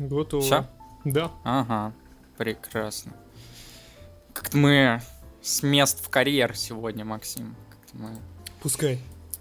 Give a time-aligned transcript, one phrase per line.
[0.00, 0.42] Готово.
[0.42, 0.66] Всё?
[1.04, 1.30] Да.
[1.44, 1.92] Ага,
[2.38, 3.12] прекрасно.
[4.32, 5.02] Как-то мы
[5.42, 7.54] с мест в карьер сегодня, Максим.
[7.68, 8.18] Как-то мы...
[8.62, 8.98] Пускай.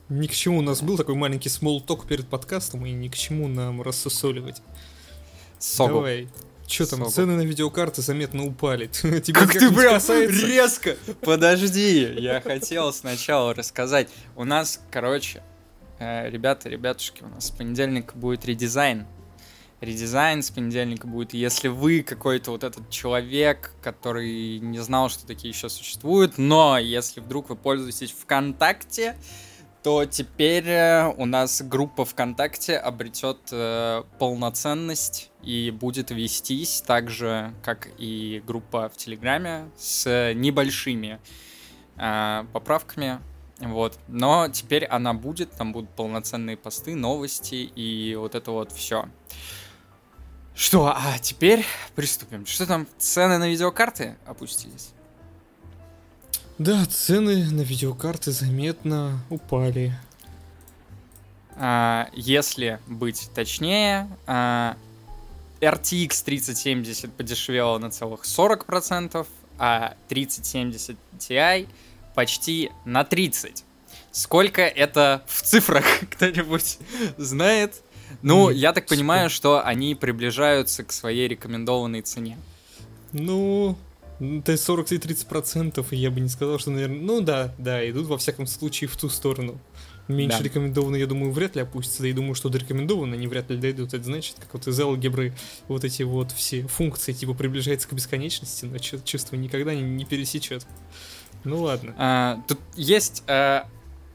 [0.09, 3.47] Ни к чему у нас был такой маленький смолток перед подкастом, и ни к чему
[3.47, 4.61] нам рассусоливать.
[5.59, 5.93] Согу.
[5.95, 6.27] Давай.
[6.67, 7.11] Че там, Согу.
[7.11, 8.87] цены на видеокарты заметно упали.
[8.91, 10.45] Тебя Как ты прям касается?
[10.45, 10.97] резко!
[11.21, 14.09] Подожди, я хотел сначала рассказать.
[14.35, 15.41] У нас, короче,
[15.99, 19.07] э, ребята, ребятушки, у нас с понедельника будет редизайн.
[19.81, 21.33] Редизайн с понедельника будет.
[21.33, 27.21] Если вы какой-то вот этот человек, который не знал, что такие еще существуют, но если
[27.21, 29.15] вдруг вы пользуетесь ВКонтакте,
[29.83, 37.53] то теперь э, у нас группа ВКонтакте обретет э, полноценность и будет вестись так же,
[37.63, 41.19] как и группа в Телеграме, с небольшими
[41.95, 43.19] э, поправками.
[43.59, 43.97] Вот.
[44.09, 49.05] Но теперь она будет, там будут полноценные посты, новости и вот это вот все.
[50.59, 52.45] Что, а теперь приступим.
[52.45, 54.89] Что там, цены на видеокарты опустились?
[56.57, 59.97] Да, цены на видеокарты заметно упали.
[61.55, 64.75] А, если быть точнее, а,
[65.61, 69.25] RTX 3070 подешевела на целых 40%,
[69.57, 71.69] а 3070 Ti
[72.15, 73.63] почти на 30%.
[74.11, 76.79] Сколько это в цифрах кто-нибудь
[77.15, 77.81] знает?
[78.21, 82.37] Ну, я так понимаю, что они приближаются к своей рекомендованной цене.
[83.11, 83.77] Ну,
[84.19, 86.99] это 40 и 30 процентов, я бы не сказал, что, наверное...
[86.99, 89.59] Ну да, да, идут во всяком случае в ту сторону.
[90.09, 90.43] Меньше Да.
[90.43, 93.57] рекомендованно, я думаю, вряд ли опустится, да и думаю, что до рекомендованно они вряд ли
[93.57, 93.93] дойдут.
[93.93, 95.33] Это значит, как вот из алгебры
[95.67, 100.65] вот эти вот все функции, типа, приближается к бесконечности, но чувство никогда не, не пересечет.
[101.43, 101.93] Ну ладно.
[101.97, 103.67] А, тут есть а,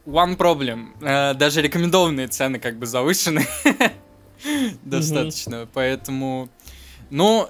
[0.07, 0.89] one problem.
[1.03, 3.47] А, даже рекомендованные цены как бы завышены
[4.85, 6.49] достаточно, поэтому,
[7.11, 7.49] ну,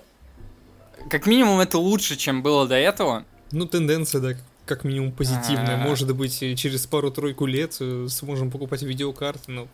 [1.11, 3.25] как минимум это лучше, чем было до этого.
[3.51, 4.35] Ну, тенденция, да,
[4.67, 5.75] как минимум позитивная.
[5.75, 5.87] А.
[5.87, 9.69] Может быть, через пару-тройку лет э, сможем покупать видеокарты, но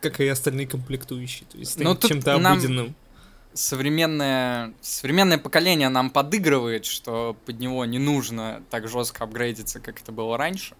[0.00, 1.46] как и остальные комплектующие.
[1.50, 2.94] То есть чем-то обыденным.
[3.54, 10.10] Современное, современное поколение нам подыгрывает, что под него не нужно так жестко апгрейдиться, как это
[10.10, 10.74] было раньше.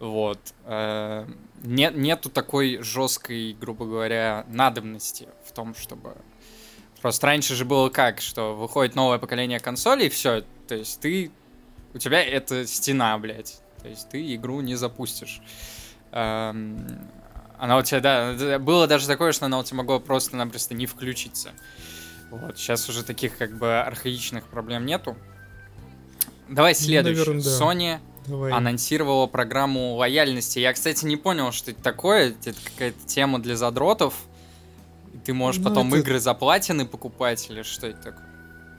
[0.00, 0.38] Вот.
[0.64, 1.26] Э,
[1.62, 6.16] Нет, нету такой жесткой, грубо говоря, надобности в том, чтобы...
[7.00, 11.30] Просто раньше же было как, что выходит новое поколение консолей, все, то есть ты...
[11.92, 13.60] У тебя это стена, блядь.
[13.82, 15.40] То есть ты игру не запустишь.
[16.12, 17.08] Эм,
[17.58, 21.50] Она у тебя, да, было даже такое, что она у тебя могла просто-напросто не включиться.
[22.30, 25.16] Вот, сейчас уже таких как бы архаичных проблем нету.
[26.48, 27.20] Давай следующий.
[27.20, 27.50] наверно, да.
[27.50, 28.52] Sony Давай.
[28.52, 30.58] анонсировала программу лояльности.
[30.58, 32.34] Я, кстати, не понял, что это такое.
[32.44, 34.14] Это какая-то тема для задротов.
[35.24, 38.24] Ты можешь Ну, потом это- игры за платины покупать или что это такое?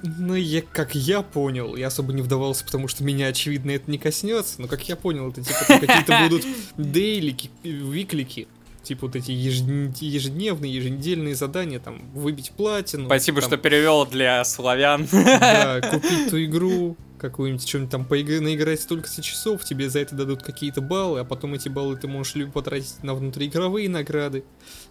[0.03, 3.97] Ну, я, как я понял, я особо не вдавался, потому что меня, очевидно, это не
[3.97, 6.45] коснется, но как я понял, это типа какие-то будут
[6.77, 8.47] дейлики, виклики,
[8.83, 13.05] типа вот эти ежедн- ежедневные, еженедельные задания, там, выбить платину.
[13.05, 15.07] Спасибо, там, что перевел для славян.
[15.11, 20.43] Да, купить ту игру, какую-нибудь, что-нибудь там поиграть, наиграть столько-то часов, тебе за это дадут
[20.43, 24.43] какие-то баллы, а потом эти баллы ты можешь либо потратить на внутриигровые награды,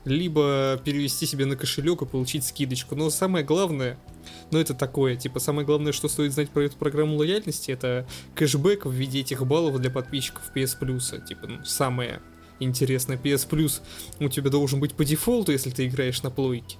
[0.04, 2.94] либо перевести себе на кошелек и получить скидочку.
[2.94, 3.98] Но самое главное,
[4.50, 8.86] ну это такое, типа самое главное, что стоит знать про эту программу лояльности, это кэшбэк
[8.86, 11.24] в виде этих баллов для подписчиков PS Plus.
[11.24, 12.20] Типа, ну, самое
[12.60, 13.80] интересное, PS Plus
[14.20, 16.76] у тебя должен быть по дефолту, если ты играешь на плойке.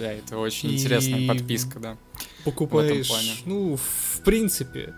[0.00, 1.96] Да, это очень И- интересная подписка, да.
[2.44, 3.32] покупаешь, плане.
[3.44, 4.94] ну, в принципе,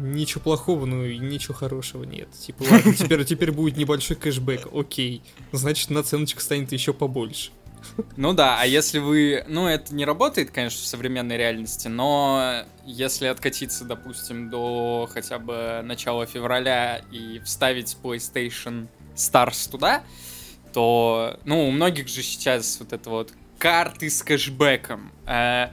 [0.00, 2.30] ничего плохого, но и ничего хорошего нет.
[2.32, 5.22] Типа, ладно, теперь, теперь будет небольшой кэшбэк, окей.
[5.52, 7.50] Значит, наценочка станет еще побольше.
[8.16, 9.44] Ну да, а если вы...
[9.48, 15.82] Ну, это не работает, конечно, в современной реальности, но если откатиться, допустим, до хотя бы
[15.84, 20.04] начала февраля и вставить PlayStation Stars туда,
[20.72, 25.12] то, ну, у многих же сейчас вот это вот карты с кэшбэком.
[25.24, 25.68] Э,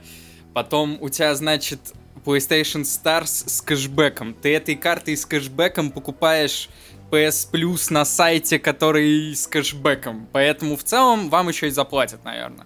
[0.54, 1.80] потом у тебя, значит,
[2.24, 4.32] PlayStation Stars с кэшбэком.
[4.34, 6.68] Ты этой картой с кэшбэком покупаешь
[7.10, 10.28] PS Plus на сайте, который с кэшбэком.
[10.30, 12.64] Поэтому в целом вам еще и заплатят, наверное.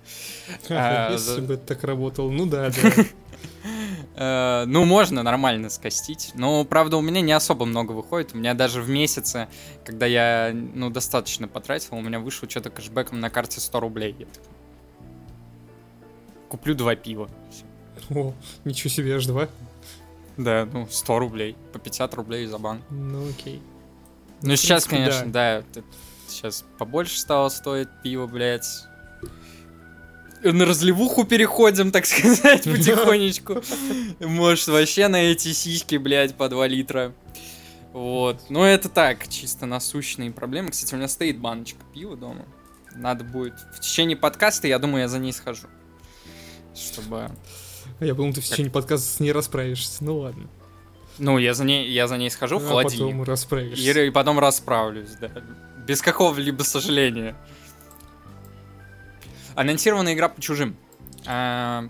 [0.68, 3.04] А, Если бы это так работало, ну да, да.
[4.16, 6.32] Э, ну, можно нормально скостить.
[6.34, 8.34] Но, правда, у меня не особо много выходит.
[8.34, 9.48] У меня даже в месяце,
[9.84, 14.14] когда я, ну, достаточно потратил, у меня вышло что-то кэшбэком на карте 100 рублей.
[14.18, 14.53] Я такой,
[16.48, 17.28] Куплю два пива.
[18.10, 19.48] О, ничего себе, аж два.
[20.36, 21.56] Да, ну, 100 рублей.
[21.72, 22.82] По 50 рублей за банк.
[22.90, 23.62] Ну окей.
[24.42, 25.62] Ну, в сейчас, принципе, конечно, да.
[26.28, 28.66] Сейчас побольше стало стоить пиво, блядь.
[30.42, 33.62] на разливуху переходим, так сказать, потихонечку.
[34.20, 37.12] Может, вообще на эти сиськи, блядь, по 2 литра.
[37.92, 38.50] Вот.
[38.50, 40.70] Но это так, чисто насущные проблемы.
[40.72, 42.44] Кстати, у меня стоит баночка пива дома.
[42.96, 45.68] Надо будет в течение подкаста, я думаю, я за ней схожу.
[46.74, 47.30] Чтобы...
[48.00, 50.02] Я думал, ты в течение подкаста с ней расправишься.
[50.02, 50.48] Ну ладно.
[51.18, 53.12] Ну, я за ней, я за ней схожу в А холодильник.
[53.12, 54.00] потом расправишься.
[54.00, 55.30] И, и потом расправлюсь, да.
[55.86, 57.36] Без какого-либо сожаления.
[59.54, 60.76] Анонсирована игра по чужим.
[61.26, 61.88] А,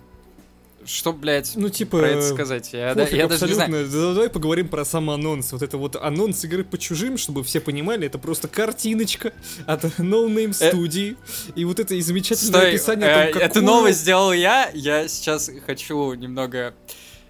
[0.86, 1.98] что, блядь, Ну, типа...
[1.98, 2.70] про это сказать?
[2.72, 3.70] Я, да- я даже не знаю.
[3.70, 3.98] абсолютно.
[4.00, 5.52] Да Давай поговорим про сам анонс.
[5.52, 9.32] Вот это вот анонс игры по чужим, чтобы все понимали, это просто картиночка
[9.66, 11.16] от No Name Э, студии.
[11.54, 14.70] И вот это и замечательное Стой, описание э, о том, эту какую- новость сделал я.
[14.74, 16.74] Я сейчас хочу немного...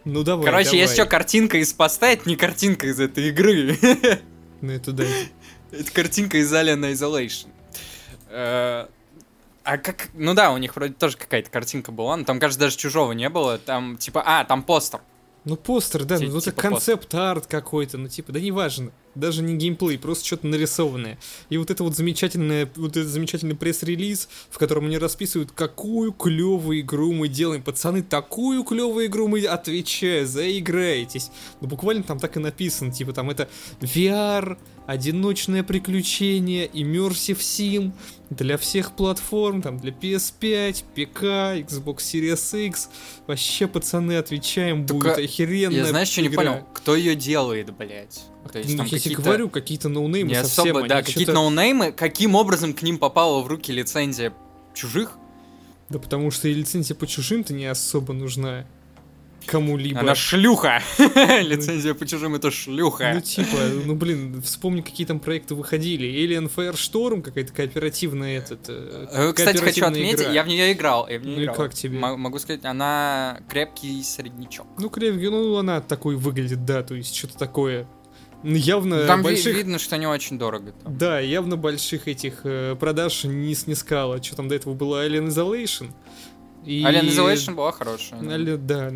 [0.04, 0.80] Ну давай, Короче, давай.
[0.80, 3.78] есть еще картинка из поста, это не картинка из этой игры.
[4.60, 5.08] Ну это дай.
[5.72, 7.46] Это картинка из Alien Isolation.
[9.64, 10.11] А как...
[10.12, 13.28] Ну да, у них вроде тоже какая-то картинка была, но там, кажется, даже чужого не
[13.28, 13.58] было.
[13.58, 15.00] Там, типа, а, там постер.
[15.44, 18.93] Ну постер, да, Ти- ну это типа концепт-арт какой-то, ну типа, да неважно.
[19.14, 21.19] Даже не геймплей, просто что-то нарисованное.
[21.49, 26.81] И вот это вот замечательное, вот этот замечательный пресс-релиз, в котором они расписывают, какую клевую
[26.81, 27.62] игру мы делаем.
[27.62, 31.31] Пацаны, такую клевую игру мы, отвечаю, заиграетесь.
[31.61, 33.49] Ну буквально там так и написано, типа там это
[33.81, 37.93] VR, одиночное приключение, Immersive Sim
[38.31, 42.90] для всех платформ, там для PS5, ПК, Xbox Series X.
[43.26, 46.37] Вообще, пацаны, отвечаем, Только будет охеренная Я знаешь, что не игра.
[46.37, 46.66] понял?
[46.75, 48.25] Кто ее делает, блядь?
[48.52, 51.93] То есть Ну, там я тебе говорю, какие-то ноунеймы Не совсем, особо, да, какие-то ноунеймы.
[51.93, 54.32] Каким образом к ним попала в руки лицензия
[54.75, 55.19] чужих?
[55.91, 58.67] Да потому что и лицензия по чужим-то не особо нужна
[59.46, 60.00] кому-либо.
[60.00, 60.81] Она шлюха.
[60.99, 63.20] Лицензия по чужим это Ну, шлюха.
[63.20, 66.08] типа, ну, блин, вспомни, какие там проекты выходили.
[66.08, 68.61] Alien Firestorm, какая-то кооперативная этот...
[68.69, 70.32] э, Э, Кстати, хочу отметить, игра.
[70.32, 71.06] я в нее играл.
[71.08, 71.99] Я в нее Ну и как тебе?
[71.99, 74.67] М- Могу сказать, она крепкий среднячок.
[74.79, 77.87] Ну, Кревги, ну, она такой выглядит, да, то есть что-то такое.
[78.44, 79.56] Явно Там больших...
[79.56, 80.73] видно, что не очень дорого.
[80.73, 80.96] там.
[80.99, 84.23] Да, явно больших этих э, продаж не снискала.
[84.23, 85.91] Что там до этого было Alien Isolation.
[86.64, 86.82] И...
[86.82, 88.20] Alien Isolation была хорошая.
[88.20, 88.35] да.
[88.35, 88.93] Али- Да,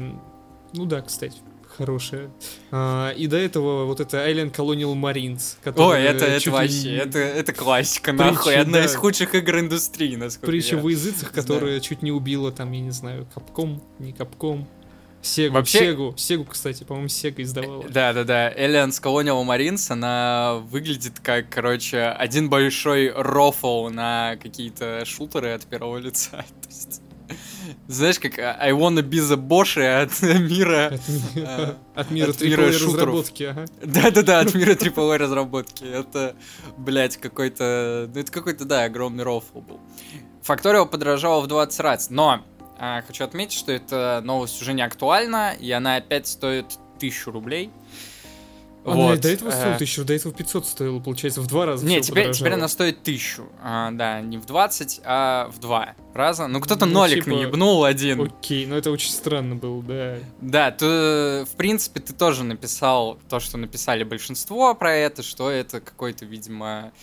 [0.74, 1.38] ну да, кстати,
[1.78, 2.30] хорошая.
[2.70, 5.56] А, и до этого вот это Alien Colonial Marines.
[5.76, 8.56] Ой, это, это ли вообще, не это, это классика, Притча, нахуй.
[8.56, 8.84] Одна да.
[8.84, 11.34] из худших игр индустрии, насколько Притча я в языцах, знаю.
[11.34, 14.68] которая чуть не убила там, я не знаю, Капком, не Капком.
[15.20, 17.84] Сегу, Вообще- Сегу, Сегу, кстати, по-моему, Сега издавала.
[17.88, 18.52] Да, да, да.
[18.52, 25.98] Aliens Colonial Marines, она выглядит как, короче, один большой рофл на какие-то шутеры от первого
[25.98, 26.30] лица.
[26.62, 27.02] То есть,
[27.88, 30.86] знаешь, как I wanna be the Bosch от мира...
[30.94, 32.94] От, ми- А, от мира от мира шутеров.
[32.94, 33.64] разработки, ага.
[33.82, 35.84] Да-да-да, от мира AAA разработки.
[35.84, 36.36] Это,
[36.78, 38.08] блядь, какой-то...
[38.14, 39.80] Ну, это какой-то, да, огромный рофл был.
[40.42, 42.42] Факторио подорожала в 20 раз, но а,
[43.06, 46.66] хочу отметить, что эта новость уже не актуальна, и она опять стоит
[46.98, 47.70] 1000 рублей.
[48.84, 51.84] Она и до этого э, стоила 1000, до этого 500 стоила, получается, в два раза
[51.84, 53.42] Не, всё теперь, теперь она стоит 1000.
[53.62, 56.46] А, да, не в 20, а в 2 раза.
[56.46, 58.22] Ну, кто-то Ну, нолик типа, наебнул один.
[58.22, 60.16] Окей, но это очень странно было, да.
[60.40, 65.80] Да, то, в принципе, ты тоже написал то, что написали большинство про это, что это
[65.80, 66.98] какое-то, видимо, э,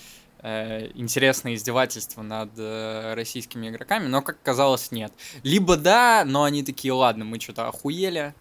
[0.96, 5.12] интересное издевательство над э, российскими игроками, но, как казалось, нет.
[5.44, 8.34] Либо да, но они такие, ладно, мы что-то охуели,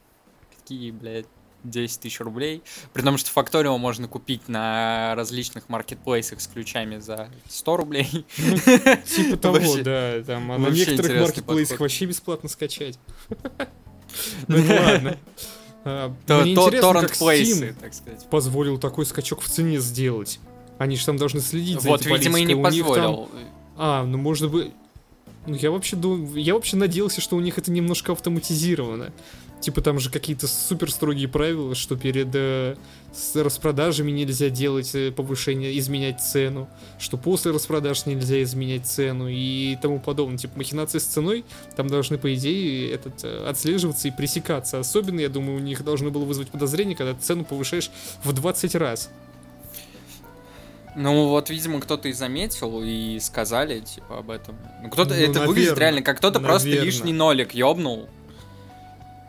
[0.54, 1.26] какие, блядь,
[1.64, 2.62] 10 тысяч рублей.
[2.92, 8.26] При том, что Факторио можно купить на различных маркетплейсах с ключами за 100 рублей.
[9.06, 12.98] Типа того, да, там, а на некоторых маркетплейсах вообще бесплатно скачать.
[14.46, 15.18] Ну это ладно.
[15.84, 20.38] А, мне интересно, как Steam позволил такой скачок в цене сделать.
[20.78, 23.28] Они же там должны следить за Вот, видимо, и не них там- позволил.
[23.76, 24.70] А, ну может быть...
[25.46, 29.12] Ну я вообще думаю, я вообще надеялся, что у них это немножко автоматизировано.
[29.60, 32.76] Типа там же какие-то супер строгие правила, что перед э,
[33.14, 39.78] с распродажами нельзя делать э, повышение, изменять цену, что после распродаж нельзя изменять цену и
[39.80, 40.36] тому подобное.
[40.36, 44.80] Типа махинации с ценой там должны, по идее, этот, э, отслеживаться и пресекаться.
[44.80, 47.90] Особенно, я думаю, у них должно было вызвать подозрение, когда цену повышаешь
[48.22, 49.10] в 20 раз.
[50.96, 54.56] Ну вот, видимо, кто-то и заметил и сказали, типа, об этом.
[54.82, 58.08] Ну кто-то, Ну, это выглядит наверно, реально, как кто-то просто лишний нолик ёбнул.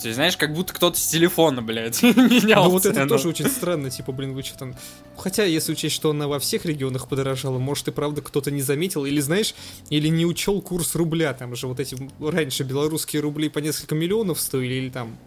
[0.02, 3.90] Ты знаешь, как будто кто-то с телефона, блядь, менял Ну вот это тоже очень странно,
[3.90, 4.76] типа, блин, вы что там...
[5.18, 9.06] Хотя, если учесть, что она во всех регионах подорожала, может и правда кто-то не заметил,
[9.06, 9.56] или знаешь,
[9.90, 14.40] или не учел курс рубля, там же вот эти раньше белорусские рубли по несколько миллионов
[14.40, 15.18] стоили, или там...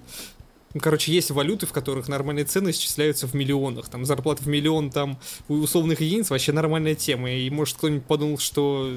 [0.74, 3.88] Ну, короче, есть валюты, в которых нормальные цены исчисляются в миллионах.
[3.88, 7.30] Там зарплата в миллион, там у условных единиц вообще нормальная тема.
[7.30, 8.90] И может кто-нибудь подумал, что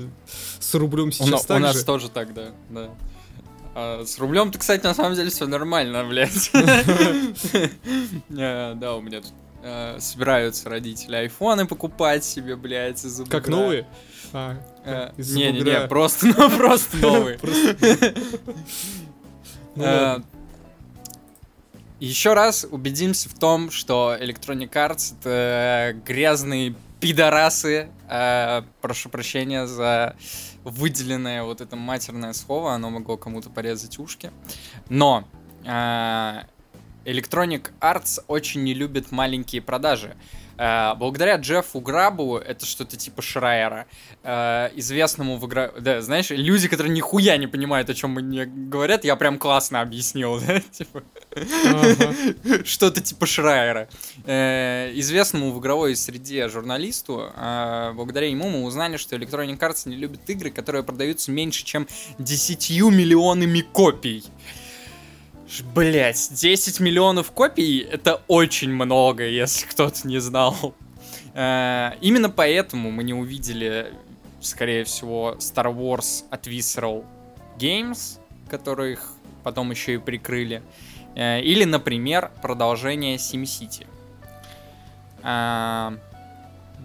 [0.60, 1.86] с рублем сейчас на- у так нас же.
[1.86, 2.50] тоже так, да.
[2.70, 2.90] да.
[3.74, 6.52] А с рублем-то, кстати, на самом деле все нормально, блядь.
[8.30, 9.32] Э, да, у меня тут
[9.64, 13.88] э, собираются родители айфоны покупать себе, блядь, из Как новые?
[14.34, 17.40] А, Э, Не-не-не, просто, ну, просто новые.
[22.02, 27.92] Еще раз убедимся в том, что Electronic Arts это грязные пидорасы.
[28.10, 30.16] Э, прошу прощения за
[30.64, 34.32] выделенное вот это матерное слово, оно могло кому-то порезать ушки.
[34.90, 35.28] Но
[35.64, 36.42] э,
[37.06, 40.16] Electronic Arts очень не любит маленькие продажи.
[40.96, 43.88] Благодаря Джеффу Грабу, это что-то типа Шрайера,
[44.24, 45.72] э, известному в игра...
[45.80, 50.40] Да, знаешь, люди, которые нихуя не понимают, о чем мне говорят, я прям классно объяснил,
[50.48, 51.04] да, типа...
[52.64, 53.90] Что-то типа Шрайера.
[54.26, 59.96] Э, известному в игровой среде журналисту, э, благодаря ему мы узнали, что Electronic Arts не
[59.96, 61.88] любит игры, которые продаются меньше, чем
[62.20, 64.24] 10 миллионами копий.
[65.60, 70.74] Блять, 10 миллионов копий это очень много, если кто-то не знал.
[71.34, 73.94] Э, именно поэтому мы не увидели,
[74.40, 77.04] скорее всего, Star Wars от Visceral
[77.58, 80.62] Games, которых потом еще и прикрыли.
[81.16, 83.88] Э, Или, например, продолжение SimCity.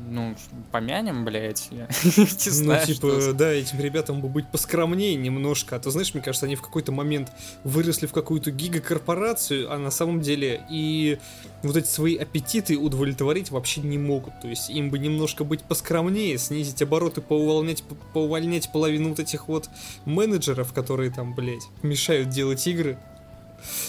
[0.08, 0.36] Ну,
[0.70, 5.74] помянем, блядь, я не Ну, типа, что- да, этим ребятам бы быть поскромнее немножко.
[5.76, 7.32] А то, знаешь, мне кажется, они в какой-то момент
[7.64, 11.18] выросли в какую-то гигакорпорацию, а на самом деле и
[11.62, 14.40] вот эти свои аппетиты удовлетворить вообще не могут.
[14.40, 17.82] То есть им бы немножко быть поскромнее, снизить обороты, поувольнять,
[18.14, 19.68] поувольнять половину вот этих вот
[20.04, 22.96] менеджеров, которые там, блядь, мешают делать игры.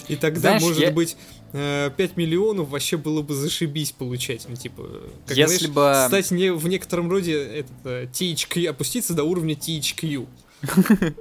[0.08, 1.18] И тогда, Знаешь, может я- быть,
[1.51, 4.46] 5 миллионов вообще было бы зашибись получать.
[4.50, 4.84] Ну, типа,
[5.25, 9.56] как, Если знаешь, бы- стать не, в некотором роде этот, э, THQ, опуститься до уровня
[9.56, 10.27] THQ.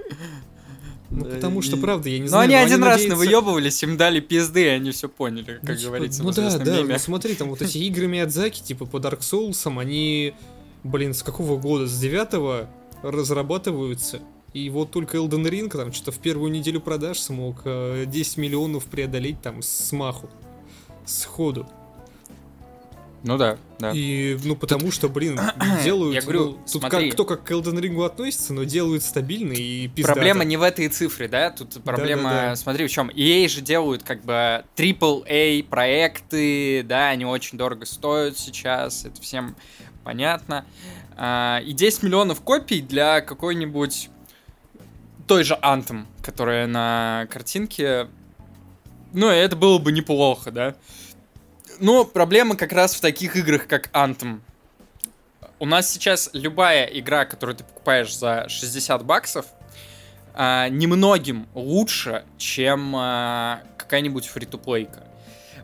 [1.09, 2.45] Ну, потому что, правда, я не Ну, знаю.
[2.47, 5.89] они но один раз навыебывались, им дали пизды, и они все поняли, Ну, как типа,
[5.91, 9.81] говорится Ну да, да, ну смотри, там вот эти игры Миядзаки, типа по Dark Souls,
[9.81, 10.35] они,
[10.83, 11.87] блин, с какого года?
[11.87, 12.69] С девятого
[13.03, 14.21] разрабатываются.
[14.57, 18.87] И вот только Elden Ring там что-то в первую неделю продаж смог э, 10 миллионов
[18.87, 20.31] преодолеть там с маху.
[21.05, 21.69] Сходу.
[23.23, 23.93] Ну да, да.
[23.93, 25.39] И, ну, потому что, блин,
[25.85, 26.15] делают...
[26.15, 27.11] Я говорю, ну, тут смотри.
[27.11, 30.15] как, кто как к Elden Ring относится, но делают стабильно и пиздато.
[30.15, 31.51] Проблема не в этой цифре, да?
[31.51, 32.57] Тут проблема, Да-да-да.
[32.57, 33.11] смотри, в чем.
[33.11, 39.55] EA же делают как бы AAA проекты, да, они очень дорого стоят сейчас, это всем
[40.03, 40.65] понятно.
[41.15, 44.09] А, и 10 миллионов копий для какой-нибудь
[45.27, 48.09] той же Anthem, которая на картинке,
[49.13, 50.75] ну, это было бы неплохо, да?
[51.79, 54.41] Но проблема как раз в таких играх, как Anthem.
[55.59, 59.47] У нас сейчас любая игра, которую ты покупаешь за 60 баксов,
[60.35, 65.05] а, немногим лучше, чем а, какая-нибудь фри-то-плейка.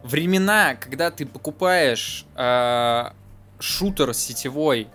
[0.02, 3.14] Времена, когда ты покупаешь а,
[3.61, 4.88] шутер сетевой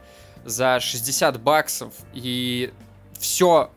[0.45, 2.74] за 60 баксов и
[3.19, 3.71] все,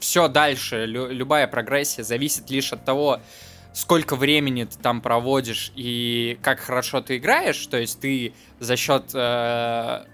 [0.00, 3.20] все дальше, лю- любая прогрессия зависит лишь от того,
[3.72, 9.10] сколько времени ты там проводишь и как хорошо ты играешь, то есть ты за счет
[9.14, 10.04] э,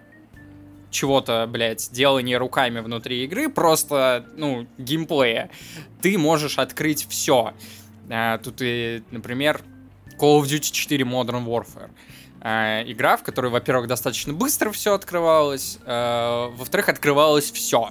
[0.91, 5.51] чего-то, блядь, делания руками внутри игры, просто, ну, геймплея,
[6.01, 7.53] ты можешь открыть все.
[8.43, 9.63] тут и, например,
[10.19, 11.91] Call of Duty 4 Modern Warfare.
[12.41, 17.91] Э, игра, в которой, во-первых, достаточно быстро все открывалось, э, во-вторых, открывалось все.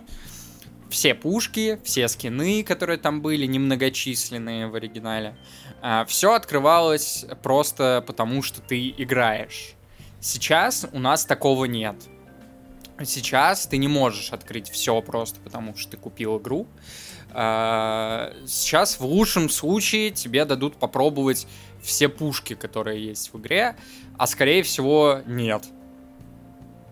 [0.94, 5.36] Все пушки, все скины, которые там были, немногочисленные в оригинале.
[6.06, 9.74] все открывалось просто потому, что ты играешь.
[10.20, 11.96] Сейчас у нас такого нет.
[13.04, 16.68] Сейчас ты не можешь открыть все просто потому, что ты купил игру.
[17.32, 21.48] А, Сейчас в лучшем случае тебе дадут попробовать
[21.82, 23.76] все пушки, которые есть в игре,
[24.20, 25.64] а скорее всего нет.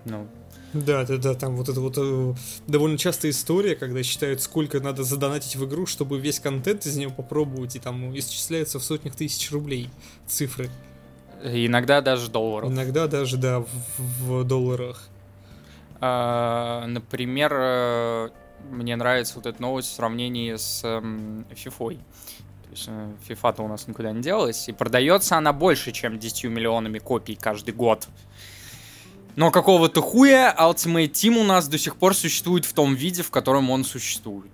[0.05, 0.27] Ну,
[0.73, 2.33] Да, да, да, там вот это вот э,
[2.67, 7.09] довольно частая история, когда считают, сколько надо задонатить в игру, чтобы весь контент из нее
[7.09, 9.89] попробовать, и там исчисляются в сотнях тысяч рублей
[10.27, 10.69] цифры.
[11.43, 12.69] иногда даже долларов.
[12.71, 15.09] Иногда даже, да, в, в долларах.
[15.99, 18.29] А, Например, э,
[18.69, 21.97] мне нравится вот эта новость в сравнении с эм, FIFA.
[21.97, 26.45] То есть э, FIFA-то у нас никуда не делась, и продается она больше, чем 10
[26.45, 28.07] миллионами копий каждый год.
[29.35, 33.31] Но какого-то хуя Ultimate Team у нас до сих пор существует в том виде, в
[33.31, 34.51] котором он существует.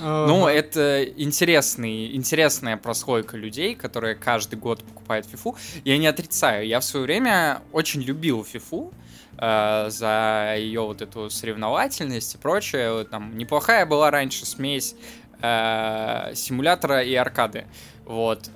[0.00, 0.52] Ну, Ага.
[0.52, 5.56] это интересный, интересная прослойка людей, которые каждый год покупают фифу.
[5.84, 8.92] Я не отрицаю, я в свое время очень любил фифу
[9.38, 13.04] э, за ее вот эту соревновательность и прочее.
[13.04, 14.96] Там неплохая была раньше смесь
[15.40, 17.66] э, симулятора и аркады.
[18.04, 18.50] Вот.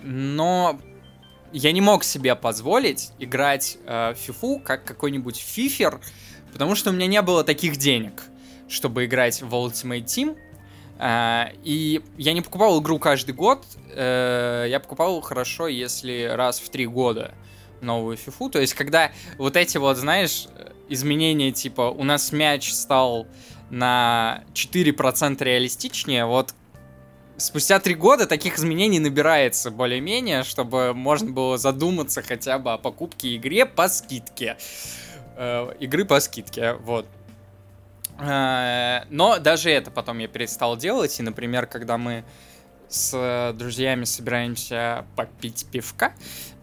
[0.00, 0.78] Но
[1.52, 6.00] я не мог себе позволить играть э, FIFA как какой-нибудь фифер,
[6.52, 8.24] потому что у меня не было таких денег,
[8.68, 10.36] чтобы играть в Ultimate Team.
[10.98, 16.68] Э, и я не покупал игру каждый год, э, я покупал хорошо, если раз в
[16.70, 17.34] три года
[17.80, 18.50] новую фифу.
[18.50, 20.48] То есть, когда вот эти вот, знаешь,
[20.88, 23.26] изменения, типа, у нас мяч стал
[23.70, 26.54] на 4% реалистичнее, вот
[27.36, 33.36] спустя три года таких изменений набирается более-менее, чтобы можно было задуматься хотя бы о покупке
[33.36, 34.56] игре по скидке.
[35.36, 37.06] Э, игры по скидке, вот.
[38.18, 42.24] Э, но даже это потом я перестал делать, и, например, когда мы
[42.88, 46.14] с друзьями собираемся попить пивка,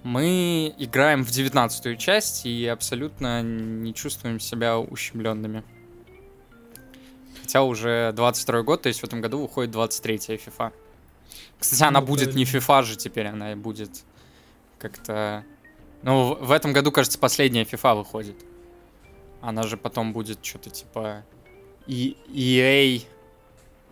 [0.03, 5.63] мы играем в девятнадцатую часть и абсолютно не чувствуем себя ущемленными.
[7.53, 10.73] Хотя уже 22 год, то есть в этом году выходит 23 FIFA.
[11.59, 13.91] Кстати, она ну, будет не FIFA же теперь, она будет
[14.79, 15.45] как-то...
[16.01, 18.37] Ну, в этом году, кажется, последняя FIFA выходит.
[19.39, 21.23] Она же потом будет что-то типа
[21.85, 23.03] EA,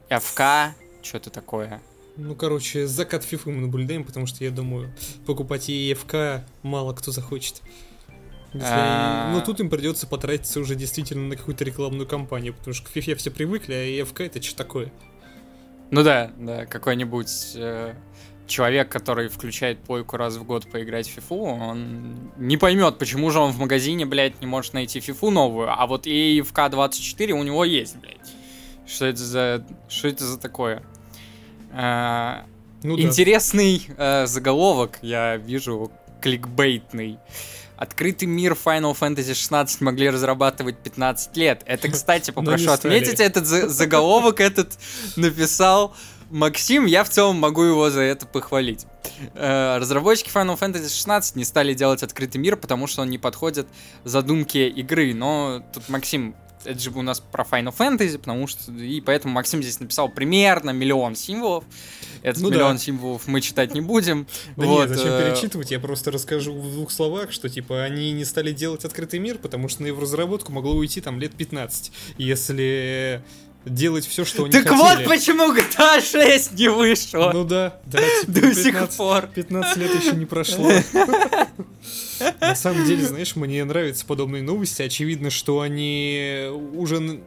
[0.10, 0.72] FK,
[1.04, 1.84] что-то такое.
[2.18, 4.92] Ну, короче, закат FIFA мы наблюдаем, потому что, я думаю,
[5.28, 7.62] покупать EFK мало кто захочет.
[8.54, 9.32] А...
[9.34, 13.16] Но тут им придется потратиться уже действительно на какую-то рекламную кампанию, потому что к FIFA
[13.16, 14.92] все привыкли, а EFK это что такое?
[15.90, 17.94] Ну да, да, какой-нибудь э,
[18.48, 23.40] человек, который включает пойку раз в год поиграть в FIFA, он не поймет, почему же
[23.40, 27.66] он в магазине, блядь, не может найти FIFA новую, а вот EFK 24 у него
[27.66, 28.18] есть, блядь.
[28.86, 29.66] Что это за...
[29.88, 30.84] Что это за такое?
[31.72, 32.46] А,
[32.84, 34.24] ну, Интересный да.
[34.24, 35.92] э, заголовок, я вижу,
[36.22, 37.18] кликбейтный.
[37.82, 41.64] Открытый мир Final Fantasy 16 могли разрабатывать 15 лет.
[41.66, 44.78] Это, кстати, попрошу отметить, этот за заголовок этот
[45.16, 45.96] написал
[46.30, 48.86] Максим, я в целом могу его за это похвалить.
[49.34, 53.68] Э, разработчики Final Fantasy 16 не стали делать открытый мир, потому что он не подходит
[54.04, 55.16] задумке игры.
[55.16, 59.62] Но тут Максим это же у нас про Final Fantasy, потому что и поэтому Максим
[59.64, 61.64] здесь написал примерно миллион символов.
[62.22, 62.78] Этот ну миллион да.
[62.78, 64.28] символов мы читать не будем.
[64.58, 64.90] Да вот.
[64.90, 65.72] нет, зачем э, перечитывать?
[65.72, 69.70] Я просто расскажу в двух словах, что типа они не стали делать открытый мир, потому
[69.70, 71.92] что на его разработку могло уйти там лет 15.
[72.18, 73.24] Если
[73.66, 74.82] делать все, что они так хотели.
[74.82, 77.32] Так вот почему GTA 6 не вышло.
[77.34, 78.00] Ну да, да.
[78.22, 79.28] Типа, До 15, сих пор.
[79.28, 80.72] 15 лет еще не прошло.
[82.40, 84.82] На самом деле, знаешь, мне нравятся подобные новости.
[84.82, 87.22] Очевидно, что они уже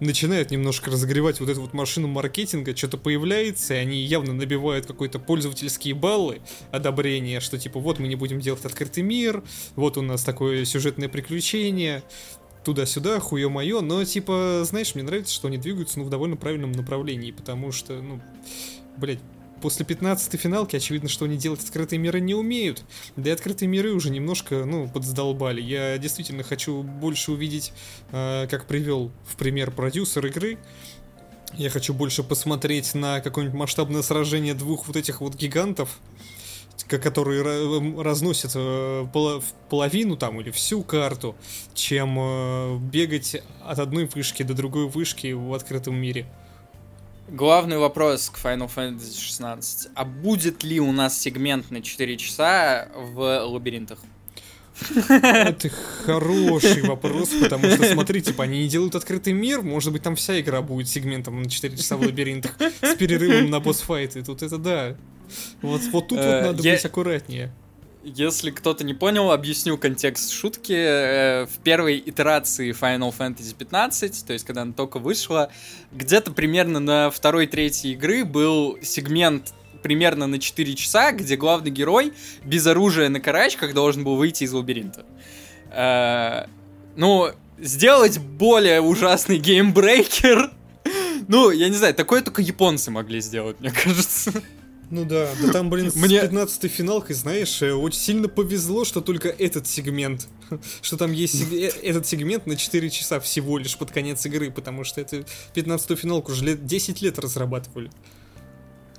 [0.00, 5.18] начинают немножко разогревать вот эту вот машину маркетинга, что-то появляется, и они явно набивают какой-то
[5.18, 9.42] пользовательские баллы одобрения, что типа вот мы не будем делать открытый мир,
[9.74, 12.02] вот у нас такое сюжетное приключение,
[12.64, 17.30] туда-сюда, хуё-моё, но, типа, знаешь, мне нравится, что они двигаются, ну, в довольно правильном направлении,
[17.30, 18.20] потому что, ну,
[18.96, 19.20] блядь,
[19.66, 22.84] после 15-й финалки очевидно, что они делать открытые миры не умеют.
[23.16, 25.60] Да и открытые миры уже немножко, ну, подсдолбали.
[25.60, 27.72] Я действительно хочу больше увидеть,
[28.12, 30.58] э, как привел в пример продюсер игры.
[31.54, 35.98] Я хочу больше посмотреть на какое-нибудь масштабное сражение двух вот этих вот гигантов,
[36.88, 37.42] которые
[38.00, 39.06] разносят э,
[39.68, 41.34] половину там или всю карту,
[41.74, 46.24] чем э, бегать от одной вышки до другой вышки в открытом мире.
[47.28, 49.88] Главный вопрос к Final Fantasy 16.
[49.94, 53.98] А будет ли у нас сегмент на 4 часа в лабиринтах?
[55.30, 55.70] Это
[56.04, 60.38] хороший вопрос, потому что, смотри, типа, они не делают открытый мир, может быть, там вся
[60.40, 64.22] игра будет сегментом на 4 часа в лабиринтах с перерывом на босс-файты.
[64.22, 64.96] Тут это да.
[65.62, 67.52] Вот, вот тут вот э, надо быть аккуратнее.
[68.14, 70.72] Если кто-то не понял, объясню контекст шутки.
[70.72, 75.50] Э, в первой итерации Final Fantasy 15, то есть когда она только вышла,
[75.90, 82.12] где-то примерно на второй-третьей игры был сегмент примерно на 4 часа, где главный герой
[82.44, 85.04] без оружия на карачках должен был выйти из лабиринта.
[85.72, 86.46] Э,
[86.94, 90.52] ну, сделать более ужасный gamebreaker.
[91.28, 94.30] Ну, я не знаю, такое только японцы могли сделать, мне кажется.
[94.90, 96.20] Ну да, да там, блин, Мне...
[96.20, 100.28] с 15 финалкой, знаешь, э, очень сильно повезло, что только этот сегмент,
[100.80, 101.52] что там есть сег...
[101.52, 105.98] Э, этот сегмент на 4 часа всего лишь под конец игры, потому что это 15
[105.98, 107.90] финалку уже лет, 10 лет разрабатывали.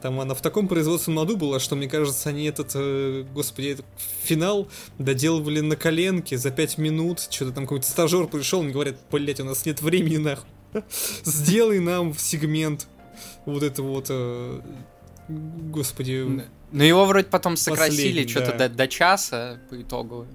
[0.02, 3.86] Там она в таком производственном моду была, что, мне кажется, они этот, э, господи, этот
[4.24, 4.68] финал
[5.00, 7.22] доделывали на коленке за 5 минут.
[7.30, 10.50] Что-то там какой-то стажер пришел, и говорят, блять, у нас нет времени нахуй.
[11.24, 12.88] Сделай нам сегмент
[13.46, 14.62] вот это вот э,
[15.28, 16.44] Господи.
[16.72, 18.68] Но его вроде потом сократили что-то да.
[18.70, 20.28] до, до часа по итогу.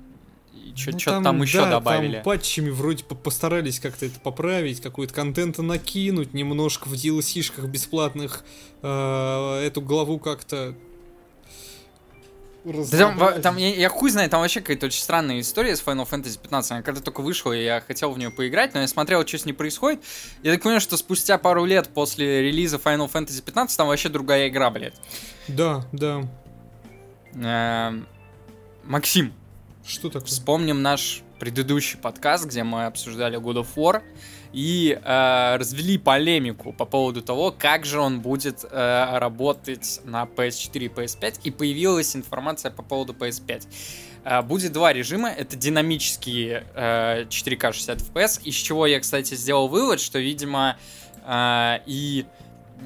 [0.55, 2.15] и что Ну, то там, еще да, добавили.
[2.15, 8.45] Там патчами вроде по- постарались как-то это поправить, какой-то контента накинуть, немножко в DLC-шках бесплатных
[8.83, 10.75] э, эту главу как-то
[12.65, 16.09] Да там, там я, я хуй знаю, там вообще какая-то очень странная история с Final
[16.09, 16.71] Fantasy 15.
[16.73, 19.53] Она когда только вышла, я хотел в нее поиграть, но я смотрел, что с ней
[19.53, 20.01] происходит.
[20.45, 24.49] Я так понимаю, что спустя пару лет после релиза Final Fantasy 15 там вообще другая
[24.49, 24.95] игра, блядь.
[25.49, 26.23] Да, да.
[27.35, 28.07] Эм,
[28.85, 29.33] Максим,
[29.85, 30.27] Что такое?
[30.27, 34.03] вспомним наш предыдущий подкаст, где мы обсуждали God of War
[34.53, 40.85] и э, развели полемику по поводу того, как же он будет э, работать на PS4
[40.85, 43.63] и PS5, и появилась информация по поводу PS5.
[44.25, 49.69] Э, будет два режима, это динамические э, 4К 60 FPS, из чего я, кстати, сделал
[49.69, 50.77] вывод, что, видимо,
[51.27, 52.27] э, и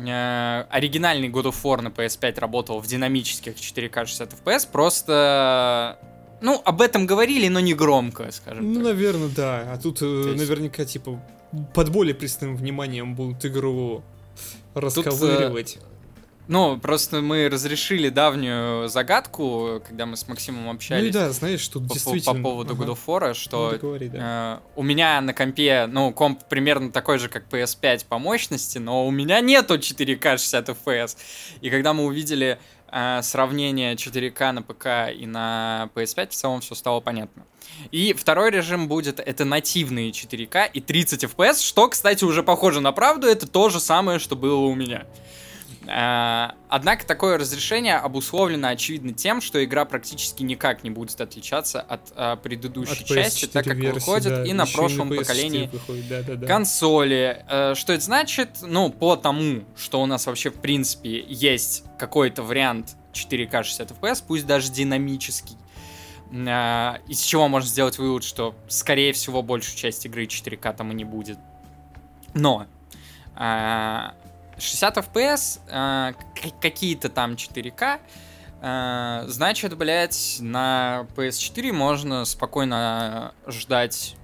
[0.06, 5.98] э, оригинальный God of War на PS5 работал в динамических 4К 60 FPS, просто...
[6.42, 8.84] Ну, об этом говорили, но не громко, скажем Ну, так.
[8.84, 9.72] наверное, да.
[9.72, 11.18] А тут э, есть- наверняка, типа,
[11.74, 14.02] под более пристальным вниманием будут игру
[14.74, 15.78] расковыривать.
[16.48, 21.66] Ну, просто мы разрешили давнюю загадку, когда мы с Максимом ну общались и да, знаешь,
[21.66, 22.34] тут по, действительно...
[22.34, 22.84] по поводу Ага.
[22.84, 24.62] God of War, Ну, что договори, да.
[24.62, 29.06] э, у меня на компе, ну, комп примерно такой же, как PS5 по мощности, но
[29.06, 31.16] у меня нету 4К 60 FPS.
[31.62, 32.58] И когда мы увидели э,
[33.22, 37.44] сравнение 4К на ПК и на PS5, в целом все стало понятно.
[37.90, 42.92] И второй режим будет, это нативные 4К и 30 FPS, что, кстати, уже похоже на
[42.92, 45.06] правду, это то же самое, что было у меня.
[45.86, 52.12] Э, Однако такое разрешение обусловлено, очевидно, тем, что игра практически никак не будет отличаться от
[52.16, 55.70] э, предыдущей От части, PS4 так как версии, выходит да, и на прошлом PS4 поколении
[55.72, 56.46] выходит, да, да, да.
[56.46, 57.44] консоли.
[57.48, 58.58] Э, Что это значит?
[58.62, 64.24] Ну, по тому, что у нас вообще, в принципе, есть какой-то вариант 4К 60 FPS,
[64.26, 65.56] пусть даже динамический,
[66.32, 71.04] из чего можно сделать вывод, что, скорее всего, большую часть игры 4К там и не
[71.04, 71.38] будет.
[72.34, 72.66] Но
[74.58, 76.12] 60 FPS, э,
[76.60, 78.00] какие-то там 4К,
[78.62, 84.16] э, значит, блядь, на PS4 можно спокойно ждать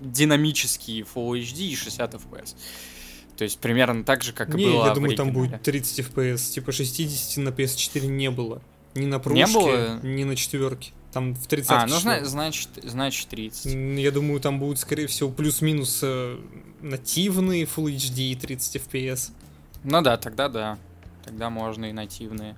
[0.00, 2.54] динамический Full HD и 60 FPS.
[3.36, 6.52] То есть примерно так же, как и Не, было я думаю, там будет 30 FPS.
[6.52, 8.62] Типа 60 на PS4 не было.
[8.94, 10.00] Ни на Не пружке, было?
[10.04, 10.92] ни на четверке.
[11.12, 13.98] Там в 30 А, ну зна- значит, значит 30.
[13.98, 16.38] Я думаю, там будет, скорее всего, плюс-минус э,
[16.80, 19.32] нативные Full HD и 30 FPS.
[19.84, 20.78] Ну да, тогда да.
[21.24, 22.56] Тогда можно и нативные.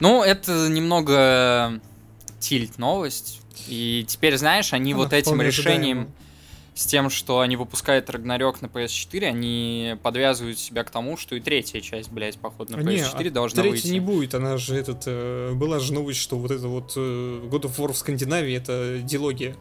[0.00, 1.80] Ну, это немного
[2.38, 3.40] тильт новость.
[3.66, 6.06] И теперь, знаешь, они Она вот этим решением, ожидаема.
[6.74, 11.40] с тем, что они выпускают Рагнарёк на PS4, они подвязывают себя к тому, что и
[11.40, 13.92] третья часть, блядь, походу, на А не, PS4 а должна третьей выйти.
[13.94, 15.02] не будет, она же этот...
[15.06, 17.00] э, была же новость, что вот это вот э,
[17.50, 19.56] God of War в Скандинавии это дилогия.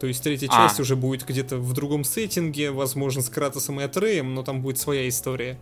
[0.00, 0.68] То есть третья А.
[0.68, 4.78] часть уже будет где-то в другом сеттинге, возможно, с Кратосом и Атреем, но там будет
[4.78, 5.58] своя история.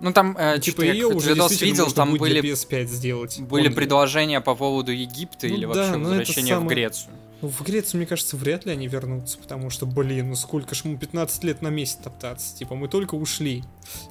[0.00, 2.86] Ну там, э, типа что-то я ее уже видос видел, там будет были, для PS5
[2.88, 3.40] сделать.
[3.40, 7.12] были Он- предложения по поводу Египта Ну или да, вообще это возвращения в самое- Грецию.
[7.42, 10.84] Ну, в Грецию, мне кажется, вряд ли они вернутся, потому что, блин, ну сколько ж
[10.84, 12.56] ему 15 лет на месте топтаться.
[12.56, 13.62] Типа, мы только ушли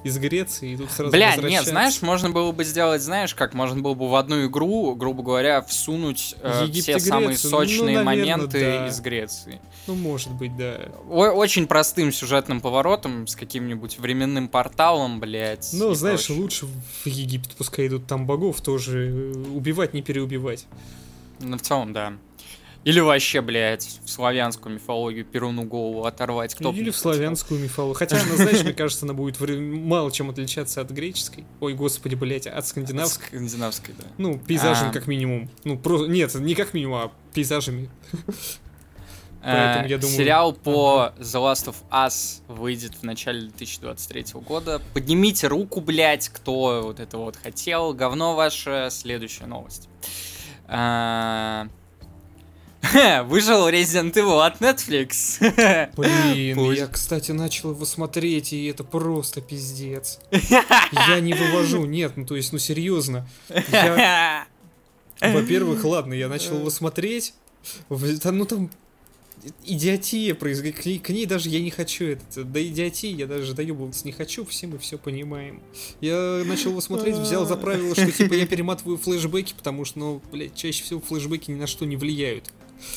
[0.04, 3.80] из Греции, и тут сразу Бля, нет, знаешь, можно было бы сделать, знаешь, как можно
[3.82, 7.30] было бы в одну игру, грубо говоря, всунуть э, Египет все самые?
[7.30, 8.88] Ну, сочные наверно, моменты да.
[8.88, 9.60] из Греции.
[9.88, 10.88] Ну, может быть, да.
[11.08, 15.68] О- очень простым сюжетным поворотом, с каким-нибудь временным порталом, блядь.
[15.72, 16.42] Ну, знаешь, прочее.
[16.42, 20.66] лучше в Египет пускай идут там богов тоже э, убивать, не переубивать.
[21.40, 22.14] Ну, в целом, да.
[22.86, 26.54] Или вообще, блядь, в славянскую мифологию Перуну голову оторвать.
[26.54, 27.96] Кто Или в славянскую мифологию.
[27.96, 31.44] Хотя, она, знаешь, мне кажется, она будет мало чем отличаться от греческой.
[31.58, 33.26] Ой, господи, блядь, от скандинавской.
[33.26, 34.04] Скандинавской, да.
[34.18, 34.92] Ну, пейзажем А.
[34.92, 35.50] как минимум.
[35.64, 36.06] Ну, просто...
[36.06, 37.90] Нет, не как минимум, а пейзажами.
[39.42, 44.80] Поэтому Э, я думаю- Сериал по The Last of Us выйдет в начале 2023 года.
[44.94, 47.92] Поднимите руку, блядь, кто вот это вот хотел.
[47.94, 48.88] Говно ваше.
[48.92, 49.88] Следующая новость.
[53.24, 55.38] Выжил Resident Evil от Netflix.
[55.96, 56.78] Блин, Пусть.
[56.78, 60.18] я, кстати, начал его смотреть, и это просто пиздец.
[60.30, 63.28] Я не вывожу, нет, ну то есть, ну серьезно.
[63.70, 64.46] Я,
[65.20, 67.34] во-первых, ладно, я начал его смотреть,
[68.22, 68.70] там, ну там
[69.64, 73.54] идиотия происходит, к ней, к ней даже я не хочу это, до идиотии я даже
[73.54, 75.62] доебываться не хочу, все мы все понимаем.
[76.00, 80.22] Я начал его смотреть, взял за правило, что типа я перематываю флешбеки, потому что, ну,
[80.32, 82.50] блядь, чаще всего флешбеки ни на что не влияют.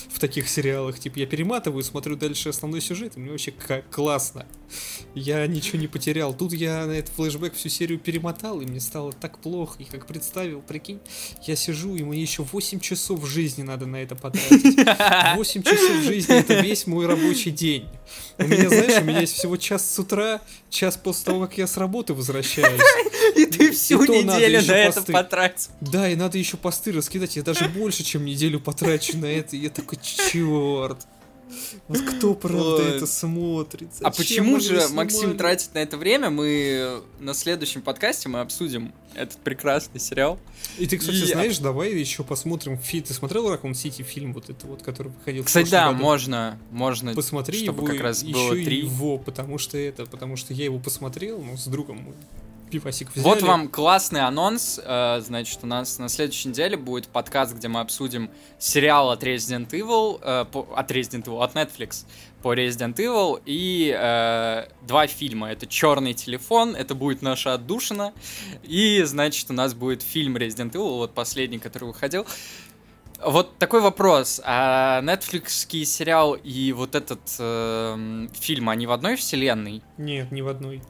[0.09, 0.99] В таких сериалах.
[0.99, 4.45] Типа, я перематываю, смотрю дальше основной сюжет, и мне вообще как классно.
[5.19, 6.33] Я ничего не потерял.
[6.33, 9.75] Тут я на этот флешбэк всю серию перемотал, и мне стало так плохо.
[9.79, 10.99] И как представил, прикинь,
[11.45, 14.77] я сижу, и мне еще 8 часов жизни надо на это потратить.
[15.35, 17.87] 8 часов жизни это весь мой рабочий день.
[18.37, 21.67] У меня, знаешь, у меня есть всего час с утра, час после того, как я
[21.67, 22.81] с работы возвращаюсь.
[23.35, 25.71] И ты всю неделю на это потратил.
[25.81, 27.35] Да, и надо еще посты раскидать.
[27.35, 29.55] Я даже больше, чем неделю потрачу на это.
[29.55, 31.05] И я такой, черт.
[31.87, 33.89] Вот кто, правда, это смотрит?
[33.93, 36.29] Зачем а почему же Максим тратит на это время?
[36.29, 40.39] Мы на следующем подкасте мы обсудим этот прекрасный сериал.
[40.77, 41.25] И ты, кстати, и...
[41.25, 43.03] знаешь, давай еще посмотрим фильм.
[43.03, 45.43] Ты смотрел Ракун Сити фильм вот это вот, который выходил?
[45.43, 46.03] Кстати, да, году?
[46.03, 47.13] можно, можно.
[47.13, 48.81] Посмотри чтобы его, как раз еще было три.
[48.81, 52.13] его, потому что это, потому что я его посмотрел, ну, с другом
[52.69, 53.23] пивасик взяли.
[53.23, 54.79] Вот вам классный анонс.
[54.83, 59.69] Э, значит, у нас на следующей неделе будет подкаст, где мы обсудим сериал от Resident
[59.69, 62.05] Evil, э, от Resident Evil, от Netflix
[62.41, 65.51] по Resident Evil и э, два фильма.
[65.51, 68.13] Это Черный телефон, это будет наша отдушина.
[68.63, 72.25] И, значит, у нас будет фильм Resident Evil, вот последний, который выходил.
[73.23, 74.41] Вот такой вопрос.
[74.45, 75.49] А Netflix
[75.85, 79.83] сериал и вот этот э, фильм, они в одной вселенной?
[79.97, 80.81] Нет, не в одной.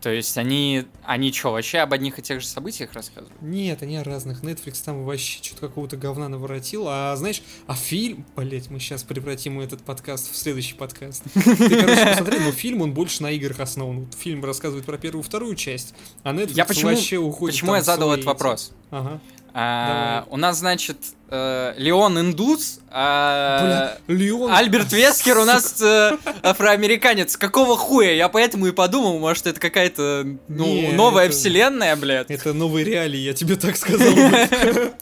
[0.00, 3.40] То есть они, они что, вообще об одних и тех же событиях рассказывают?
[3.42, 4.42] Нет, они о разных.
[4.42, 6.86] Netflix там вообще что-то какого-то говна наворотил.
[6.88, 11.22] А знаешь, а фильм, блять, мы сейчас превратим этот подкаст в следующий подкаст.
[11.34, 14.10] Ты, короче, посмотри, но фильм, он больше на играх основан.
[14.18, 17.82] Фильм рассказывает про первую и вторую часть, а Netflix я почему, вообще уходит Почему я
[17.82, 18.72] задал этот вопрос?
[18.90, 19.20] Ага.
[19.52, 20.96] А, у нас, значит,
[21.28, 24.52] э, Леон индус, а Бля, Леон...
[24.52, 27.36] Альберт Вескер у нас э, афроамериканец.
[27.36, 28.12] Какого хуя?
[28.12, 31.34] Я поэтому и подумал, может, это какая-то ну, Не, новая это...
[31.34, 32.30] вселенная, блядь.
[32.30, 34.08] Это новые реалии, я тебе так сказал.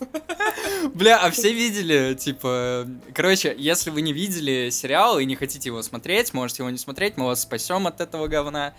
[0.95, 2.87] Бля, а все видели, типа...
[3.15, 7.17] Короче, если вы не видели сериал и не хотите его смотреть, можете его не смотреть,
[7.17, 8.75] мы вас спасем от этого говна.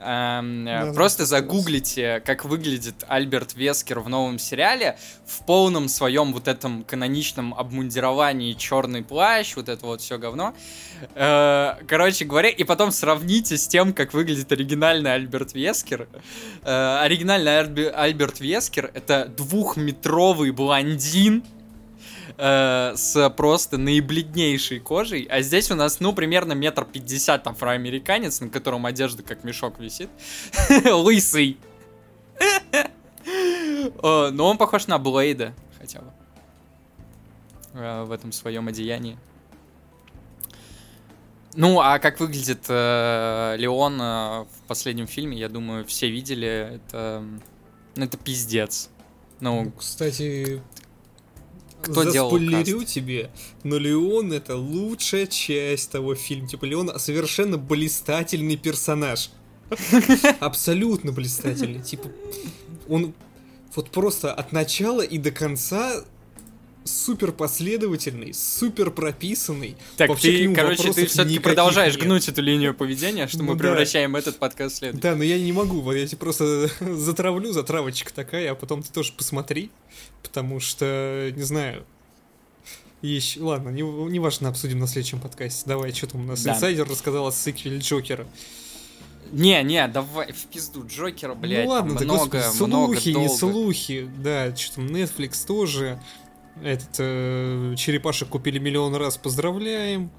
[0.00, 6.46] Эм, да, просто загуглите, как выглядит Альберт Вескер в новом сериале в полном своем вот
[6.46, 10.54] этом каноничном обмундировании черный плащ, вот это вот все говно.
[11.16, 16.08] Э, короче говоря, и потом сравните с тем, как выглядит оригинальный Альберт Вескер.
[16.62, 21.42] Э, оригинальный Альберт Вескер это двухметровый блондин
[22.38, 28.48] э, с просто наибледнейшей кожей, а здесь у нас, ну, примерно метр пятьдесят афроамериканец, на
[28.48, 30.08] котором одежда как мешок висит,
[30.84, 31.58] лысый.
[34.02, 36.12] Но он похож на Блейда, хотя бы.
[37.74, 39.18] Э, в этом своем одеянии.
[41.54, 46.80] Ну, а как выглядит э, Леон в последнем фильме, я думаю, все видели.
[46.86, 47.24] Это,
[47.96, 48.90] ну, это пиздец.
[49.40, 50.62] Ну, ну кстати,
[51.82, 52.94] кто делал каст?
[52.94, 53.30] тебе,
[53.62, 56.48] но Леон это лучшая часть того фильма.
[56.48, 59.30] Типа Леон совершенно блистательный персонаж.
[60.40, 61.82] Абсолютно блистательный.
[61.82, 62.10] Типа,
[62.88, 63.14] он
[63.74, 66.04] вот просто от начала и до конца
[66.88, 69.76] супер последовательный, супер прописанный.
[69.96, 72.04] Так, ты, короче, ты все-таки продолжаешь нет.
[72.04, 73.60] гнуть эту линию поведения, что ну, мы да.
[73.60, 75.02] превращаем этот подкаст в следующий.
[75.02, 78.92] Да, но я не могу, вот я тебе просто затравлю, затравочка такая, а потом ты
[78.92, 79.70] тоже посмотри,
[80.22, 81.84] потому что, не знаю,
[83.02, 85.62] еще, ладно, не, не важно, обсудим на следующем подкасте.
[85.66, 86.54] Давай, что там у нас да.
[86.54, 88.26] инсайдер рассказал о сиквеле Джокера.
[89.30, 91.64] Не, не, давай в пизду Джокера, блядь.
[91.64, 93.28] Ну ладно, много, господи, много, слухи, долго.
[93.28, 96.00] не слухи, да, что там Netflix тоже
[96.62, 100.10] этот э, черепашек купили миллион раз, поздравляем.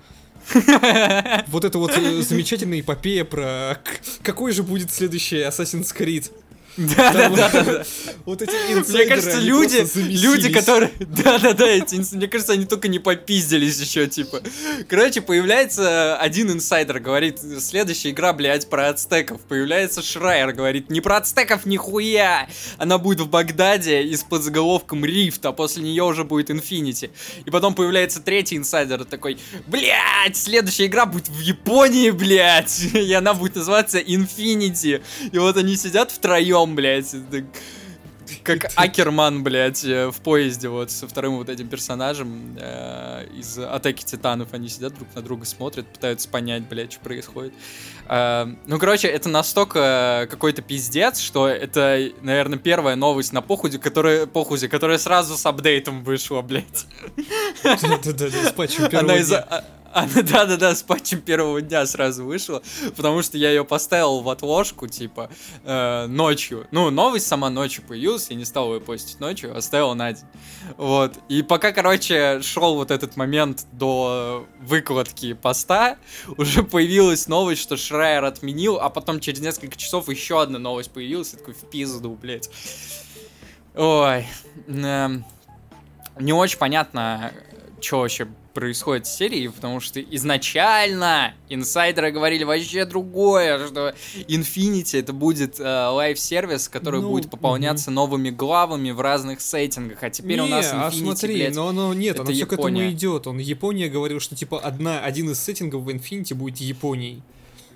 [1.47, 3.77] Вот это вот э, замечательная эпопея про
[4.23, 6.31] какой же будет следующий Assassin's Creed.
[6.79, 7.85] Да, да, да.
[8.25, 8.51] Вот эти
[8.91, 10.91] Мне кажется, люди, люди, которые...
[10.99, 14.41] Да, да, да, эти, мне кажется, они только не попиздились еще, типа.
[14.87, 19.41] Короче, появляется один инсайдер, говорит, следующая игра, блядь, про ацтеков.
[19.41, 22.47] Появляется Шрайер, говорит, не про ацтеков нихуя!
[22.77, 27.11] Она будет в Багдаде и с подзаголовком Рифт, а после нее уже будет Инфинити.
[27.45, 29.37] И потом появляется третий инсайдер, такой,
[29.67, 32.79] блядь, следующая игра будет в Японии, блядь!
[32.93, 35.01] И она будет называться Инфинити.
[35.31, 37.15] И вот они сидят втроем, потом, блядь,
[38.43, 44.03] как Акерман, блядь, э, в поезде вот со вторым вот этим персонажем э, из Атаки
[44.03, 44.53] Титанов.
[44.53, 47.53] Они сидят друг на друга, смотрят, пытаются понять, блядь, что происходит.
[48.07, 54.27] Э, ну, короче, это настолько какой-то пиздец, что это, наверное, первая новость на похуде, которая,
[54.27, 56.85] похуде, которая сразу с апдейтом вышла, блядь.
[57.63, 59.33] Да-да-да, с патчем она из,
[59.93, 62.61] Она, да-да-да, с патчем первого дня сразу вышла,
[62.95, 65.29] потому что я ее поставил в отложку, типа,
[65.63, 66.67] э, ночью.
[66.71, 70.25] Ну, новость сама ночью появилась, я не стал ее постить ночью, оставил на день.
[70.77, 71.13] Вот.
[71.27, 75.97] И пока, короче, шел вот этот момент до выкладки поста,
[76.37, 81.33] уже появилась новость, что Шрайер отменил, а потом через несколько часов еще одна новость появилась,
[81.33, 82.49] я такой, в пизду, блядь.
[83.75, 84.27] Ой.
[84.67, 85.25] Эм,
[86.19, 87.31] не очень понятно,
[87.81, 88.27] что вообще
[88.59, 93.95] происходит в серии, потому что изначально инсайдеры говорили вообще другое, что
[94.27, 97.95] Infinity это будет э, live service, который ну, будет пополняться угу.
[97.95, 101.55] новыми главами в разных сеттингах, а теперь не, у нас а Infinity, а смотри, блядь,
[101.55, 102.57] но оно нет, это оно все Япония.
[102.57, 103.27] к этому идет.
[103.27, 107.23] Он Япония говорил, что типа одна, один из сеттингов в Infinity будет Японией.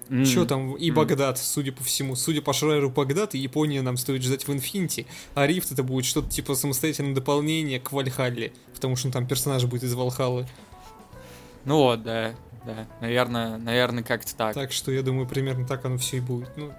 [0.10, 0.26] Mm.
[0.26, 2.18] Что там, и Багдад, судя по всему.
[2.18, 5.08] Судя по Шрайеру Багдад, и Япония нам стоит ждать в Инфинити.
[5.34, 8.52] А Рифт это будет что-то типа самостоятельное дополнение к Вальхалле.
[8.74, 10.46] Потому что там персонаж будет из Валхаллы.
[11.66, 12.88] Ну вот, да, да.
[13.02, 14.54] Наверное, наверное, как-то так.
[14.54, 16.50] Так что я думаю, примерно так оно все и будет.
[16.58, 16.74] Ну,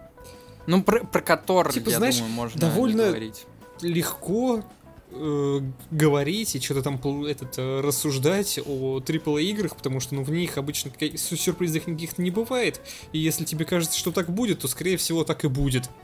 [0.66, 3.46] ну про, про Котор, типа, я знаешь, думаю, можно довольно говорить.
[3.80, 4.64] легко
[5.10, 10.30] э, говорить и что-то там этот, э, рассуждать о AAA играх, потому что ну, в
[10.30, 12.80] них обычно сюрпризов никаких не бывает.
[13.12, 15.88] И если тебе кажется, что так будет, то скорее всего так и будет.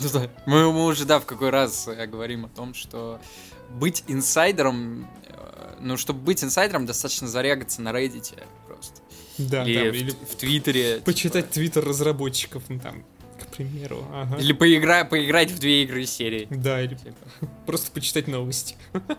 [0.00, 0.30] Ну да.
[0.46, 3.20] Мы, мы уже, да, в какой раз э, говорим о том, что
[3.70, 5.06] быть инсайдером
[5.84, 9.00] ну, чтобы быть инсайдером, достаточно зарягаться на Reddit просто.
[9.38, 11.02] Да, или, там, в, или в Твиттере.
[11.04, 11.54] Почитать типа...
[11.54, 13.04] твиттер разработчиков, ну там,
[13.40, 14.04] к примеру.
[14.12, 14.36] Ага.
[14.38, 15.04] Или поигра...
[15.04, 16.46] поиграть в две игры серии.
[16.50, 17.16] Да, или типа.
[17.66, 18.76] просто почитать новости.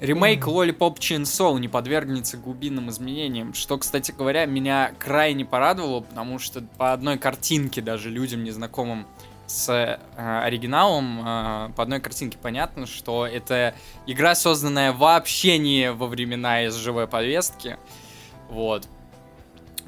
[0.00, 6.62] Ремейк Lollipop Chainsaw не подвергнется глубинным изменениям, что, кстати говоря, меня крайне порадовало, потому что
[6.78, 9.06] по одной картинке даже людям незнакомым
[9.50, 13.74] с э, оригиналом э, по одной картинке понятно, что это
[14.06, 17.76] игра, созданная вообще не во времена СЖВ повестки.
[18.48, 18.86] Вот.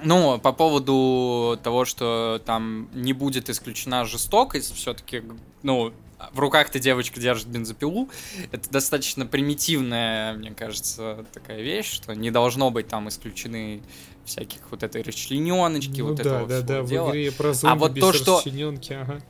[0.03, 5.23] Ну, по поводу того, что там не будет исключена жестокость, все-таки,
[5.63, 5.93] ну,
[6.33, 8.09] в руках-то девочка держит бензопилу.
[8.51, 13.83] Это достаточно примитивная, мне кажется, такая вещь, что не должно быть там исключены
[14.25, 17.09] всяких вот этой расчлененочки, ну, вот да, этого да, всего да, дела.
[17.09, 18.43] в игре про а вот без то, что
[18.91, 19.21] ага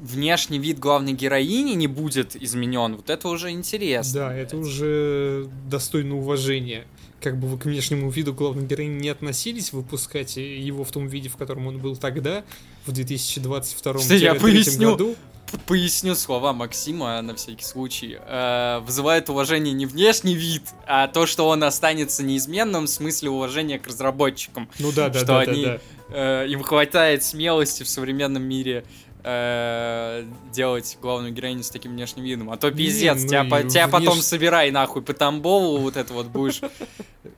[0.00, 4.20] внешний вид главной героини не будет изменен, вот это уже интересно.
[4.20, 6.86] Да, это уже достойно уважения.
[7.20, 11.28] Как бы вы к внешнему виду главной героини не относились, выпускать его в том виде,
[11.28, 12.44] в котором он был тогда,
[12.86, 15.16] в 2022 году поясню
[16.14, 18.18] слова Максима на всякий случай.
[18.20, 23.78] Э, вызывает уважение не внешний вид, а то, что он останется неизменным в смысле уважения
[23.78, 24.68] к разработчикам.
[24.78, 26.44] Ну да, да, что да, они, да, да.
[26.44, 28.84] Э, им хватает смелости в современном мире
[29.22, 32.50] э, делать главную героиню с таким внешним видом.
[32.50, 34.00] А то пиздец, ну тебя, по, тебя внеш...
[34.00, 36.60] потом собирай нахуй по Тамбову, вот это вот будешь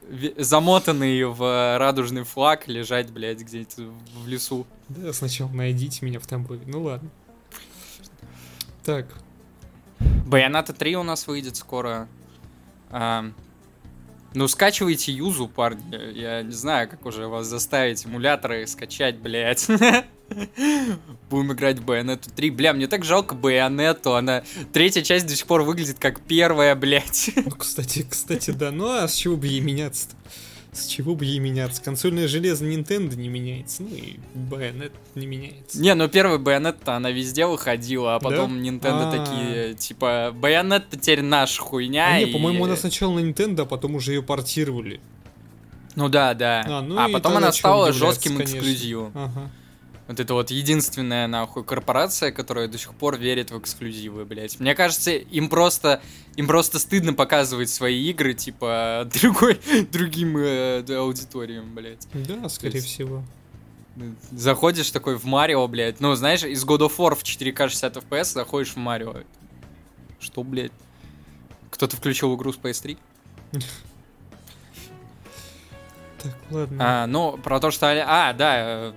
[0.37, 3.83] замотанный в радужный флаг лежать, блядь, где-то
[4.23, 4.67] в лесу.
[4.89, 6.63] Да, сначала найдите меня в Тамбове.
[6.67, 7.11] Ну ладно.
[8.87, 9.07] Так.
[10.27, 12.07] Байоната 3 у нас выйдет скоро.
[12.91, 13.25] А,
[14.33, 15.83] ну, скачивайте юзу, парни.
[16.17, 19.67] Я не знаю, как уже вас заставить эмуляторы скачать, блядь.
[21.31, 22.51] Будем играть в Байонету 3.
[22.51, 24.15] Бля, мне так жалко Байонету.
[24.15, 24.45] Она...
[24.73, 27.31] Третья часть до сих пор выглядит как первая, блядь.
[27.35, 28.71] Ну, кстати, кстати, да.
[28.71, 30.15] Ну, а с чего бы ей меняться-то?
[30.77, 31.83] С чего бы ей меняться?
[31.83, 35.81] Консольное железо Nintendo не меняется, ну и Байонет не меняется.
[35.81, 38.69] Не, ну первый Байонет-то она везде выходила, а потом да?
[38.69, 39.25] Nintendo А-а-а.
[39.25, 42.15] такие, типа, Байонет теперь наша хуйня.
[42.15, 42.27] А и...
[42.27, 45.01] не, по-моему, она сначала на Nintendo, а потом уже ее портировали.
[45.95, 46.63] Ну да, да.
[46.69, 49.13] А, ну а потом она стала жестким эксклюзивом.
[49.15, 49.51] Ага.
[50.07, 54.61] Вот это вот единственная, нахуй, корпорация, которая до сих пор верит в эксклюзивы, блядь.
[54.61, 56.01] Мне кажется, им просто,
[56.37, 62.07] им просто стыдно показывать свои игры, типа, другой, другим э, аудиториям, блядь.
[62.15, 63.25] Да, скорее есть, всего.
[64.31, 65.99] Заходишь такой в Марио, блядь.
[65.99, 69.25] Ну, знаешь, из God of War в 4К 60 FPS заходишь в Марио.
[70.21, 70.73] Что, блядь?
[71.71, 72.99] Кто-то включил игру Space 3?
[76.23, 76.77] Так, ладно.
[76.79, 77.87] А, ну, про то, что...
[77.89, 78.93] А, да, э,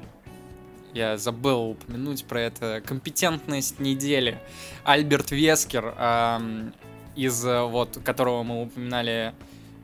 [0.93, 2.81] я забыл упомянуть про это.
[2.85, 4.39] Компетентность недели.
[4.83, 5.93] Альберт Вескер,
[7.15, 9.33] из вот, которого мы упоминали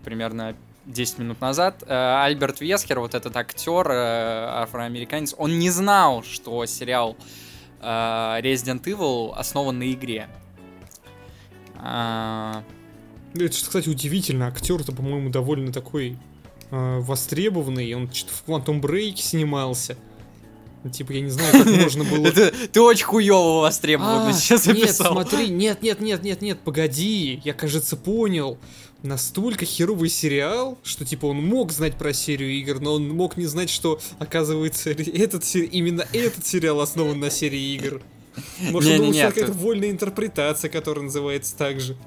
[0.04, 1.84] примерно 10 минут назад.
[1.88, 7.18] Э, Альберт Вескер, вот этот актер, э, афроамериканец, он не знал, что сериал
[7.82, 10.28] э, Resident Evil основан на игре.
[11.78, 12.63] А...
[13.34, 14.48] Это, кстати, удивительно.
[14.48, 16.18] Актер-то, по-моему, довольно такой
[16.72, 17.93] э, востребованный.
[17.93, 19.97] Он что-то в Quantum Break снимался.
[20.86, 22.31] Ну, Типа, я не знаю, как можно было...
[22.31, 25.13] Ты очень хуёво востребованно А, сейчас нет, описал.
[25.13, 28.59] смотри, нет, нет, нет, нет, нет, погоди, я, кажется, понял.
[29.01, 33.47] Настолько херовый сериал, что типа он мог знать про серию игр, но он мог не
[33.47, 38.03] знать, что оказывается этот именно этот сериал основан на серии игр.
[38.59, 41.97] Может, он думал, что это вольная интерпретация, которая называется так же.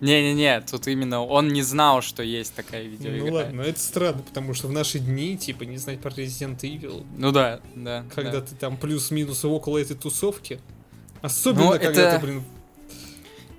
[0.00, 3.26] Не-не-не, тут именно он не знал, что есть такая видеоигра.
[3.26, 7.04] Ну ладно, это странно, потому что в наши дни, типа, не знать про Resident Evil,
[7.16, 8.04] Ну да, да.
[8.14, 8.40] когда да.
[8.42, 10.60] ты там плюс-минус около этой тусовки,
[11.22, 12.42] особенно Ну, когда это- ты, блин...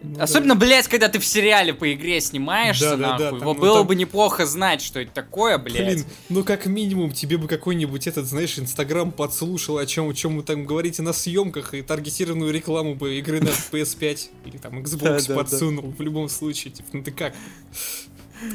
[0.06, 0.24] ну да.
[0.24, 3.40] Особенно, блядь, когда ты в сериале по игре снимаешься, Да-да-да, нахуй.
[3.40, 5.86] там, Вот ну, было там- бы неплохо знать, что это такое, блядь.
[5.86, 10.38] Блин, ну как минимум тебе бы какой-нибудь этот, знаешь, Инстаграм подслушал, о чем, о чем
[10.38, 15.00] вы там говорите на съемках, и таргетированную рекламу бы игры на PS5 или там Xbox
[15.04, 15.36] Да-да-да.
[15.36, 16.74] подсунул в любом случае.
[16.74, 17.34] Типа, ну ты как?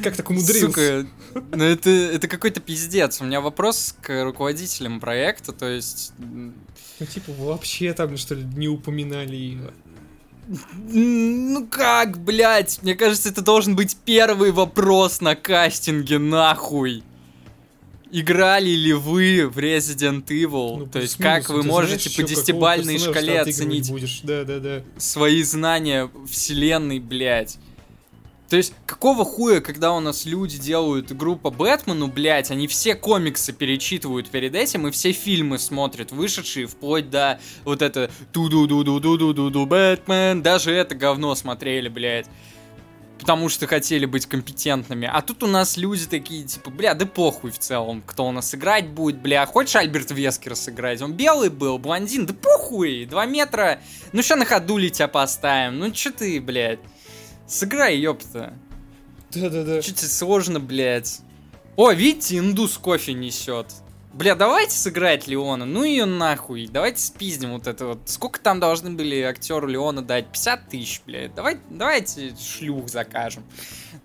[0.03, 0.67] Как так умудрился?
[0.67, 1.07] Сука,
[1.51, 3.19] ну это, это какой-то пиздец.
[3.19, 6.13] У меня вопрос к руководителям проекта, то есть...
[6.19, 9.71] Ну типа вообще там что ли не упоминали его.
[10.73, 12.79] Ну как, блядь?
[12.81, 17.03] Мне кажется, это должен быть первый вопрос на кастинге, нахуй.
[18.13, 20.79] Играли ли вы в Resident Evil?
[20.79, 24.19] Ну, То есть, как вы можете знаешь, по десятибальной шкале оценить будешь.
[24.23, 24.83] Да, да, да.
[24.97, 27.57] свои знания вселенной, блядь.
[28.51, 32.95] То есть, какого хуя, когда у нас люди делают игру по Бэтмену, блядь, они все
[32.95, 38.67] комиксы перечитывают перед этим и все фильмы смотрят, вышедшие вплоть до вот это ту ду
[38.67, 42.25] ду ду ду ду ду ду Бэтмен, даже это говно смотрели, блядь.
[43.19, 45.09] Потому что хотели быть компетентными.
[45.09, 48.53] А тут у нас люди такие, типа, бля, да похуй в целом, кто у нас
[48.53, 49.45] играть будет, бля.
[49.45, 51.01] Хочешь Альберт Вескера сыграть?
[51.01, 53.79] Он белый был, блондин, да похуй, два метра.
[54.11, 55.79] Ну что на ходули тебя поставим?
[55.79, 56.79] Ну что ты, блядь?
[57.51, 58.53] Сыграй, ёпта.
[59.31, 59.81] Да, да, да.
[59.81, 61.19] Чуть сложно, блядь.
[61.75, 63.67] О, видите, индус кофе несет.
[64.13, 65.65] Бля, давайте сыграть Леона.
[65.65, 66.67] Ну ее нахуй.
[66.67, 67.99] Давайте спиздим вот это вот.
[68.05, 70.27] Сколько там должны были актеру Леона дать?
[70.27, 71.33] 50 тысяч, блядь.
[71.35, 73.43] Давай, давайте шлюх закажем.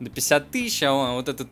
[0.00, 1.48] До 50 тысяч, а он вот этот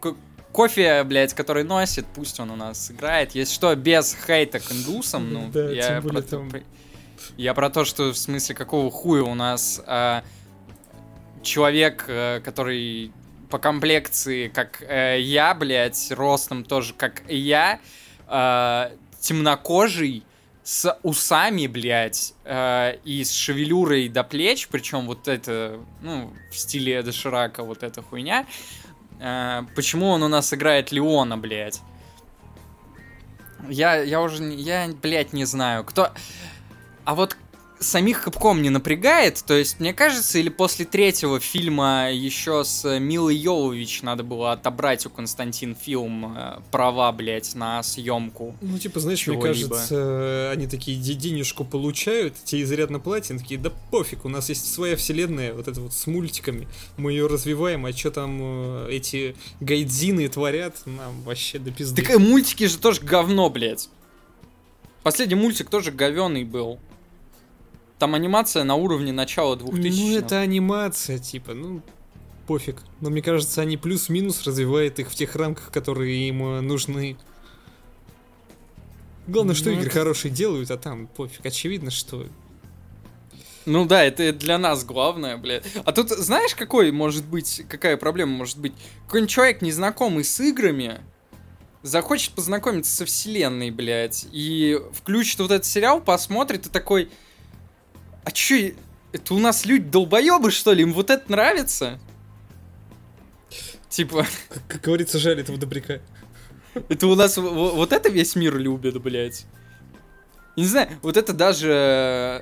[0.00, 0.16] ко-
[0.52, 3.34] кофе, блядь, который носит, пусть он у нас играет.
[3.34, 6.50] Если что, без хейта к индусам, ну, Да, я, про то, там-
[7.38, 10.22] я про то, что в смысле какого хуя у нас а,
[11.46, 13.12] человек, э, который
[13.48, 17.80] по комплекции, как э, я, блядь, ростом тоже, как я,
[18.28, 18.90] э,
[19.20, 20.24] темнокожий,
[20.66, 26.94] с усами, блядь, э, и с шевелюрой до плеч, причем вот это, ну, в стиле
[26.94, 28.46] Эда Ширака вот эта хуйня.
[29.20, 31.80] Э, почему он у нас играет Леона, блядь?
[33.68, 35.84] Я, я уже, я, блядь, не знаю.
[35.84, 36.10] Кто...
[37.04, 37.36] А вот
[37.78, 43.36] самих Капком не напрягает, то есть, мне кажется, или после третьего фильма еще с Милой
[43.36, 48.56] Йовович надо было отобрать у Константин фильм э, права, блядь, на съемку.
[48.60, 53.60] Ну, типа, знаешь, мне кажется, они такие де- денежку получают, те изрядно платят, они такие,
[53.60, 57.86] да пофиг, у нас есть своя вселенная, вот это вот с мультиками, мы ее развиваем,
[57.86, 62.02] а что там э, эти гайдзины творят, нам вообще до пизды.
[62.02, 63.88] Так э, мультики же тоже говно, блядь.
[65.02, 66.80] Последний мультик тоже говёный был.
[67.98, 71.80] Там анимация на уровне начала 2000 Ну, это анимация, типа, ну,
[72.46, 72.76] пофиг.
[73.00, 77.16] Но мне кажется, они плюс-минус развивают их в тех рамках, которые им э, нужны.
[79.26, 81.44] Главное, что Ну, игры это- хорошие делают, а там пофиг.
[81.44, 82.26] Очевидно, что...
[83.64, 85.64] Ну да, это для нас главное, блядь.
[85.84, 88.74] А тут, знаешь, какой может быть, какая проблема может быть?
[89.06, 91.00] Какой-нибудь человек, незнакомый с играми,
[91.82, 97.10] захочет познакомиться со вселенной, блядь, и включит вот этот сериал, посмотрит и такой...
[98.26, 98.72] А чё,
[99.12, 100.82] это у нас люди долбоебы, что ли?
[100.82, 102.00] Им вот это нравится?
[103.88, 106.00] Типа, Как, как говорится, жаль этого добряка.
[106.88, 109.46] это у нас вот это весь мир любит, блядь.
[110.56, 112.40] Не знаю, вот это даже э,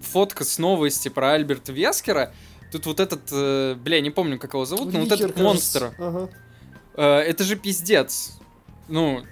[0.00, 2.34] фотка с новости про Альберта Вескера.
[2.72, 5.94] Тут вот этот, э, бля, не помню, как его зовут, но вот этот монстр.
[5.96, 6.28] Ага.
[6.96, 8.32] Э, это же пиздец.
[8.88, 9.22] Ну,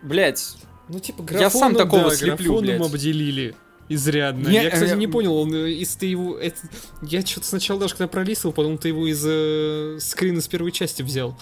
[0.00, 0.56] блядь.
[0.88, 2.94] Ну, типа, Я сам графоном, такого да, слеплю, графоном блядь.
[2.94, 3.54] обделили.
[3.88, 4.48] Изрядно.
[4.48, 6.36] Не, я, кстати, э, не понял, он э, из ты его...
[6.38, 6.60] это-
[7.02, 11.02] Я что-то сначала даже когда пролистывал, подумал, ты его из э, скрина с первой части
[11.02, 11.38] взял.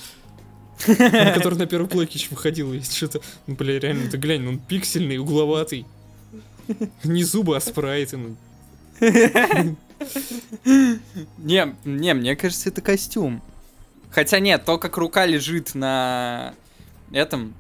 [0.86, 2.72] Который на первый плойке еще выходил.
[2.72, 3.20] И что-то...
[3.46, 5.86] Ну, бля, реально, ты глянь, он пиксельный, угловатый.
[7.02, 8.16] Не зубы, а спрайты.
[8.16, 8.36] ну.
[11.38, 13.42] Не, не, мне кажется, это костюм.
[14.10, 16.54] Хотя нет, то, как рука лежит на
[17.12, 17.54] этом,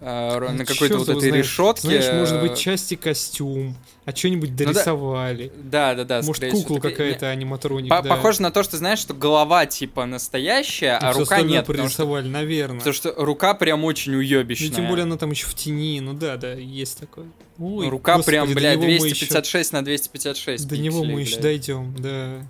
[0.00, 1.34] э, ро- Ну, на какой-то вот этой знает.
[1.44, 1.80] решетке.
[1.88, 5.52] Знаешь, может э, быть, части костюм, а что-нибудь Ну да, дорисовали.
[5.56, 6.22] Да, да, да.
[6.22, 8.08] Может, кукла какая-то, аниматроник, По- да.
[8.10, 11.66] Похоже на то, что знаешь, что голова типа настоящая, И а рука нет.
[11.66, 12.78] Потому что, прорисовали, наверное.
[12.78, 14.68] потому что рука прям очень уебищная.
[14.70, 17.26] Ну, тем более она там еще в тени, ну да, да, есть такое.
[17.58, 22.46] Ой, рука господи, прям, ещё- 256 на 256 До него мы пикселей, еще дойдем, да.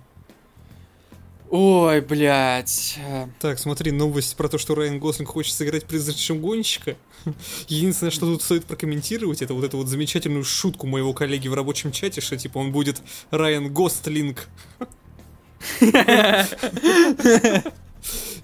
[1.51, 2.99] Ой, блядь.
[3.39, 6.95] Так, смотри, новость про то, что Райан Гослинг хочет сыграть призрачным гонщика.
[7.67, 11.91] Единственное, что тут стоит прокомментировать, это вот эту вот замечательную шутку моего коллеги в рабочем
[11.91, 14.47] чате, что типа он будет Райан Гостлинг.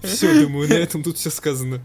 [0.02, 1.82] Все, думаю, на этом тут все сказано.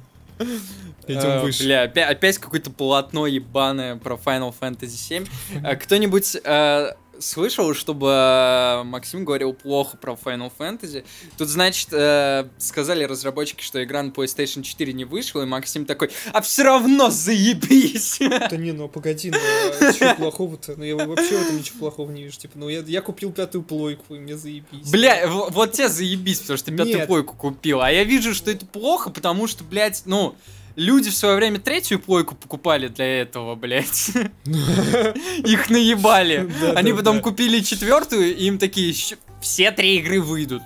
[1.07, 1.63] Идем э, выше.
[1.63, 5.25] Бля, опя- опять какое-то полотно ебаное про Final Fantasy 7.
[5.63, 6.87] Э, Кто-нибудь э,
[7.21, 11.05] слышал, чтобы э, Максим говорил плохо про Final Fantasy?
[11.37, 16.11] Тут, значит, э, сказали разработчики, что игра на PlayStation 4 не вышла, и Максим такой,
[16.33, 18.19] а все равно заебись!
[18.19, 20.75] Да не, ну погоди, ну что плохого-то?
[20.77, 22.37] Ну я вообще в этом ничего плохого не вижу.
[22.37, 24.89] Типа, ну я, я купил пятую плойку, и мне заебись.
[24.91, 27.07] Бля, вот тебе заебись, потому что ты пятую Нет.
[27.07, 27.81] плойку купил.
[27.81, 30.35] А я вижу, что это плохо, потому что, блядь, ну,
[30.75, 34.09] люди в свое время третью плойку покупали для этого, блядь.
[34.45, 36.51] Их наебали.
[36.75, 40.63] Они потом купили четвертую, и им такие, «Щ- все три игры выйдут.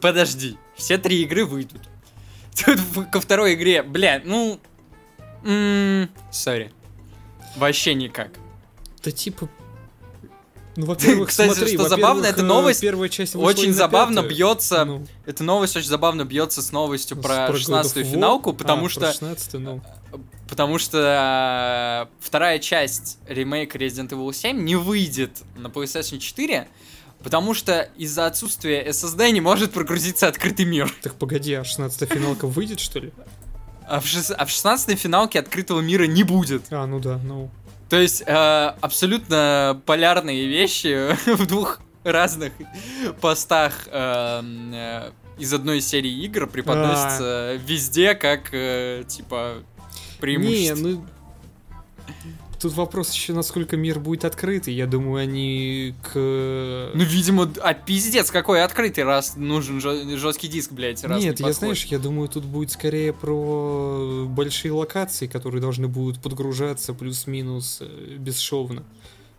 [0.00, 1.82] Подожди, все три игры выйдут.
[2.64, 2.78] Тут
[3.10, 4.60] ко второй игре, бля, ну...
[6.30, 6.72] Сори.
[7.56, 8.30] Вообще никак.
[9.02, 9.48] Да типа...
[10.78, 14.36] Ну, во-первых, Кстати, смотри, что во-первых, забавно, эта э, новость первая часть Очень забавно пятую.
[14.36, 18.10] бьется Ну, Эта новость очень забавно бьется с новостью с- про of 16-ю War.
[18.12, 19.80] финалку, А, потому про что 16 ну.
[20.48, 26.68] потому что э, вторая часть ремейка Resident Evil 7 не выйдет на PlayStation 4,
[27.24, 30.94] потому что из-за отсутствия SSD не может прогрузиться открытый мир.
[31.02, 33.10] Так погоди, а 16 финалка выйдет, что ли?
[33.88, 36.66] А в, шес- а в 16-й финалке открытого мира не будет.
[36.70, 37.50] А, ну да, ну...
[37.88, 38.32] То есть э,
[38.80, 42.52] абсолютно полярные вещи в двух разных
[43.20, 50.76] постах эм, э, из одной серии игр преподносятся везде как э, типа Не, преимущество.
[50.76, 51.06] ну...
[52.60, 54.74] Тут вопрос еще, насколько мир будет открытый.
[54.74, 56.14] Я думаю, они к...
[56.14, 61.52] Ну, видимо, а пиздец какой открытый, раз нужен жесткий диск, блядь, раз Нет, не я
[61.52, 68.16] знаешь, я думаю, тут будет скорее про большие локации, которые должны будут подгружаться плюс-минус э,
[68.18, 68.82] бесшовно.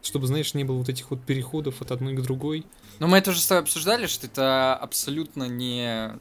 [0.01, 2.65] Чтобы, знаешь, не было вот этих вот переходов от одной к другой.
[2.99, 6.13] Но мы это уже с тобой обсуждали, что это абсолютно не...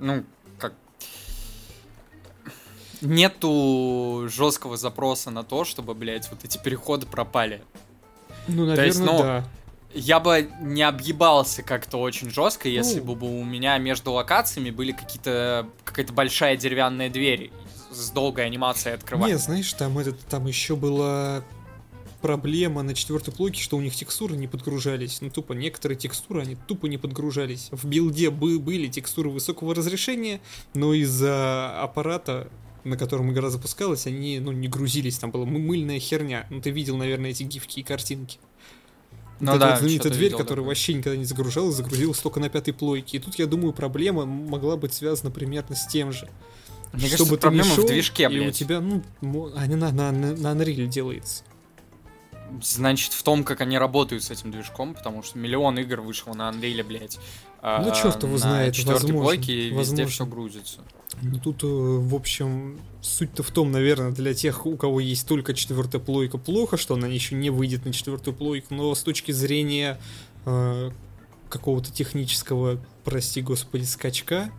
[0.00, 0.24] Ну.
[3.02, 7.62] Нету жесткого запроса на то, чтобы, блядь, вот эти переходы пропали.
[8.48, 9.44] Ну, То есть, наверное, ну, да.
[9.94, 13.14] Я бы не объебался как-то очень жестко, если Ну.
[13.14, 17.50] бы у меня между локациями были какие-то какая-то большая деревянная дверь
[17.90, 19.34] с долгой анимацией открывания.
[19.34, 21.42] Не, знаешь, там этот, там еще была
[22.22, 25.20] проблема на четвертой плойке, что у них текстуры не подгружались.
[25.20, 27.68] Ну, тупо некоторые текстуры, они тупо не подгружались.
[27.72, 30.40] В билде бы, были текстуры высокого разрешения,
[30.72, 32.48] но из-за аппарата,
[32.84, 35.18] на котором игра запускалась, они, ну, не грузились.
[35.18, 36.46] Там была мы- мыльная херня.
[36.50, 38.38] Ну, ты видел, наверное, эти гифки и картинки.
[39.40, 40.68] Ну Вот эта да, вот что-то дверь, видел которая такое.
[40.68, 43.16] вообще никогда не загружалась, загрузилась только на пятой плойке.
[43.16, 46.28] И тут, я думаю, проблема могла быть связана примерно с тем же.
[46.92, 48.56] Мне кажется, Чтобы ты не проблема в шел, движке, и у блядь.
[48.56, 49.02] тебя, ну,
[49.56, 51.42] они на, на, на, на Unreal делается.
[52.60, 56.50] Значит, в том, как они работают с этим движком, потому что миллион игр вышло на
[56.50, 57.18] Unreal, блядь.
[57.62, 60.06] Ну, а, чёрт его на знает, возможно, плойке и везде возможно.
[60.08, 60.80] все грузится.
[61.20, 65.54] Ну тут, э, в общем, суть-то в том, наверное, для тех, у кого есть только
[65.54, 70.00] четвертая плойка, плохо, что она еще не выйдет на четвертую плойку, но с точки зрения
[70.44, 70.90] э,
[71.48, 74.50] какого-то технического, прости господи, скачка,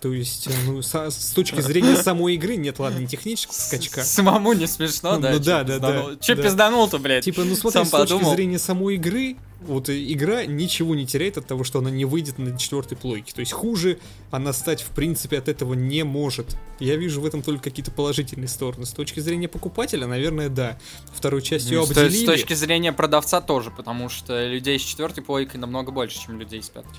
[0.00, 4.04] то есть, э, ну, со- с точки зрения самой игры, нет, ладно, не технического скачка.
[4.04, 5.32] Самому не смешно, Ну, да?
[5.32, 6.08] ну да, да, пизданул?
[6.10, 6.42] да, Чё да.
[6.42, 7.24] пизданул-то, блядь?
[7.24, 8.34] Типа, ну смотри, Сам с точки подумал.
[8.34, 12.38] зрения самой игры, вот э, игра ничего не теряет от того, что она не выйдет
[12.38, 13.32] на четвертой плойке.
[13.34, 13.98] То есть хуже
[14.30, 16.56] она стать, в принципе, от этого не может.
[16.78, 18.84] Я вижу в этом только какие-то положительные стороны.
[18.84, 20.78] С точки зрения покупателя, наверное, да.
[21.14, 22.22] Вторую часть ее Ну, и с, обделили.
[22.22, 26.62] с точки зрения продавца тоже, потому что людей с четвертой плойкой намного больше, чем людей
[26.62, 26.90] с пятой.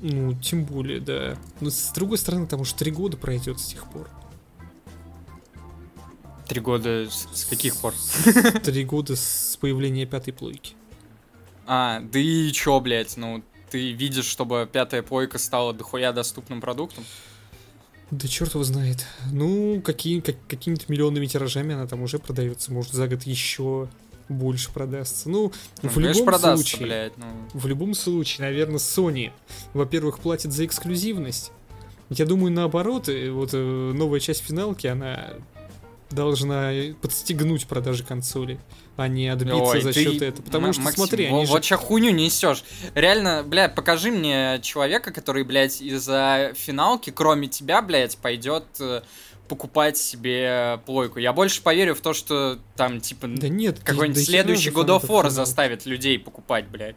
[0.00, 1.36] Ну, тем более, да.
[1.60, 4.08] Но с другой стороны, там уже три года пройдет с тех пор.
[6.46, 7.94] Три года с, с каких пор?
[8.62, 10.74] Три года с появления пятой плойки.
[11.66, 17.04] А, да и чё, блядь, ну ты видишь, чтобы пятая плойка стала дохуя доступным продуктом?
[18.12, 19.04] Да черт его знает.
[19.32, 22.72] Ну, какие, как, какими-то миллионными тиражами она там уже продается.
[22.72, 23.88] Может, за год еще
[24.28, 25.28] больше продастся.
[25.28, 25.52] Ну,
[25.82, 27.26] Ну, в любом продастся, случае, блядь, ну.
[27.54, 29.30] в любом случае, наверное, Sony,
[29.74, 31.52] во-первых, платит за эксклюзивность.
[32.08, 35.30] Я думаю, наоборот, э, вот э, новая часть финалки, она
[36.10, 36.70] должна
[37.02, 38.60] подстегнуть продажи консоли,
[38.96, 40.44] а не отбиться Ой, за ты- счет этого.
[40.44, 41.50] Потому М- что, Максим, смотри, они же...
[41.52, 42.62] вот сейчас хуйню несешь.
[42.94, 49.02] Реально, блядь, покажи мне человека, который, блядь, из-за финалки, кроме тебя, блядь, пойдет э,
[49.48, 51.18] покупать себе плойку.
[51.18, 55.06] Я больше поверю в то, что там, типа, Да нет, какой-нибудь да следующий God of
[55.06, 56.96] War заставит людей покупать, блядь.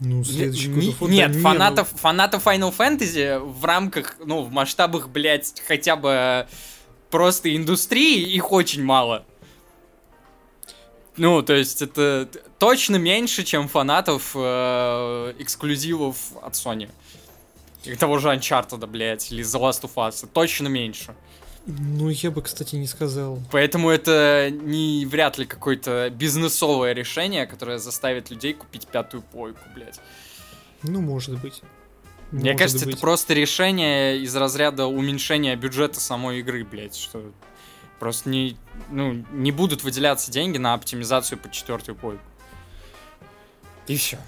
[0.00, 4.50] Ну, следующий God of War, Нет, да фанатов, фанатов Final Fantasy в рамках, ну, в
[4.50, 6.46] масштабах, блядь, хотя бы
[7.10, 9.24] просто индустрии, их очень мало.
[11.16, 12.28] Ну, то есть это
[12.58, 16.90] точно меньше, чем фанатов э, эксклюзивов от Sony.
[17.84, 20.28] И того же Uncharted, блядь, или The Last of Us.
[20.32, 21.14] Точно меньше.
[21.66, 23.40] Ну, я бы, кстати, не сказал.
[23.50, 30.00] Поэтому это не вряд ли какое-то бизнесовое решение, которое заставит людей купить пятую плойку, блядь.
[30.84, 31.62] Ну, может быть.
[32.30, 32.94] Мне Может кажется, быть.
[32.94, 37.32] это просто решение из разряда уменьшения бюджета самой игры, блядь, что
[37.98, 38.56] просто не,
[38.90, 42.22] ну, не будут выделяться деньги на оптимизацию под четвертую плойку.
[43.86, 44.18] И все.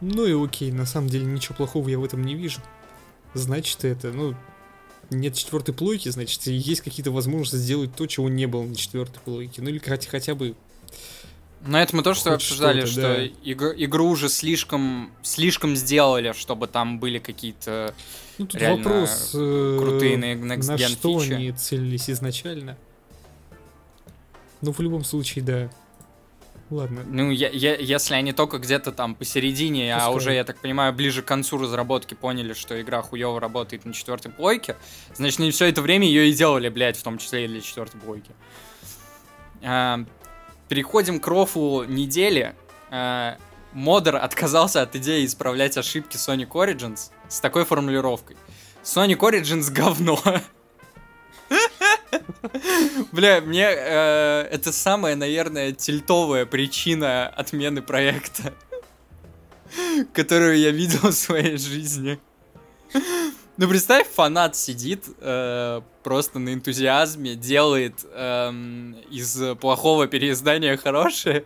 [0.00, 2.60] Ну и окей, на самом деле ничего плохого я в этом не вижу.
[3.34, 4.34] Значит, это, ну,
[5.16, 9.62] нет четвертой плойки, значит, есть какие-то возможности сделать то, чего не было на четвертой плойке.
[9.62, 10.54] Ну или хотя, хотя бы
[11.66, 13.24] Но это мы тоже что Хоть обсуждали, что-то, что да.
[13.50, 17.94] иг- игру уже слишком, слишком сделали, чтобы там были какие-то
[18.38, 21.32] Ну, тут Реально вопрос, э, крутые на- next на что фичи.
[21.32, 22.76] они целились изначально.
[24.60, 25.70] Ну, в любом случае, да.
[26.72, 27.02] Ладно.
[27.06, 30.16] Ну, я, я- если они только где-то там посередине, а Пускай.
[30.16, 34.32] уже, я так понимаю, ближе к концу разработки поняли, что игра хуево работает на четвертой
[34.32, 34.76] плойке,
[35.14, 38.00] значит, они все это время ее и делали, блядь, в том числе и для четвертой
[38.00, 38.30] плойки.
[39.62, 40.00] А,
[40.70, 42.54] переходим к рофу недели.
[42.90, 43.36] А,
[43.74, 48.38] модер отказался от идеи исправлять ошибки Sonic Origins с такой формулировкой.
[48.82, 50.18] Sonic Origins говно.
[53.12, 58.52] Бля, мне э, это самая, наверное, тильтовая причина отмены проекта,
[60.12, 62.18] которую я видел в своей жизни.
[63.58, 71.44] Ну, представь, фанат сидит э, просто на энтузиазме, делает эм, из плохого переиздания хорошее.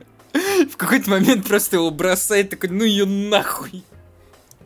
[0.71, 3.83] В какой-то момент просто его бросает, такой, ну ее нахуй.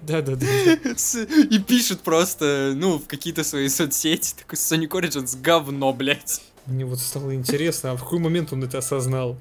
[0.03, 0.46] Да-да-да.
[0.96, 6.40] С- И пишет просто, ну, в какие-то свои соцсети, такой Sonic Origins говно, блядь.
[6.66, 9.36] Мне вот стало интересно, а в какой момент он это осознал?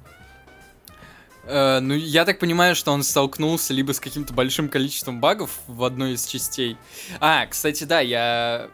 [1.46, 5.84] Э, ну, я так понимаю, что он столкнулся либо с каким-то большим количеством багов в
[5.84, 6.78] одной из частей.
[7.20, 8.70] А, кстати, да, я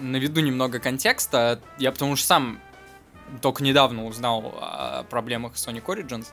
[0.00, 1.60] наведу немного контекста.
[1.78, 2.60] Я потому что сам
[3.42, 6.26] только недавно узнал о проблемах Sonic Origins.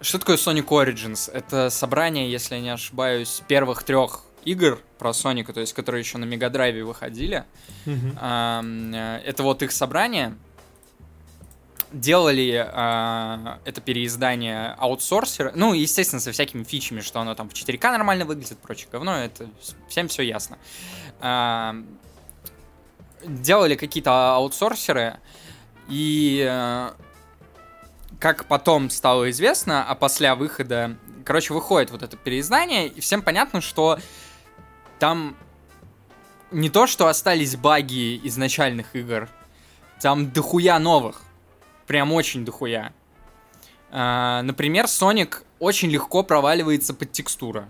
[0.00, 1.30] Что такое Sonic Origins?
[1.32, 6.18] Это собрание, если я не ошибаюсь, первых трех игр про Соника, то есть которые еще
[6.18, 7.44] на Мегадрайве выходили.
[7.86, 10.36] Э, это вот их собрание.
[11.90, 15.52] Делали а, это переиздание аутсорсера.
[15.54, 19.44] Ну, естественно, со всякими фичами, что оно там в 4К нормально выглядит, прочее говно, это
[19.44, 20.58] вс- всем все ясно.
[23.24, 25.18] Делали какие-то аутсорсеры,
[25.88, 26.90] и э,
[28.18, 33.60] как потом стало известно, а после выхода, короче, выходит вот это переиздание, и всем понятно,
[33.60, 33.98] что
[34.98, 35.36] там
[36.50, 39.28] не то, что остались баги изначальных игр,
[40.00, 41.22] там дохуя новых.
[41.86, 42.92] Прям очень дохуя.
[43.90, 47.68] А, например, Sonic очень легко проваливается под текстура.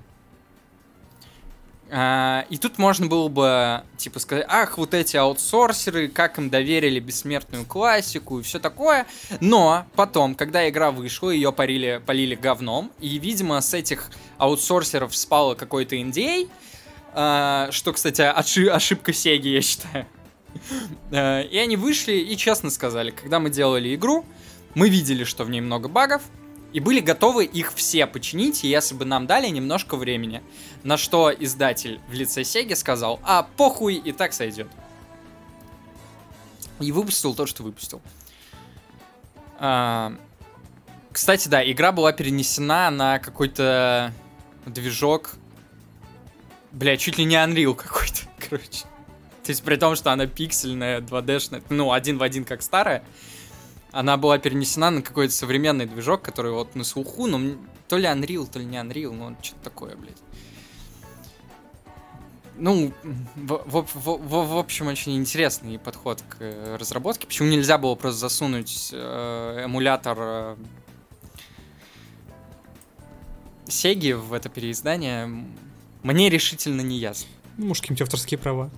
[1.90, 7.00] А, и тут можно было бы, типа, сказать, ах, вот эти аутсорсеры, как им доверили
[7.00, 9.06] бессмертную классику и все такое.
[9.40, 15.54] Но потом, когда игра вышла, ее парили, полили говном, и, видимо, с этих аутсорсеров спало
[15.54, 16.50] какой-то NDA,
[17.14, 20.06] а, что, кстати, отши- ошибка Сеги, я считаю.
[21.10, 24.26] А, И они вышли и честно сказали, когда мы делали игру,
[24.74, 26.22] мы видели, что в ней много багов,
[26.72, 30.42] и были готовы их все починить, если бы нам дали немножко времени.
[30.82, 34.68] На что издатель в лице Сеги сказал, а похуй, и так сойдет.
[36.80, 38.02] И выпустил то, что выпустил.
[39.58, 40.14] А,
[41.10, 44.12] Кстати, да, игра была перенесена на какой-то
[44.66, 45.34] движок.
[46.70, 48.84] Бля, чуть ли не Unreal какой-то, короче.
[49.42, 53.02] То есть при том, что она пиксельная, 2D-шная, ну, один в один как старая,
[53.92, 57.56] она была перенесена на какой-то современный движок, который вот на слуху, но
[57.88, 60.16] то ли Unreal, то ли не Unreal, ну, что-то такое, блядь.
[62.60, 62.92] Ну,
[63.36, 67.26] в, в- в- в- в общем, очень интересный подход к э, разработке.
[67.26, 70.56] Почему нельзя было просто засунуть э, эмулятор э,
[73.68, 75.26] Сеги в это переиздание,
[76.02, 77.28] мне решительно не ясно.
[77.58, 78.70] Ну, может, какие-нибудь авторские права.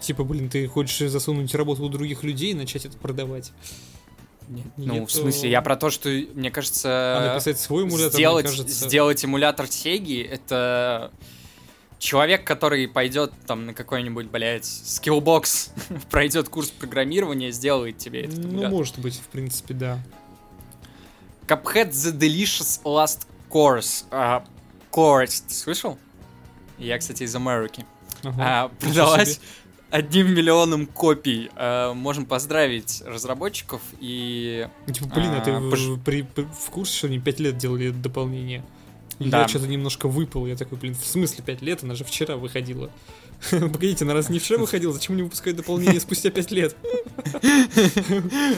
[0.00, 3.52] Типа, блин, ты хочешь засунуть работу у других людей и начать это продавать.
[4.48, 8.12] Нет, ну, Нет, в смысле, я про то, что, мне кажется, А написать свой эмулятор,
[8.12, 8.86] сделать, мне кажется...
[8.88, 11.10] сделать эмулятор Сеги, это
[11.98, 15.70] человек, который пойдет там на какой-нибудь, блядь, Skillbox,
[16.10, 18.70] пройдет курс программирования, сделает тебе этот Ну, эмулятор.
[18.70, 19.98] может быть, в принципе, да.
[21.46, 24.04] Cuphead The Delicious Last Course.
[24.10, 24.44] А,
[24.90, 25.98] course, ты слышал?
[26.78, 27.84] Я, кстати, из Америки.
[28.22, 28.34] Ага.
[28.38, 29.40] А, продалась.
[29.90, 31.50] Одним миллионом копий.
[31.56, 34.68] А, можем поздравить разработчиков и...
[34.86, 37.40] Ну, Типа, блин, а ты А, в, пош- при- при- в курсе, что они 5
[37.40, 38.64] лет делали это дополнение?
[39.18, 39.42] И Да.
[39.42, 40.46] Я что-то немножко выпал.
[40.46, 41.82] Я такой, блин, в смысле 5 лет?
[41.82, 42.90] Она же вчера выходила.
[43.50, 46.76] Погодите, она раз не вчера выходила, зачем не выпускают дополнение спустя 5 лет?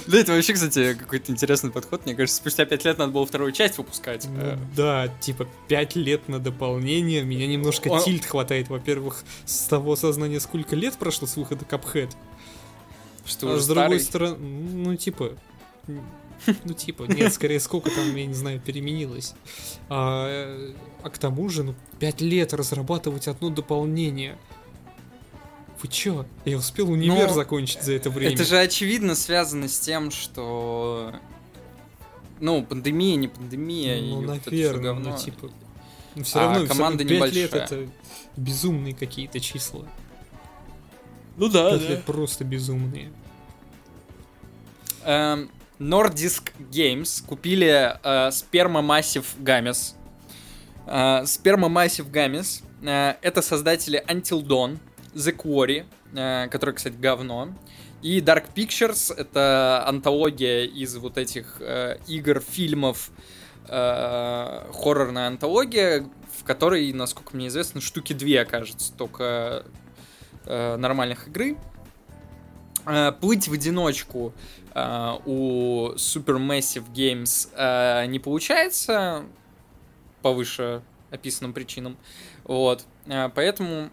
[0.07, 2.05] Да, это вообще, кстати, какой-то интересный подход.
[2.05, 4.27] Мне кажется, спустя пять лет надо было вторую часть выпускать.
[4.27, 7.23] Ну да, типа 5 лет на дополнение.
[7.23, 12.15] Меня немножко тильт хватает, во-первых, с того сознания, сколько лет прошло с выхода Cuphead.
[13.27, 15.33] Что А уже с другой стороны, ну типа,
[15.87, 19.35] ну типа, нет, скорее сколько там, я не знаю, переменилось.
[19.89, 20.71] А,
[21.03, 24.39] а к тому же, ну, 5 лет разрабатывать одно дополнение.
[25.83, 26.27] Вы чё?
[26.45, 28.35] Я успел универ Но закончить за это время.
[28.35, 31.13] Это же очевидно связано с тем, что...
[32.41, 34.01] Ну, пандемия, не пандемия.
[34.01, 35.11] Ну, и вот это всё наверное, говно.
[35.11, 35.51] ну типа.
[36.15, 37.65] Ну, все А равно, команда равно 5 лет небольшая.
[37.65, 37.93] это
[38.37, 39.85] безумные какие-то числа.
[41.37, 43.13] Ну да, 5 лет просто безумные.
[45.05, 49.95] Эм, Nordisk Games купили э, Sperma Massive Games.
[50.87, 54.79] Э, Sperma Massive Games э, это создатели Until Dawn,
[55.15, 57.49] The Quarry, э, который, кстати, говно.
[58.01, 63.11] И Dark Pictures это антология из вот этих э, игр, фильмов,
[63.67, 69.65] э, хоррорная антология, в которой, насколько мне известно, штуки две, кажется, только
[70.45, 71.57] э, нормальных игры.
[73.21, 74.33] Плыть в одиночку
[75.27, 79.25] у Supermassive Games не получается
[80.23, 80.81] по выше
[81.11, 81.99] описанным причинам.
[82.45, 82.87] Вот.
[83.35, 83.91] Поэтому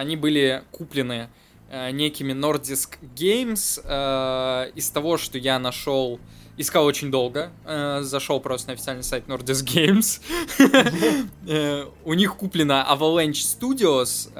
[0.00, 1.28] они были куплены
[1.70, 3.80] э, некими Nordisk Games.
[3.84, 6.18] Э, из того, что я нашел,
[6.56, 10.22] искал очень долго, э, зашел просто на официальный сайт Nordisk Games.
[12.04, 14.30] У них куплена Avalanche Studios,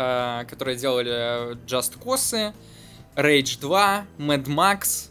[0.47, 2.55] которые делали Just Cause,
[3.17, 5.11] Rage 2, Mad Max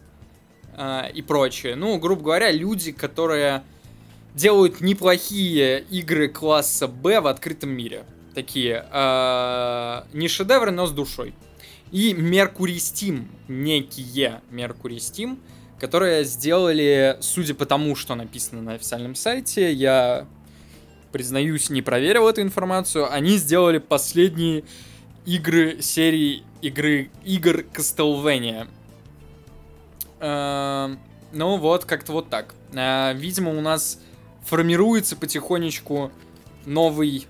[1.13, 1.75] и прочее.
[1.75, 3.63] Ну, грубо говоря, люди, которые
[4.33, 8.05] делают неплохие игры класса Б в открытом мире.
[8.35, 11.33] Такие э, не шедевры, но с душой.
[11.91, 15.39] И Mercury Steam, некие Mercury Steam,
[15.79, 20.27] которые сделали, судя по тому, что написано на официальном сайте, я
[21.11, 24.63] признаюсь, не проверил эту информацию, они сделали последние
[25.25, 28.67] игры серии игры игр Castlevania.
[30.19, 30.95] Э,
[31.31, 32.53] Ну вот, как-то вот так.
[32.73, 33.99] Э, Видимо, у нас
[34.45, 36.11] формируется потихонечку
[36.65, 37.27] новый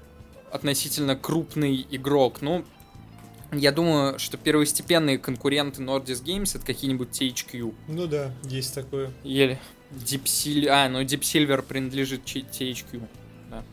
[0.51, 2.41] относительно крупный игрок.
[2.41, 2.63] Ну,
[3.51, 7.73] я думаю, что первостепенные конкуренты Nordisk Games это какие-нибудь THQ.
[7.87, 9.11] Ну да, есть такое.
[9.23, 9.59] Или
[9.91, 13.01] Deep Sil- А, ну Deep Silver принадлежит THQ.
[13.49, 13.63] Да.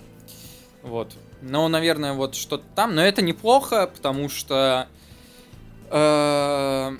[0.82, 1.12] Вот.
[1.42, 2.94] Ну, наверное, вот что-то там.
[2.94, 4.88] Но это неплохо, потому что
[5.90, 6.96] э,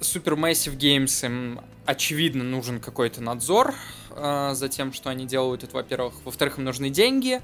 [0.00, 3.74] Supermassive Games им очевидно нужен какой-то надзор
[4.10, 5.64] э, за тем, что они делают.
[5.64, 6.14] Это, во-первых.
[6.24, 7.40] Во-вторых, им нужны деньги.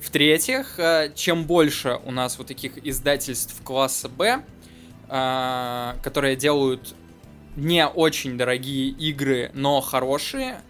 [0.00, 4.42] В-третьих, э, чем больше у нас вот таких издательств класса Б,
[5.08, 6.94] э, которые делают
[7.56, 10.62] не очень дорогие игры, но хорошие.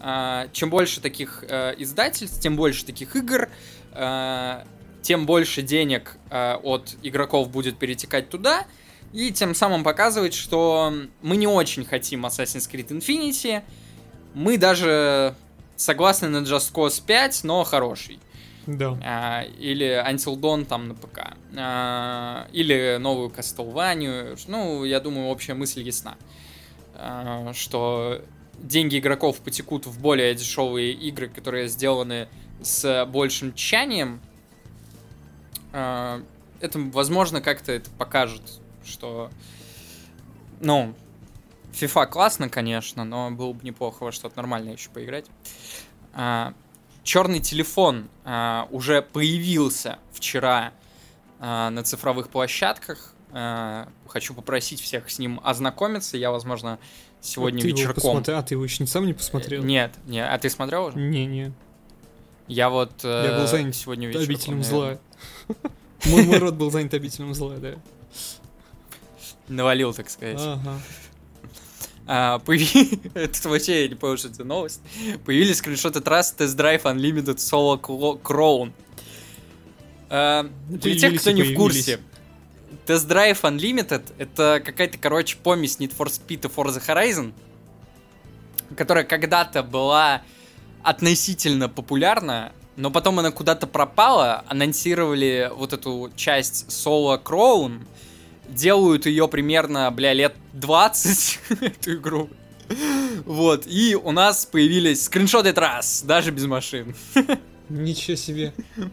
[0.00, 3.48] А, Чем больше таких э, издательств, тем больше таких игр,
[3.92, 4.64] э,
[5.02, 8.66] тем больше денег э, от игроков будет перетекать туда,
[9.12, 10.92] и тем самым показывать, что
[11.22, 13.62] мы не очень хотим Assassin's Creed Infinity,
[14.34, 15.34] мы даже
[15.76, 18.18] согласны на Just Cause 5, но хороший.
[18.66, 18.98] Да.
[19.02, 21.34] А, или Until Dawn там на ПК.
[21.56, 24.38] А, или новую Castlevania.
[24.48, 26.16] Ну, я думаю, общая мысль ясна.
[26.94, 28.22] А, что
[28.58, 32.28] деньги игроков потекут в более дешевые игры, которые сделаны
[32.62, 34.20] с большим тщанием.
[35.72, 36.22] А,
[36.60, 38.42] это, возможно, как-то это покажет,
[38.84, 39.30] что...
[40.60, 40.94] Ну,
[41.72, 45.26] FIFA классно, конечно, но было бы неплохо во что-то нормальное еще поиграть.
[46.14, 46.54] А,
[47.06, 50.72] черный телефон а, уже появился вчера
[51.38, 53.14] а, на цифровых площадках.
[53.30, 56.16] А, хочу попросить всех с ним ознакомиться.
[56.16, 56.78] Я, возможно,
[57.20, 57.94] сегодня ты его вечерком.
[58.02, 59.62] посмотри- А, ты его еще не сам не посмотрел?
[59.62, 60.22] Нет, не.
[60.24, 60.98] А ты смотрел уже?
[60.98, 61.52] Не-не.
[62.48, 64.28] Я вот Я был э, занят сегодня вечерком.
[64.34, 64.98] Обителем наверное.
[65.48, 65.56] зла.
[66.06, 67.74] Мой мой рот был занят обителем зла, да.
[69.48, 70.38] навалил, так сказать.
[70.40, 70.78] Ага.
[72.06, 74.80] А, появи- Это вообще, я не помню, что это новость.
[75.24, 77.80] Появились скриншоты трасс Test Drive Unlimited Solo
[78.22, 78.72] Crown.
[80.08, 82.00] А, Для тех, кто не в курсе,
[82.86, 87.32] Test Drive Unlimited это какая-то, короче, помесь Need for Speed и Forza Horizon,
[88.76, 90.22] которая когда-то была
[90.84, 97.84] относительно популярна, но потом она куда-то пропала, анонсировали вот эту часть Solo Crown,
[98.48, 102.30] делают ее примерно, бля, лет 20, эту игру.
[103.24, 106.94] Вот, и у нас появились скриншоты трасс, даже без машин.
[107.68, 108.52] Ничего себе.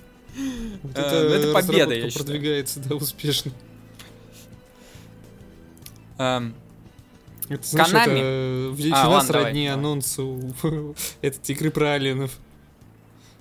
[0.81, 2.25] Вот Э, ну, это победа, я считаю.
[2.25, 3.51] продвигается, да, успешно.
[6.17, 6.55] Эм,
[7.49, 8.19] Это, знаешь, Konami.
[8.19, 9.79] это в А, сродни давай.
[9.79, 10.55] анонсу
[11.21, 12.31] этой игры про алиенов.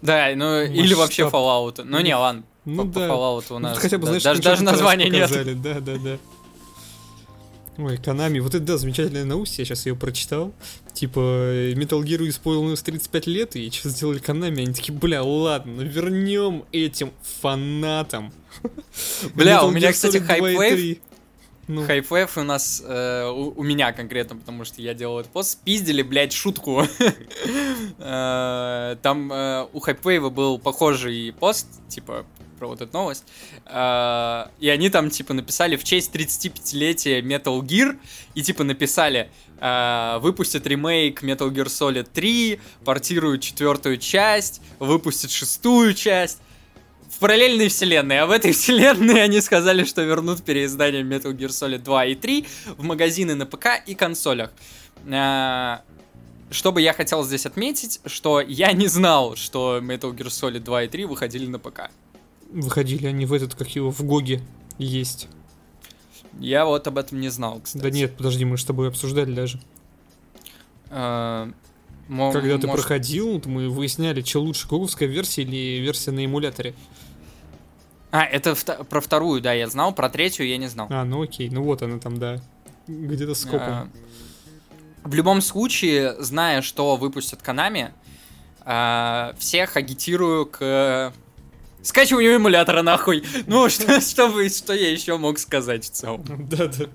[0.03, 1.41] Да, ну или вообще Масштаб.
[1.41, 1.83] Fallout.
[1.85, 3.09] Ну не, ладно, Ну по, по да.
[3.09, 5.31] Fallout у Ну, нас хотя бы, да, знаешь, даже, даже названия нет.
[5.63, 6.19] Да, да, да.
[7.79, 10.53] Ой, Konami, вот это, да, замечательная новость, я сейчас ее прочитал.
[10.93, 14.59] Типа, э, Metal Gear исполнилось 35 лет, и что сделали Konami?
[14.59, 18.31] Они такие, бля, ладно, ну вернем этим фанатам.
[19.35, 21.01] Бля, Metal у меня, Gear кстати, Solid 2 и Hypewave 3.
[21.69, 25.53] Ну, Хайфэф у нас, э, у, у меня конкретно, потому что я делал этот пост,
[25.53, 26.85] спиздили, блядь, шутку.
[27.99, 32.27] Э, Там э, у Хайпвейва был похожий пост, типа,
[32.63, 33.25] про вот эту новость.
[33.67, 37.99] Э, И они там, типа, написали в честь 35-летия Metal Gear,
[38.37, 39.29] и, типа, написали,
[39.61, 46.39] э, выпустят ремейк Metal Gear Solid 3, портируют четвертую часть, выпустят шестую часть
[47.11, 51.79] в параллельной вселенной, а в этой вселенной они сказали, что вернут переиздание Metal Gear Solid
[51.79, 52.47] 2 и 3
[52.79, 54.53] в магазины на ПК и консолях.
[55.11, 55.83] А,
[56.51, 60.83] Что бы я хотел здесь отметить, что я не знал, что Metal Gear Solid 2
[60.85, 61.91] и 3 выходили на ПК.
[62.53, 64.41] Выходили они в этот, как его, в Гоге
[64.79, 65.29] есть.
[66.39, 67.83] Я вот об этом не знал, кстати.
[67.83, 69.61] Да нет, подожди, мы же с тобой обсуждали даже.
[70.91, 71.51] А,
[72.09, 76.75] мо- Когда ты может, проходил, мы выясняли, что лучше, гоговская версия или версия на эмуляторе.
[78.11, 80.87] А, это вта- про вторую, да, я знал, про третью я не знал.
[80.91, 82.41] А, ну окей, ну вот она там, да.
[82.87, 83.61] Где-то с копом.
[83.69, 83.89] А,
[85.05, 87.91] В любом случае, зная, что выпустят Konami,
[88.65, 91.13] а, всех агитирую к
[91.83, 93.23] скачиванию эмулятора нахуй.
[93.47, 96.25] Ну, что, что, вы- что я еще мог сказать в целом?
[96.49, 96.87] Да-да.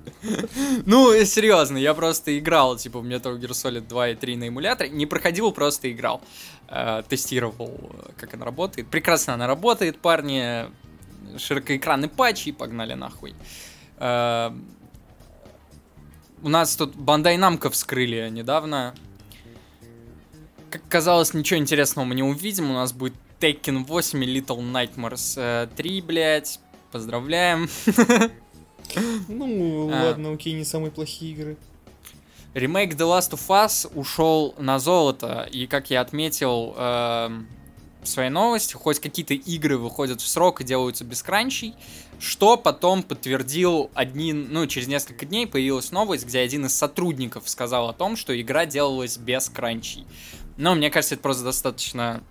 [0.85, 4.89] Ну, серьезно, я просто играл, типа, в Metal Gear Solid 2 и 3 на эмуляторе.
[4.89, 6.21] Не проходил, просто играл.
[6.69, 8.87] Э, тестировал, э, как она работает.
[8.87, 10.65] Прекрасно она работает, парни.
[11.37, 13.35] Широкоэкранный патч и погнали нахуй.
[13.97, 14.51] Э,
[16.41, 18.93] у нас тут Бандай Намко вскрыли недавно.
[20.69, 22.69] Как казалось, ничего интересного мы не увидим.
[22.69, 26.59] У нас будет Tekken 8 и Little Nightmares э, 3, блядь.
[26.91, 27.69] Поздравляем.
[29.27, 30.05] Ну, А.
[30.05, 31.57] ладно, окей, не самые плохие игры.
[32.53, 37.47] Ремейк The Last of Us ушел на золото, и как я отметил эм,
[38.01, 41.75] в своей новости, хоть какие-то игры выходят в срок и делаются без кранчей,
[42.17, 47.89] что потом подтвердил один, ну, через несколько дней появилась новость, где один из сотрудников сказал
[47.89, 50.07] о том, что игра делалась без кранчей.
[50.55, 52.23] Но мне кажется, это просто достаточно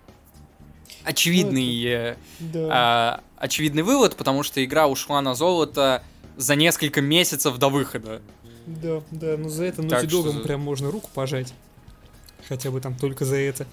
[1.07, 2.67] очевидный, э, Да.
[2.71, 6.03] а, очевидный вывод, потому что игра ушла на золото
[6.35, 8.21] за несколько месяцев до выхода.
[8.65, 11.53] Да, да, ну за это Naughty что Dog'ам за- прям можно руку пожать.
[12.47, 13.65] Хотя бы там только за это.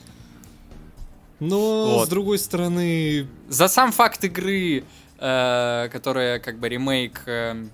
[1.40, 2.06] Но, Вот.
[2.06, 4.84] с другой стороны, За сам факт игры,
[5.18, 7.66] э, которая как бы ремейк э,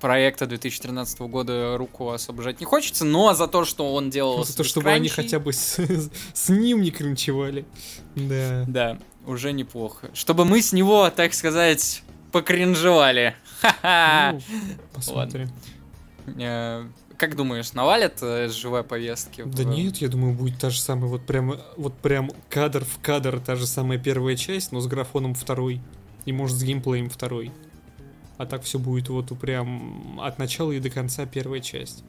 [0.00, 4.44] проекта 2013 года, руку освобождать не хочется, но за то, что он делал...
[4.44, 5.78] за то, чтобы они хотя бы с,
[6.34, 7.64] с ним не кринчевали.
[8.14, 8.64] Да.
[8.66, 10.10] Да, уже неплохо.
[10.14, 13.34] Чтобы мы с него, так сказать, покринжевали.
[13.60, 14.32] Ха-ха!
[14.32, 14.40] Ну,
[14.94, 15.50] посмотрим.
[16.38, 16.84] Э,
[17.16, 19.42] Как думаешь, навалят э, живой повестки?
[19.44, 23.00] Да в- нет, я думаю, будет та же самая, вот прям, вот прям кадр в
[23.02, 25.80] кадр, та же самая первая часть, но с графоном второй.
[26.24, 27.50] И может с геймплеем второй.
[28.40, 32.02] А так все будет вот прям от начала и до конца первая часть.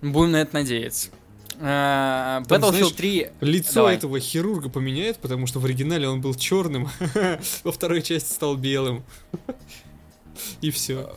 [0.00, 1.10] Будем на это надеяться.
[1.56, 3.26] Э, Там, Battlefield знаешь, 3...
[3.42, 3.96] Лицо Давай.
[3.96, 6.88] этого хирурга поменяет, потому что в оригинале он был черным,
[7.64, 9.04] во второй части стал белым.
[10.62, 11.14] И все.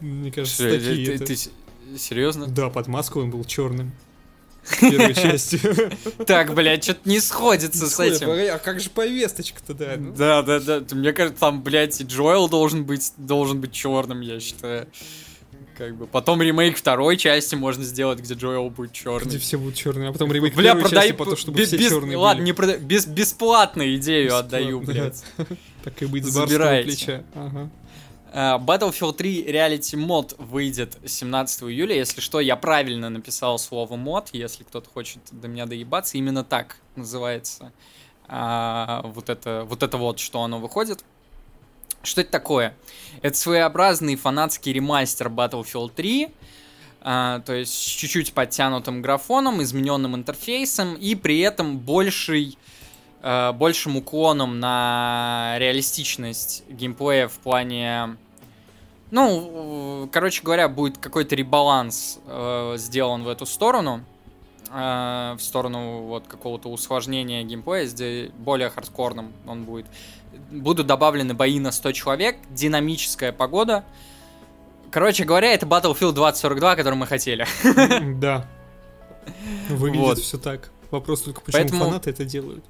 [0.00, 1.18] Мне кажется, такие
[1.98, 2.46] Серьезно?
[2.46, 3.92] Да, под маской он был черным.
[4.80, 5.60] Первой части.
[6.26, 8.28] Так, блядь, что-то не сходится с этим.
[8.30, 9.94] А как же повесточка-то, да?
[9.98, 10.12] ну?
[10.14, 10.82] Да, да, да.
[10.94, 14.86] Мне кажется, там, блядь, и Джоэл должен быть, должен быть черным, я считаю.
[15.76, 16.06] Как бы.
[16.06, 19.38] Потом ремейк второй части можно сделать, где Джоэл будет Где черный.
[19.38, 22.16] все будут черные, а потом ремейк Бля, первой продай части, потом, чтобы без- все черные
[22.18, 22.46] Ладно, были.
[22.46, 24.86] не продай, без, бесплатно идею Бесплатно, отдаю, да.
[24.92, 25.24] блядь.
[25.82, 27.24] Так и быть с барского плеча.
[27.34, 27.70] Ага.
[28.32, 31.94] Э, Battlefield 3 Reality мод выйдет 17 июля.
[31.94, 34.30] Если что, я правильно написал слово мод.
[34.32, 37.72] Если кто-то хочет до меня доебаться, именно так называется
[38.26, 41.04] а, вот, это, вот это вот, что оно выходит.
[42.02, 42.74] Что это такое?
[43.20, 46.28] Это своеобразный фанатский ремастер Battlefield 3.
[47.04, 52.56] А, то есть с чуть-чуть подтянутым графоном, измененным интерфейсом и при этом больший
[53.22, 58.16] э, большим уклоном на реалистичность геймплея в плане...
[59.10, 64.04] Ну, короче говоря, будет какой-то ребаланс э, сделан в эту сторону.
[64.70, 69.86] Э, в сторону вот какого-то усложнения геймплея, где более хардкорным он будет.
[70.50, 73.84] Будут добавлены бои на 100 человек, динамическая погода.
[74.90, 77.46] Короче говоря, это Battlefield 2042, который мы хотели.
[78.20, 78.46] Да.
[79.68, 80.18] Выглядит вот.
[80.18, 80.70] все так.
[80.90, 81.84] Вопрос только, почему Поэтому...
[81.84, 82.64] фанаты это делают.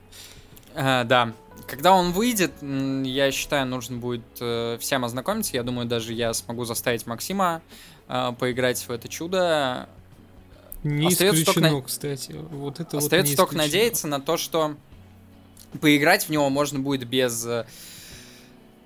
[0.75, 1.33] А, да.
[1.67, 5.57] Когда он выйдет, я считаю, нужно будет э, всем ознакомиться.
[5.57, 7.63] Я думаю, даже я смогу заставить Максима
[8.09, 9.89] э, поиграть в это чудо.
[10.83, 12.33] Не остается исключено, только, кстати.
[12.33, 14.77] Вот это остается вот только надеяться на то, что
[15.81, 17.67] поиграть в него можно будет без э,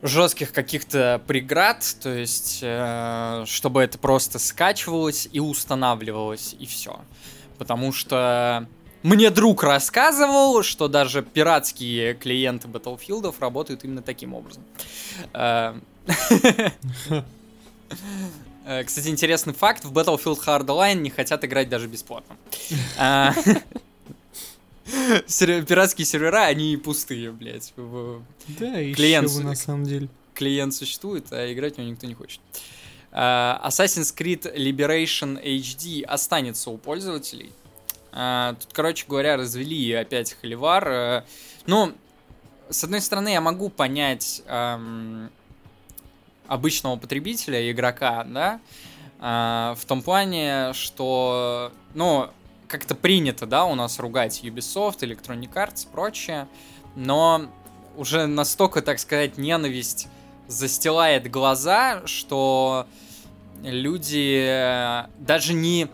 [0.03, 7.01] жестких каких-то преград, то есть э, чтобы это просто скачивалось и устанавливалось, и все.
[7.59, 8.69] Потому что
[9.07, 14.65] мне друг рассказывал, что даже пиратские клиенты Battlefield работают именно таким образом.
[15.33, 15.75] Э,
[18.67, 22.37] э, кстати, интересный факт, в Battlefield Hardline не хотят играть даже бесплатно.
[22.99, 23.31] Э,
[25.63, 27.73] пиратские сервера, они пустые, блядь.
[27.77, 30.09] Да, клиент, на самом деле.
[30.35, 32.41] Клиент существует, а играть в него никто не хочет.
[33.13, 37.53] Assassin's Creed Liberation HD останется у пользователей.
[38.19, 40.89] А, тут, короче говоря, развели опять холивар.
[40.89, 41.23] Э,
[41.67, 41.93] ну,
[42.71, 44.43] с одной стороны, я могу понять
[46.49, 48.61] обычного потребителя, игрока, да,
[49.21, 52.31] э, в том плане, что, ну,
[52.69, 56.49] как-то принято, да, у нас ругать Ubisoft, Electronic Arts и прочее,
[56.95, 57.47] но
[57.97, 60.09] уже настолько, так сказать, ненависть
[60.49, 62.87] застилает глаза, что
[63.63, 65.89] люди э, даже не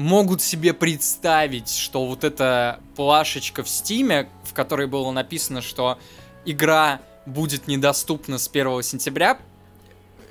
[0.00, 5.98] могут себе представить, что вот эта плашечка в Стиме, в которой было написано, что
[6.44, 9.38] игра будет недоступна с 1 сентября,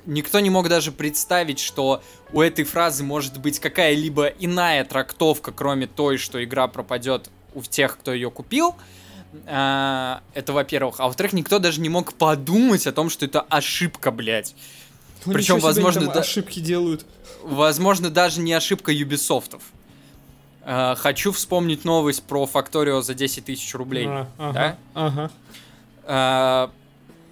[0.06, 2.02] никто не мог даже представить, что
[2.32, 7.98] у этой фразы может быть какая-либо иная трактовка, кроме той, что игра пропадет у тех,
[7.98, 8.74] кто ее купил.
[9.46, 10.98] А, это во-первых.
[10.98, 14.54] А во-вторых, никто даже не мог подумать о том, что это ошибка, блядь.
[15.24, 16.20] Ну, Причем, возможно, да...
[16.20, 17.06] ошибки делают.
[17.42, 19.62] Возможно, даже не ошибка Юбисофтов.
[20.62, 24.06] Uh, хочу вспомнить новость про Факторио за 10 тысяч рублей.
[24.06, 24.76] А, ага, да?
[24.94, 25.30] ага.
[26.04, 26.70] Uh,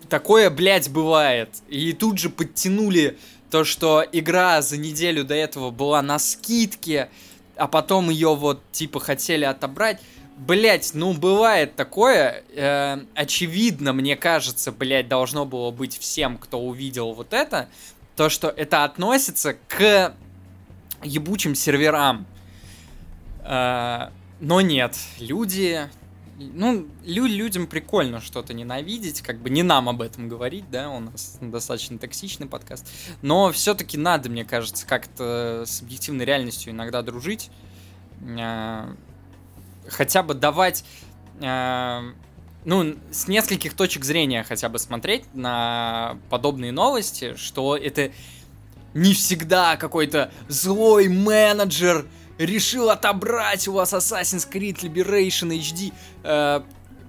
[0.09, 1.51] такое, блядь, бывает.
[1.69, 3.19] И тут же подтянули
[3.51, 7.09] то, что игра за неделю до этого была на скидке,
[7.57, 10.01] а потом ее вот типа хотели отобрать.
[10.37, 12.45] Блять, ну бывает такое.
[12.55, 17.69] Э, очевидно, мне кажется, блять, должно было быть всем, кто увидел вот это,
[18.19, 20.13] то, что это относится к
[21.05, 22.27] ебучим серверам.
[23.45, 24.09] Э,
[24.41, 25.89] но нет, люди...
[26.37, 30.99] Ну, лю людям прикольно что-то ненавидеть, как бы не нам об этом говорить, да, у
[30.99, 32.89] нас достаточно токсичный подкаст.
[33.23, 37.51] Но все-таки надо, мне кажется, как-то с объективной реальностью иногда дружить.
[38.21, 38.95] Э,
[39.87, 40.85] хотя бы давать,
[41.41, 42.01] э,
[42.65, 48.11] ну, с нескольких точек зрения хотя бы смотреть на подобные новости, что это
[48.95, 52.07] не всегда какой-то злой менеджер
[52.39, 55.93] решил отобрать у вас Assassin's Creed Liberation HD.
[56.23, 56.63] Э,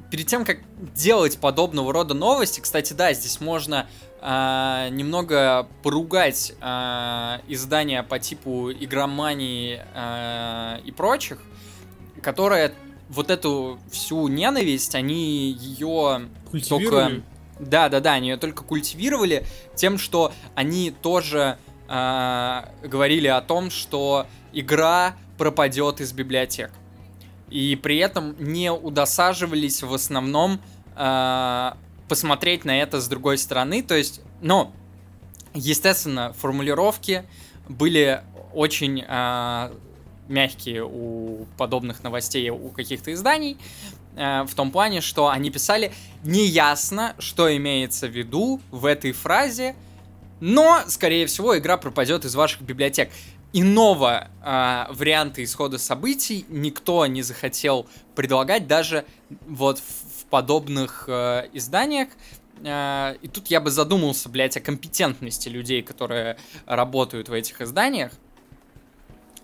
[0.10, 0.60] перед тем, как
[0.96, 3.88] делать подобного рода новости, кстати, да, здесь можно
[4.22, 11.40] э, немного поругать э, издания по типу игромании э, и прочих,
[12.22, 12.74] которая
[13.10, 16.30] вот эту всю ненависть, они ее
[16.68, 17.22] только...
[17.60, 19.46] Да, да, да, они ее только культивировали
[19.76, 21.58] тем, что они тоже
[21.90, 26.72] э, говорили о том, что игра пропадет из библиотек.
[27.50, 30.62] И при этом не удосаживались в основном
[30.96, 31.72] э,
[32.08, 33.84] посмотреть на это с другой стороны.
[33.84, 34.72] То есть, ну,
[35.54, 37.26] естественно, формулировки
[37.68, 38.22] были
[38.54, 39.72] очень э,
[40.30, 43.58] мягкие у подобных новостей у каких-то изданий,
[44.16, 45.92] э, в том плане, что они писали
[46.24, 49.76] неясно, что имеется в виду в этой фразе,
[50.40, 53.12] но, скорее всего, игра пропадет из ваших библиотек.
[53.52, 59.06] Иного э, варианта исхода событий никто не захотел предлагать даже
[59.48, 62.10] вот в, в подобных э, изданиях.
[62.64, 68.12] э, и тут я бы задумался, блядь, о компетентности людей, которые работают в этих изданиях.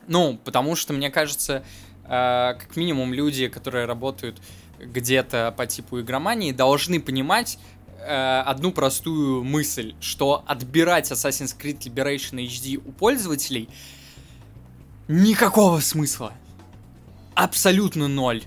[0.07, 1.63] Ну, потому что, мне кажется,
[2.03, 4.41] э, как минимум люди, которые работают
[4.79, 7.57] где-то по типу игромании, должны понимать
[7.99, 13.69] э, одну простую мысль, что отбирать Assassin's Creed Liberation HD у пользователей
[15.07, 16.33] никакого смысла.
[17.33, 18.43] Абсолютно ноль.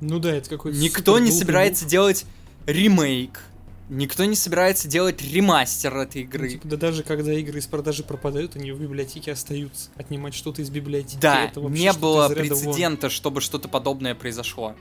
[0.00, 2.26] Ну да, это какой-то Никто не собирается делать
[2.66, 3.40] ремейк.
[3.88, 6.48] Никто не собирается делать ремастер этой Ну, игры.
[6.50, 9.90] типа, да даже когда игры из продажи пропадают, они в библиотеке остаются.
[9.96, 11.20] Отнимать что-то из библиотеки.
[11.20, 12.48] Да, это вообще не было ряда вон.
[12.64, 14.74] прецедента, чтобы что-то подобное произошло.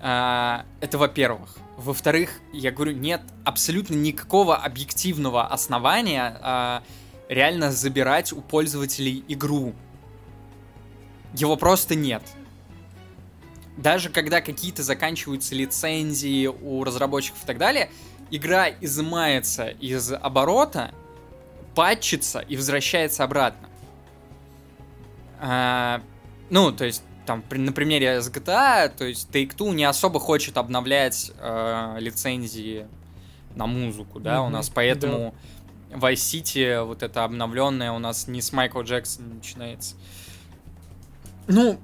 [0.00, 1.56] А, это во-первых.
[1.78, 6.82] Во-вторых, я говорю, нет абсолютно никакого объективного основания а,
[7.28, 9.74] реально забирать у пользователей игру.
[11.34, 12.22] Его просто нет.
[13.76, 17.90] Даже когда какие-то заканчиваются лицензии у разработчиков и так далее,
[18.30, 20.92] игра изымается из оборота,
[21.74, 23.68] патчится и возвращается обратно.
[25.40, 26.02] А,
[26.50, 30.56] ну, то есть, там, при- на примере с GTA, то есть Take-Two не особо хочет
[30.56, 32.86] обновлять э, лицензии
[33.54, 35.34] на музыку, да, у Мгм, нас поэтому
[35.90, 39.94] Vice City, вот это обновленное, у нас не с Майкла Джексона начинается.
[41.48, 41.78] Ну,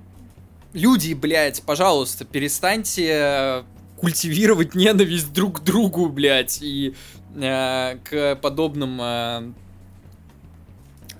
[0.72, 3.64] люди, блядь, пожалуйста, перестаньте
[3.98, 6.94] культивировать ненависть друг к другу, блядь, и
[7.34, 9.52] э, к подобным э,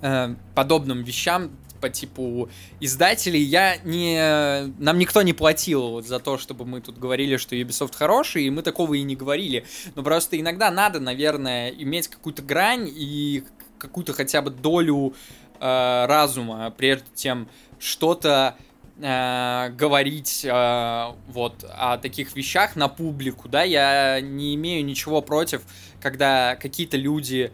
[0.01, 2.49] э, подобным вещам по типу
[2.81, 3.43] издателей.
[3.43, 7.95] Я не нам никто не платил вот за то чтобы мы тут говорили что Ubisoft
[7.95, 9.65] хороший и мы такого и не говорили.
[9.95, 13.45] Но просто иногда надо наверное иметь какую-то грань и
[13.79, 15.15] какую-то хотя бы долю
[15.61, 18.57] э, разума прежде чем что-то
[19.01, 25.63] э, говорить э, вот о таких вещах на публику да я не имею ничего против
[26.01, 27.53] когда какие-то люди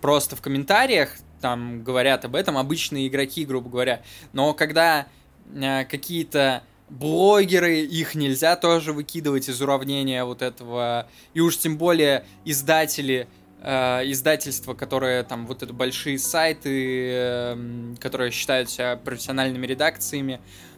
[0.00, 1.10] просто в комментариях
[1.44, 4.00] там говорят об этом, обычные игроки, грубо говоря.
[4.32, 5.06] Но когда
[5.54, 12.24] э, какие-то блогеры, их нельзя тоже выкидывать из уравнения вот этого, и уж тем более
[12.46, 13.28] издатели,
[13.60, 20.73] э, издательства, которые там вот это большие сайты, э, которые считают себя профессиональными редакциями, э,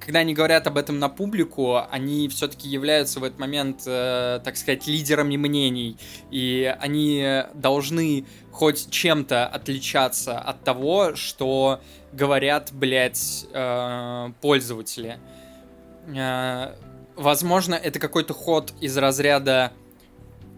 [0.00, 4.56] когда они говорят об этом на публику, они все-таки являются в этот момент, э, так
[4.56, 5.98] сказать, лидерами мнений,
[6.30, 11.80] и они должны хоть чем-то отличаться от того, что
[12.12, 15.18] говорят, блядь, э, пользователи.
[16.08, 16.74] Э,
[17.14, 19.72] возможно, это какой-то ход из разряда,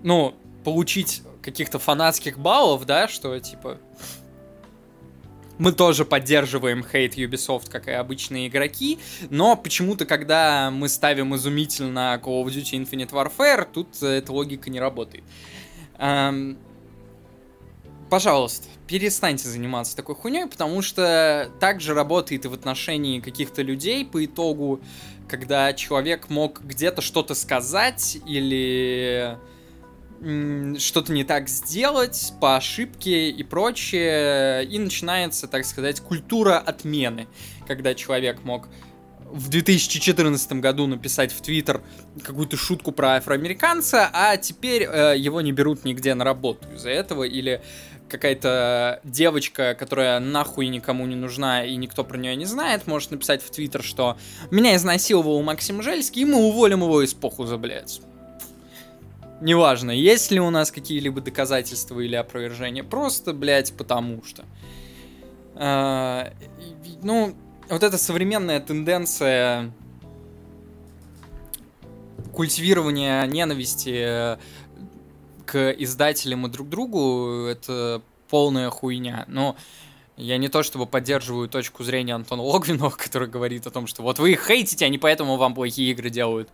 [0.02, 0.34] ну,
[0.64, 3.78] получить каких-то фанатских баллов, да, что типа
[5.62, 8.98] мы тоже поддерживаем хейт Ubisoft, как и обычные игроки,
[9.30, 14.80] но почему-то, когда мы ставим изумительно Call of Duty Infinite Warfare, тут эта логика не
[14.80, 15.22] работает.
[15.98, 16.58] Эм,
[18.10, 24.04] пожалуйста, перестаньте заниматься такой хуйней, потому что так же работает и в отношении каких-то людей
[24.04, 24.80] по итогу,
[25.28, 29.38] когда человек мог где-то что-то сказать или
[30.78, 37.26] что-то не так сделать по ошибке и прочее, и начинается, так сказать, культура отмены,
[37.66, 38.68] когда человек мог
[39.32, 41.80] в 2014 году написать в Твиттер
[42.22, 47.24] какую-то шутку про афроамериканца, а теперь э, его не берут нигде на работу из-за этого,
[47.24, 47.62] или
[48.08, 53.42] какая-то девочка, которая нахуй никому не нужна и никто про нее не знает, может написать
[53.42, 54.18] в Твиттер, что
[54.50, 58.02] меня изнасиловал Максим Жельский, и мы уволим его из похуза, блядь.
[59.42, 64.44] Неважно, есть ли у нас какие-либо доказательства или опровержения, просто, блядь, потому что.
[65.56, 66.32] А,
[67.02, 67.34] ну,
[67.68, 69.72] вот эта современная тенденция
[72.32, 74.36] культивирования ненависти э,
[75.44, 79.24] к издателям и друг другу, это полная хуйня.
[79.26, 79.56] Но
[80.16, 84.18] я не то чтобы поддерживаю точку зрения Антона Логвинова, который говорит о том, что вот
[84.18, 86.48] вы их хейтите, они поэтому вам плохие игры делают.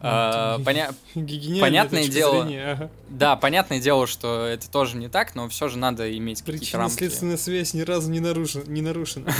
[0.00, 2.42] А, Ну, поня- Гениальная Понятное дело.
[2.42, 2.90] зрения, ага.
[3.08, 6.94] Да, понятное дело, что это тоже не так, но все же надо иметь какие-то рамки.
[6.96, 8.64] Причинно-следственная связь ни разу не нарушена.
[8.66, 9.32] Не нарушена.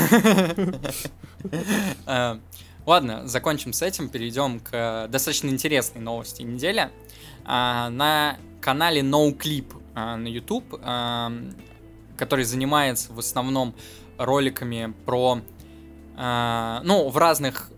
[2.07, 2.39] Э,
[2.87, 6.91] Ладно, закончим с этим, перейдем к э, достаточно интересной новости недели.
[7.47, 11.33] А, На канале NoClip а, на YouTube, а,
[12.17, 13.75] который занимается в основном
[14.19, 15.41] роликами про,
[16.17, 17.71] а, ну, в разных,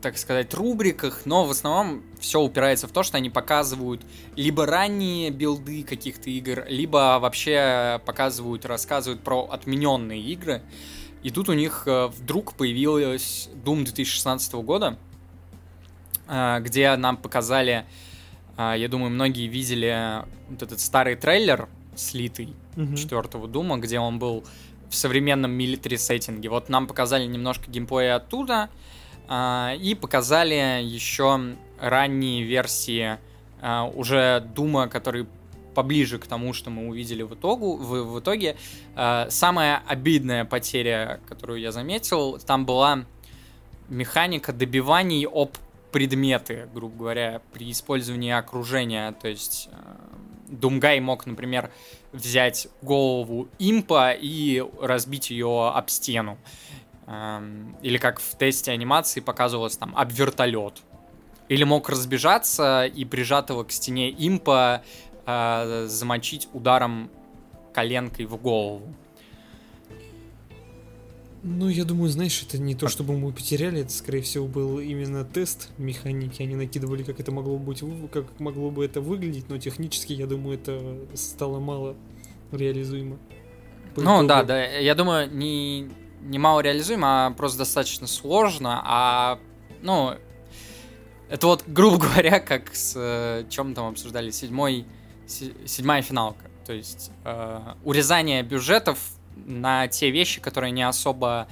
[0.00, 4.02] так сказать, рубриках, но в основном все упирается в то, что они показывают
[4.36, 10.62] либо ранние билды каких-то игр, либо вообще показывают, рассказывают про отмененные игры.
[11.22, 14.96] И тут у них э, вдруг появилась Doom 2016 года,
[16.28, 17.84] э, где нам показали
[18.60, 21.68] А, я думаю, многие видели вот этот старый трейлер,
[21.98, 22.96] слитый, Мгм.
[22.96, 24.44] четвертого Дума, где он был
[24.88, 26.48] в современном милитари сеттинге.
[26.48, 28.70] Вот нам показали немножко геймплея оттуда,
[29.28, 33.18] а, и показали еще ранние версии
[33.60, 35.26] а, уже Дума, который
[35.74, 38.56] поближе к тому, что мы увидели в, итогу, в, в итоге.
[38.96, 43.04] А, самая обидная потеря, которую я заметил, там была
[43.88, 45.52] механика добиваний об
[45.92, 49.12] предметы, грубо говоря, при использовании окружения.
[49.12, 49.76] То есть э,
[50.48, 51.70] Думгай мог, например,
[52.12, 56.38] взять голову импа и разбить ее об стену.
[57.06, 60.82] Эм, Или как в тесте анимации показывалось там об вертолет.
[61.48, 64.82] Или мог разбежаться и прижатого к стене импа
[65.26, 67.10] э, замочить ударом
[67.72, 68.94] коленкой в голову.
[71.50, 75.24] Ну, я думаю, знаешь, это не то, чтобы мы потеряли, это, скорее всего, был именно
[75.24, 76.42] тест механики.
[76.42, 80.58] Они накидывали, как это могло быть, как могло бы это выглядеть, но технически, я думаю,
[80.58, 81.96] это стало мало
[82.52, 83.18] реализуемо.
[83.94, 85.88] По Ну итогу- да, да, я думаю, не,
[86.22, 89.38] не мало реализуемо, а просто достаточно сложно, а,
[89.82, 90.14] ну,
[91.30, 94.84] это вот, грубо говоря, как с э, чем там обсуждали, седьмой,
[95.26, 98.98] се- седьмая финалка, то есть э, урезание бюджетов
[99.46, 101.48] на те вещи, которые не особо,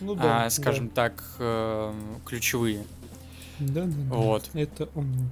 [0.00, 1.92] Ну а, да, скажем так, э,
[2.24, 2.84] ключевые.
[3.58, 4.14] Да, да, да, да.
[4.14, 4.50] Вот.
[4.54, 5.30] Это он.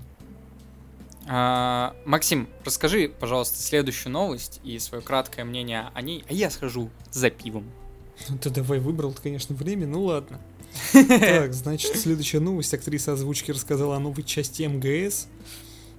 [1.26, 6.90] А, Максим, расскажи, пожалуйста, следующую новость и свое краткое мнение о ней, а я схожу
[7.10, 7.64] за пивом.
[8.28, 10.40] Ну ты давай выбрал, конечно, время, ну ладно.
[10.93, 12.72] Так, значит, следующая новость.
[12.74, 15.28] Актриса озвучки рассказала о новой части МГС.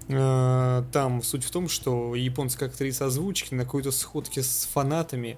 [0.07, 5.37] Э, Там суть в том, что японская актриса озвучки на какой-то сходке с фанатами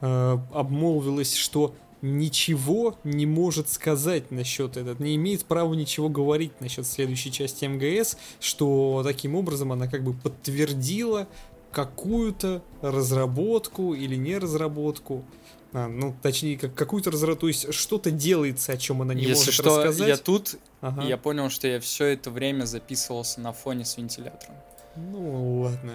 [0.00, 6.86] э, обмолвилась, что ничего не может сказать насчет этого, не имеет права ничего говорить насчет
[6.86, 11.28] следующей части МГС, что таким образом она как бы подтвердила
[11.72, 15.24] какую-то разработку или не разработку.
[15.72, 19.34] А, ну, точнее, как какую-то разработку, то есть что-то делается, о чем она не Если
[19.34, 20.08] может что, рассказать.
[20.08, 21.02] я тут, Ага.
[21.04, 24.56] я понял, что я все это время записывался на фоне с вентилятором.
[24.96, 25.92] Ну, ладно.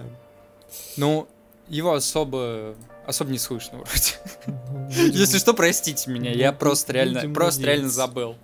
[0.95, 1.27] Ну,
[1.67, 2.75] его особо,
[3.05, 4.13] особо не слышно вроде.
[4.47, 7.95] Ну, будем- Если что, простите меня, я Будем- просто реально, будем просто реально надеяться.
[7.97, 8.35] забыл.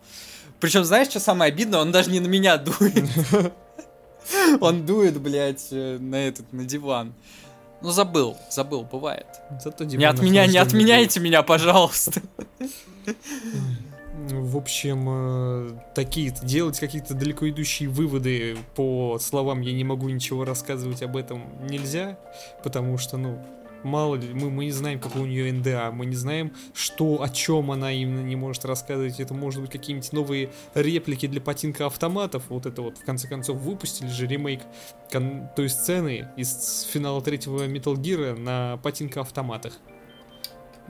[0.59, 1.79] Причем, знаешь, что самое обидное?
[1.79, 3.03] Он даже не на меня дует.
[4.61, 7.13] Он дует, блядь, э, на этот, на диван.
[7.81, 9.25] Ну, забыл, забыл, бывает.
[9.63, 12.21] Зато Не от меня, не отменяйте меня, пожалуйста.
[14.29, 20.45] В общем, э, такие делать какие-то далеко идущие выводы по словам я не могу ничего
[20.45, 22.19] рассказывать об этом нельзя,
[22.63, 23.43] потому что, ну,
[23.83, 27.29] мало ли, мы, мы не знаем, какой у нее НДА, мы не знаем, что, о
[27.29, 29.19] чем она именно не может рассказывать.
[29.19, 32.43] Это может быть какие-нибудь новые реплики для потинка автоматов.
[32.49, 34.61] Вот это вот, в конце концов, выпустили же ремейк
[35.11, 39.79] кон- той сцены из финала третьего Metal Gear на потинка автоматах.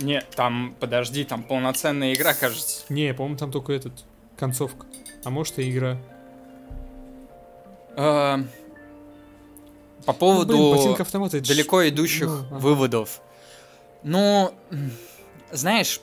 [0.01, 2.83] Нет, там, подожди, там полноценная игра, кажется.
[2.89, 3.93] Не, по-моему, там только этот,
[4.37, 4.85] концовка.
[5.23, 5.97] А может и игра.
[7.95, 8.37] Э,
[10.05, 10.53] По Ну, поводу...
[10.73, 10.93] блин,
[11.25, 12.55] это ж- далеко идущих Ну, ага.
[12.59, 13.21] выводов.
[14.03, 14.51] Ну,
[15.51, 16.01] знаешь,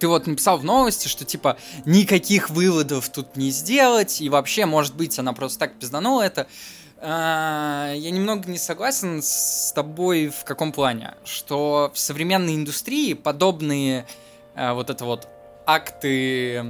[0.00, 4.94] ты вот написал в новости, что типа никаких выводов тут не сделать, и вообще, может
[4.96, 6.46] быть, она просто так пизданула это.
[7.00, 14.06] А, Я немного не согласен с тобой в каком плане, что в современной индустрии подобные
[14.54, 15.28] а, вот это вот
[15.66, 16.62] акты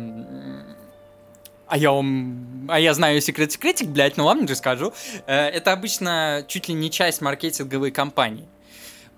[1.67, 2.67] а я вам...
[2.69, 4.93] А я знаю секрет секретик, блядь, ну ладно, же скажу.
[5.27, 8.47] Э, Это обычно чуть ли не часть маркетинговой кампании.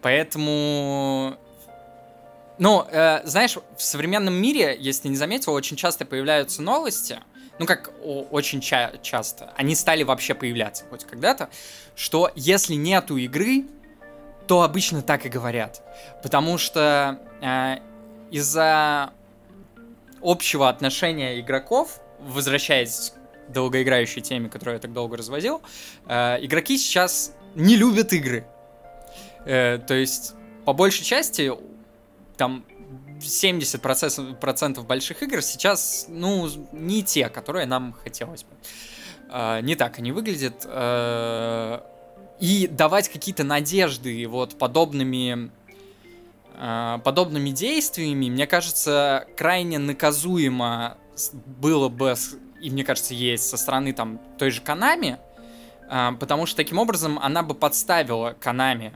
[0.01, 1.37] Поэтому...
[2.59, 7.19] Ну, э, знаешь, в современном мире, если не заметил, очень часто появляются новости,
[7.59, 11.49] ну как очень ча- часто, они стали вообще появляться хоть когда-то,
[11.95, 13.67] что если нету игры,
[14.47, 15.83] то обычно так и говорят.
[16.23, 17.79] Потому что э,
[18.31, 19.13] из-за
[20.23, 23.13] общего отношения игроков, возвращаясь
[23.49, 25.63] к долгоиграющей теме, которую я так долго развозил,
[26.07, 28.47] э, игроки сейчас не любят игры.
[29.45, 31.53] Э, то есть, по большей части,
[32.37, 32.65] там
[33.21, 38.51] 70% процентов больших игр сейчас, ну, не те, которые нам хотелось бы.
[39.31, 40.65] Э, не так они выглядят.
[40.67, 41.81] Э,
[42.41, 45.51] и давать какие-то надежды вот подобными
[46.55, 50.97] э, подобными действиями, мне кажется, крайне наказуемо
[51.45, 52.15] было бы,
[52.61, 55.19] и мне кажется, есть со стороны там той же Канами,
[55.89, 58.93] потому что таким образом она бы подставила Канами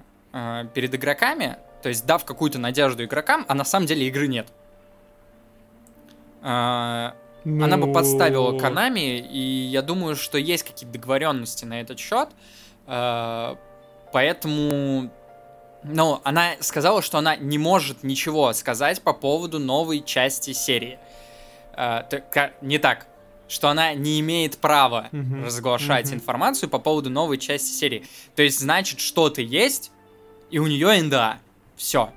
[0.72, 4.46] перед игроками, то есть дав какую-то надежду игрокам, а на самом деле игры нет.
[7.44, 12.28] Ну, Она бы подставила Канами, и я думаю, что есть какие-то договоренности на этот счет.
[12.86, 13.56] Э,
[14.12, 15.10] Поэтому,
[15.84, 20.98] ну, она сказала, что она не может ничего сказать по поводу новой части серии.
[21.74, 23.06] Ка- Не так,
[23.48, 26.16] что она не имеет права Мгм, разглашать мгм.
[26.16, 28.06] информацию по поводу новой части серии.
[28.36, 29.90] То есть, значит, что-то есть,
[30.50, 31.38] и у нее НДА.
[31.82, 32.12] Все.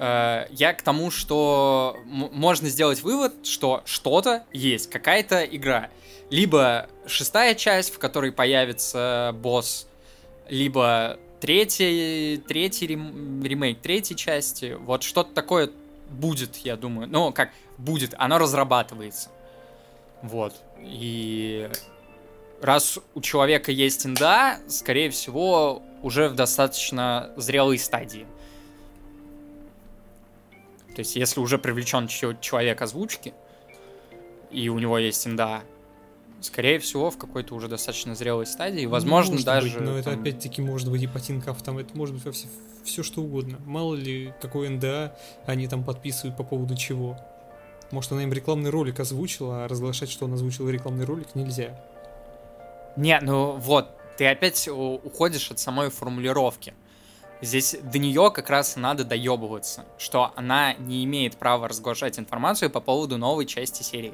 [0.00, 5.88] Я к тому, что можно сделать вывод, что что-то есть, какая-то игра.
[6.28, 9.86] Либо шестая часть, в которой появится босс,
[10.48, 14.76] либо третий, третий рем- ремейк третьей части.
[14.80, 15.70] Вот что-то такое
[16.10, 17.08] будет, я думаю.
[17.08, 19.30] Ну, как будет, оно разрабатывается.
[20.22, 20.52] Вот.
[20.80, 21.70] И
[22.60, 28.26] раз у человека есть инда, скорее всего, уже в достаточно зрелой стадии.
[30.94, 33.32] То есть, если уже привлечен человек озвучки,
[34.50, 35.62] и у него есть инда,
[36.40, 39.78] скорее всего, в какой-то уже достаточно зрелой стадии, возможно, Может даже...
[39.78, 42.48] быть, но это там, опять-таки может быть и патинка автомат, это может быть все,
[42.84, 43.58] все что угодно.
[43.64, 45.16] Мало ли, какой НДА
[45.46, 47.16] они там подписывают по поводу чего.
[47.90, 51.78] Может, она им рекламный ролик озвучила, а разглашать, что он озвучил рекламный ролик, нельзя.
[52.96, 56.74] Не, ну вот, ты опять уходишь от самой формулировки.
[57.40, 62.80] Здесь до нее как раз надо доебываться, что она не имеет права разглашать информацию по
[62.80, 64.12] поводу новой части серии.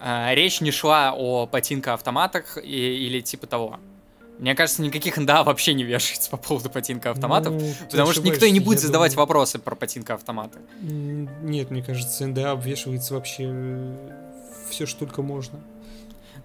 [0.00, 3.80] А, Речь не шла о ботинка-автоматах и- или типа того.
[4.38, 8.44] Мне кажется, никаких НДА вообще не вешается по поводу ботинка-автоматов, Ну, ты потому что никто
[8.44, 9.26] и не будет задавать думаю.
[9.26, 10.58] вопросы про ботинка-автоматы.
[10.82, 13.50] М, Нет, мне кажется, НДА обвешивается вообще
[14.68, 15.58] все, что только можно.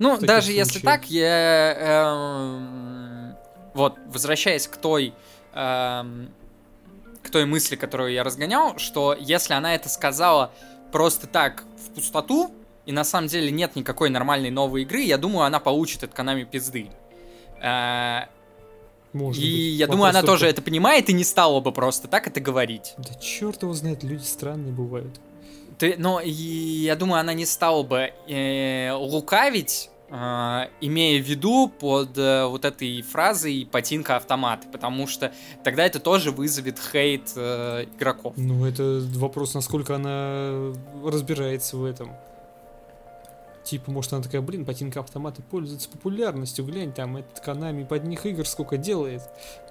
[0.01, 1.73] Ну, даже если так, я...
[1.77, 3.35] эм,
[3.75, 5.13] вот, возвращаясь к той...
[5.53, 6.29] эм,
[7.23, 10.51] к той мысли, которую я разгонял, что если она это сказала
[10.91, 12.51] просто так в пустоту,
[12.87, 16.45] и на самом деле нет никакой нормальной новой игры, я думаю, она получит от Канами
[16.45, 16.89] пизды.
[17.61, 18.21] Э,
[19.13, 19.79] Может и быть.
[19.79, 22.39] я думаю, она Вопрос тоже только- это понимает и не стала бы просто так это
[22.39, 22.95] говорить.
[22.97, 25.19] Да черт его знает, люди странные бывают.
[25.77, 32.17] Ты, но и я думаю, она не стала бы э, лукавить, имея в виду под
[32.17, 35.31] э, вот этой фразой «ботинка автомат», потому что
[35.63, 38.33] тогда это тоже вызовет хейт э, игроков.
[38.35, 40.73] Ну, это вопрос, насколько она
[41.05, 42.11] разбирается в этом.
[43.63, 48.25] Типа, может, она такая, блин, ботинка автоматы пользуются популярностью, глянь, там этот Канами под них
[48.25, 49.21] игр сколько делает.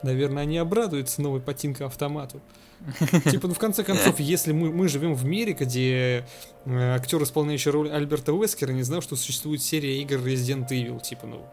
[0.03, 2.41] Наверное, они обрадуются новой ботинка автомату.
[3.31, 6.25] Типа, ну, в конце концов, если мы, мы живем в мире, где
[6.65, 11.27] э, актер, исполняющий роль Альберта Уэскера, не знал, что существует серия игр Resident Evil, типа,
[11.27, 11.45] ну,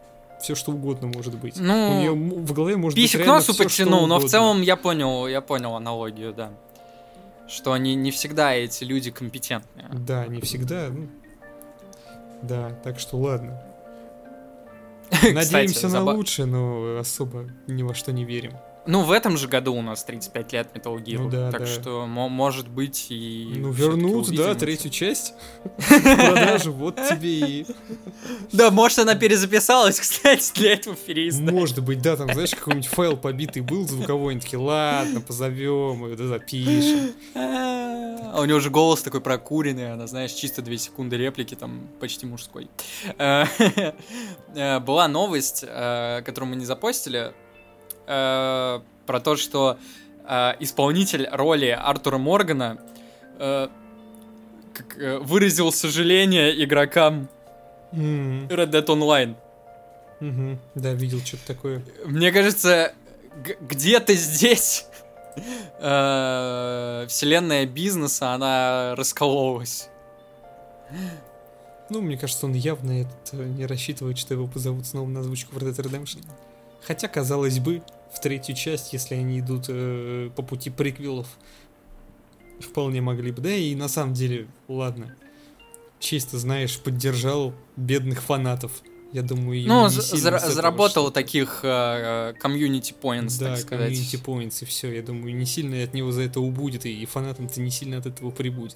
[0.41, 1.57] все что угодно может быть.
[1.57, 5.27] Ну, У нее в голове может быть реально носу подтянул, но в целом я понял,
[5.27, 6.51] я понял аналогию, да.
[7.47, 9.87] Что они не всегда эти люди компетентные.
[9.91, 10.89] Да, не всегда.
[10.89, 11.07] ну.
[12.43, 13.61] Да, так что ладно.
[15.09, 18.53] Кстати, Надеемся на заба- лучшее, но особо ни во что не верим.
[18.87, 21.67] Ну, в этом же году у нас 35 лет Metal Gear, Ну да, так да.
[21.67, 23.53] что, мо- может быть, и...
[23.57, 25.33] Ну, вернут, да, третью часть.
[25.87, 27.65] Продажу, вот тебе и...
[28.51, 31.51] Да, может, она перезаписалась, кстати, для этого переизда.
[31.51, 36.15] Может быть, да, там, знаешь, какой-нибудь файл побитый был звуковой, они такие, ладно, позовем ее,
[36.15, 37.11] да, запишем.
[37.35, 42.25] А у него уже голос такой прокуренный, она, знаешь, чисто 2 секунды реплики, там, почти
[42.25, 42.69] мужской.
[43.17, 43.45] Э,
[44.55, 47.33] э, Была новость, э, которую мы не запостили,
[48.07, 49.77] э, про то, что
[50.27, 52.77] э, исполнитель роли Артура Моргана
[53.39, 53.67] э,
[54.73, 57.29] как, э, выразил сожаление игрокам
[57.93, 59.35] М, Red Dead Online.
[60.19, 60.59] мгм.
[60.75, 61.81] Да, видел что-то такое.
[62.05, 62.93] Мне кажется,
[63.61, 64.85] где-то здесь
[65.79, 69.89] э, вселенная бизнеса, она раскололась.
[71.89, 75.55] Ну, мне кажется, он явно этот, э, не рассчитывает, что его позовут снова на озвучку
[75.55, 76.25] в Red Dead Redemption.
[76.85, 77.81] Хотя, казалось бы,
[78.17, 81.27] в третью часть, если они идут э, по пути приквелов,
[82.59, 83.41] вполне могли бы.
[83.41, 85.15] Да и на самом деле, ладно.
[85.99, 88.71] Чисто, знаешь, поддержал бедных фанатов.
[89.13, 91.11] Я думаю, Ну, не за- сильно зара- с этого заработал что-то.
[91.13, 93.87] таких э, комьюнити points, Да, так сказать.
[93.87, 94.91] комьюнити points и все.
[94.93, 98.31] Я думаю, не сильно от него за это убудет, и фанатам-то не сильно от этого
[98.31, 98.75] прибудет.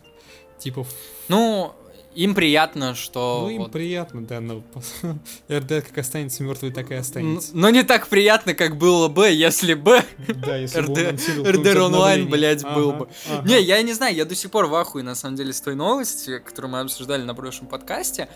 [0.57, 0.85] Типа,
[1.27, 1.73] Ну,
[2.15, 3.41] им приятно, что...
[3.43, 4.63] ну им вот- приятно, да, но
[5.49, 7.51] РД как останется мертвой, так и останется.
[7.53, 10.03] Но не так приятно, как было бы, если бы...
[10.27, 13.09] Да, если бы какое-нибудь онлайн, блядь, был бы.
[13.45, 15.75] Не, я не знаю, я до сих пор в ахуе, на самом деле, с той
[15.75, 18.27] новости, которую мы обсуждали на прошлом подкасте,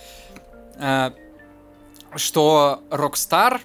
[0.77, 1.11] э,
[2.15, 3.61] что Rockstar,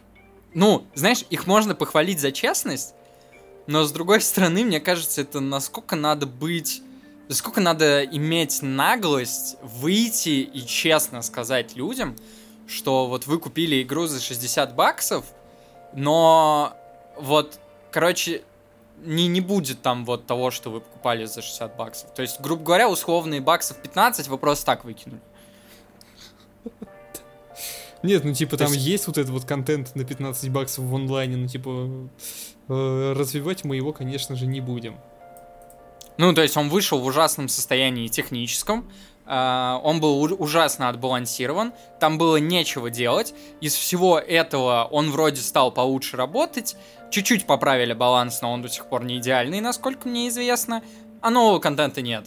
[0.55, 2.95] ну, знаешь, их можно похвалить за честность,
[3.67, 6.83] но с другой стороны, мне кажется, это насколько надо быть
[7.35, 12.17] сколько надо иметь наглость выйти и честно сказать людям,
[12.67, 15.25] что вот вы купили игру за 60 баксов,
[15.93, 16.77] но
[17.17, 17.59] вот,
[17.91, 18.43] короче,
[19.05, 22.13] не, не будет там вот того, что вы покупали за 60 баксов.
[22.15, 25.21] То есть, грубо говоря, условные баксов 15 вы просто так выкинули.
[28.03, 30.95] Нет, ну типа То там есть- есть вот этот вот контент на 15 баксов в
[30.95, 32.09] онлайне, ну типа
[32.69, 34.97] э, развивать мы его, конечно же, не будем.
[36.21, 38.87] Ну, то есть он вышел в ужасном состоянии техническом,
[39.25, 43.33] а, он был ужасно отбалансирован, там было нечего делать.
[43.63, 46.77] Из всего этого он вроде стал получше работать,
[47.11, 50.83] чуть-чуть поправили баланс, но он до сих пор не идеальный, насколько мне известно,
[51.23, 52.27] а нового контента нет.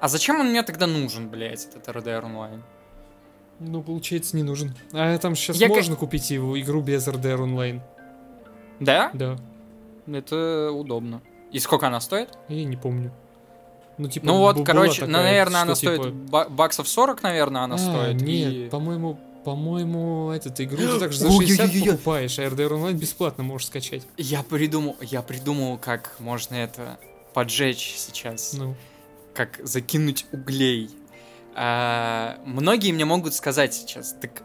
[0.00, 2.62] А зачем он мне тогда нужен, блядь, этот RDR Online?
[3.58, 4.76] Ну, получается, не нужен.
[4.92, 7.82] А там сейчас Я можно купить его игру без RDR онлайн.
[8.78, 9.10] Да?
[9.12, 9.36] Да.
[10.06, 11.20] Это удобно.
[11.52, 12.28] И сколько она стоит?
[12.48, 13.12] Я не помню.
[13.98, 17.62] Ну, типа, ну вот, короче, такая, ну, наверное, она стоит типа, ба- баксов 40, наверное,
[17.62, 18.20] она а, стоит.
[18.20, 21.86] Нет, и- по-моему, по-моему, этот игру ты также за Ой, 60 ой, ой, ой.
[21.92, 24.02] покупаешь, а RDR онлайн бесплатно можешь скачать.
[24.18, 26.98] Я придумал, я придумал, как можно это
[27.32, 28.74] поджечь сейчас, Ну,
[29.34, 30.90] как закинуть углей.
[31.54, 34.42] А, многие мне могут сказать сейчас, так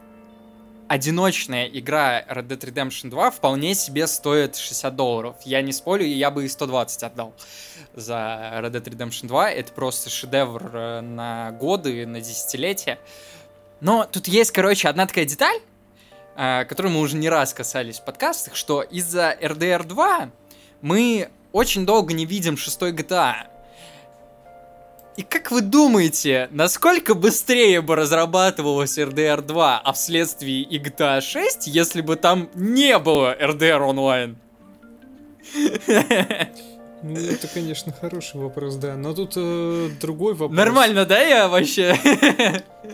[0.92, 5.38] одиночная игра Red Dead Redemption 2 вполне себе стоит 60 долларов.
[5.46, 7.34] Я не спорю, я бы и 120 отдал
[7.94, 9.52] за Red Dead Redemption 2.
[9.52, 13.00] Это просто шедевр э, на годы, на десятилетия.
[13.80, 15.62] Но тут есть, короче, одна такая деталь,
[16.36, 20.30] э, которую мы уже не раз касались в подкастах, что из-за RDR 2
[20.82, 23.48] мы очень долго не видим шестой GTA.
[25.18, 31.68] И как вы думаете, насколько быстрее бы разрабатывалась RDR 2, а вследствие и GTA 6,
[31.68, 34.38] если бы там не было RDR онлайн?
[35.56, 38.96] ну, это, конечно, хороший вопрос, да.
[38.96, 40.58] Но тут э, другой вопрос.
[40.58, 41.96] Нормально, да, я вообще?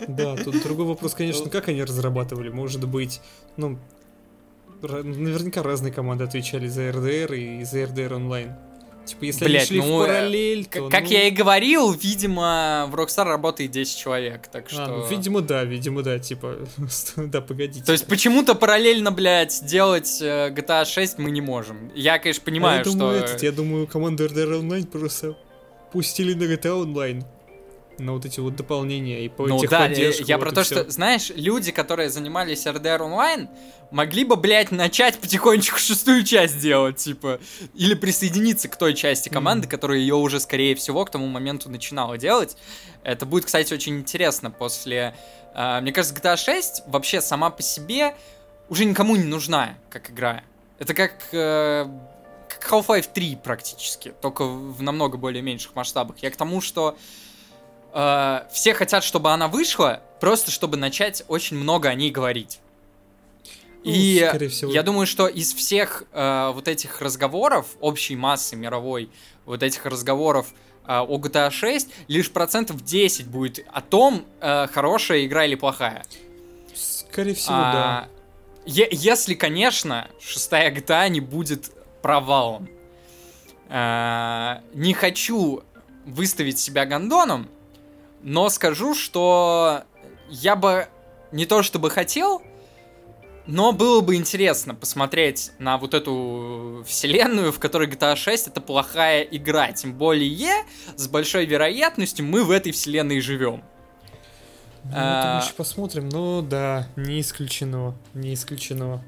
[0.08, 2.48] Да, тут другой вопрос, конечно, как они разрабатывали.
[2.50, 3.20] Может быть,
[3.56, 3.78] ну,
[4.82, 8.54] наверняка разные команды отвечали за RDR и за RDR онлайн.
[9.08, 10.82] Типа, если Блядь, они шли ну, в э, параллель, то...
[10.82, 14.84] Как как ну, я и говорил, видимо, в Rockstar работает 10 человек, так что...
[14.84, 16.56] А, ну, видимо, да, видимо, да, типа,
[17.16, 17.84] да, погодите.
[17.84, 21.90] То есть почему-то параллельно, блядь, делать э, GTA 6 мы не можем.
[21.94, 23.26] Я, конечно, А понимаю, я думаю, что...
[23.26, 25.36] этот, я думаю, команду RDR онлайн просто
[25.92, 27.24] пустили на GTA онлайн.
[27.98, 30.64] На вот эти вот дополнения и по Ну да, я, техподдержку, я вот про то,
[30.64, 33.48] что, знаешь, люди, которые занимались RDR онлайн,
[33.90, 37.40] могли бы, блядь, начать потихонечку шестую часть делать, типа,
[37.74, 39.70] или присоединиться к той части команды, Мгм.
[39.70, 42.56] которая ее уже, скорее всего, к тому моменту начинала делать.
[43.02, 45.14] Это будет, кстати, очень интересно после...
[45.54, 48.14] э, мне кажется, GTA 6 вообще сама по себе
[48.68, 50.42] уже никому не нужна, как игра.
[50.78, 51.14] Это как...
[51.32, 51.86] э,
[52.48, 56.16] как Half-Life 3 практически, только в намного более меньших масштабах.
[56.20, 56.96] Я к тому, что
[57.98, 62.60] э, все хотят, чтобы она вышла, просто чтобы начать очень много о ней говорить.
[63.84, 69.10] Ну, И всего, я думаю, что из всех э, вот этих разговоров, общей массы мировой,
[69.46, 70.48] вот этих разговоров
[70.86, 76.04] э, о GTA 6, лишь процентов 10 будет о том, э, хорошая игра или плохая.
[76.74, 77.98] скорее всего, да.
[78.00, 78.08] А,
[78.66, 81.72] е- если, конечно, шестая GTA не будет
[82.02, 82.68] провалом.
[83.68, 85.62] А, не хочу
[86.04, 87.48] выставить себя гондоном,
[88.22, 89.84] но скажу, что
[90.28, 90.88] я бы
[91.32, 92.42] не то чтобы хотел,
[93.46, 99.22] но было бы интересно посмотреть на вот эту вселенную, в которой GTA 6 это плохая
[99.22, 99.72] игра.
[99.72, 100.64] Тем более,
[100.96, 103.64] с большой вероятностью мы в этой вселенной живем.
[104.84, 109.02] Ну, а- это мы еще посмотрим, но да, не исключено, не исключено.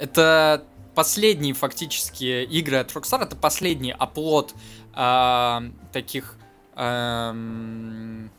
[0.00, 0.64] Это
[0.94, 4.54] последние фактически игры от Rockstar, это последний оплот
[4.94, 6.37] а, таких,
[6.78, 8.30] ам,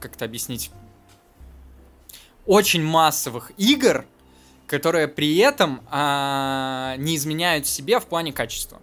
[0.00, 0.70] как это объяснить,
[2.46, 4.06] очень массовых игр,
[4.66, 8.80] которые при этом а, не изменяют себе в плане качества.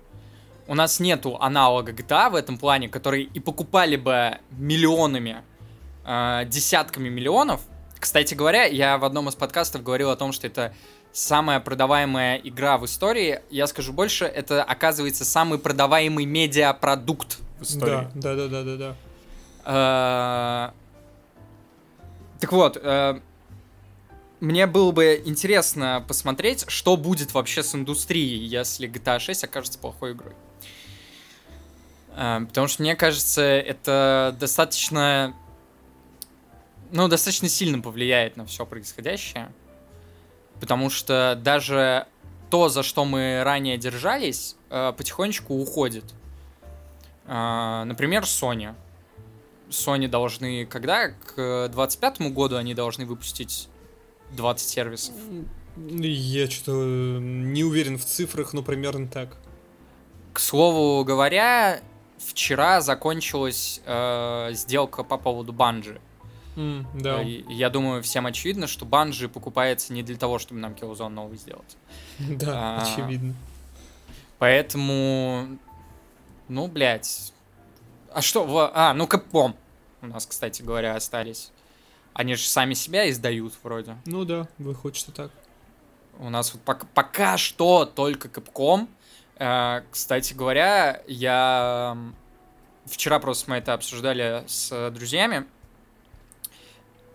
[0.67, 5.43] У нас нету аналога GTA в этом плане, которые и покупали бы миллионами,
[6.05, 7.61] а, десятками миллионов.
[7.99, 10.73] Кстати говоря, я в одном из подкастов говорил о том, что это
[11.11, 13.41] самая продаваемая игра в истории.
[13.49, 18.07] Я скажу больше, это оказывается самый продаваемый медиапродукт в истории.
[18.15, 18.95] Да, да, да, да, да,
[19.65, 20.71] да.
[20.71, 23.19] Э, Так вот, э,
[24.39, 30.13] мне было бы интересно посмотреть, что будет вообще с индустрией, если GTA 6 окажется плохой
[30.13, 30.33] игрой.
[32.15, 35.35] Э, Потому что мне кажется, это достаточно,
[36.91, 39.51] ну, достаточно сильно повлияет на все происходящее.
[40.61, 42.07] Потому что даже
[42.49, 46.05] то, за что мы ранее держались, э, потихонечку уходит.
[47.31, 48.73] А, например, Sony.
[49.69, 51.09] Sony должны, когда?
[51.09, 53.69] К 25 году они должны выпустить
[54.31, 55.13] 20 сервисов.
[55.77, 56.71] Я что-то
[57.21, 59.37] не уверен в цифрах, но примерно так.
[60.33, 61.81] К слову говоря,
[62.17, 66.01] вчера закончилась э, сделка по поводу банжи.
[66.55, 67.21] Mm, да.
[67.21, 71.77] Я думаю, всем очевидно, что банжи покупается не для того, чтобы нам Killzone новый сделать.
[72.19, 72.81] Да, А.
[72.81, 73.35] очевидно.
[74.39, 75.57] Поэтому,
[76.49, 77.33] ну, блядь.
[78.11, 78.71] А что, в...
[78.73, 79.55] а, ну, Capcom
[80.01, 81.51] у нас, кстати говоря, остались.
[82.13, 83.97] Они же сами себя издают вроде.
[84.05, 85.31] Ну да, выходит, что так.
[86.17, 88.87] У нас вот пока, пока что только Capcom.
[89.37, 91.97] Э, кстати говоря, я
[92.85, 95.45] вчера просто мы это обсуждали с друзьями.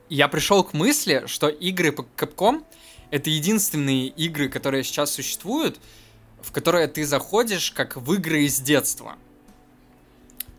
[0.08, 2.64] Я пришел к мысли, что игры по Capcom
[3.10, 5.78] это единственные игры, которые сейчас существуют,
[6.42, 9.16] в которые ты заходишь как в игры из детства.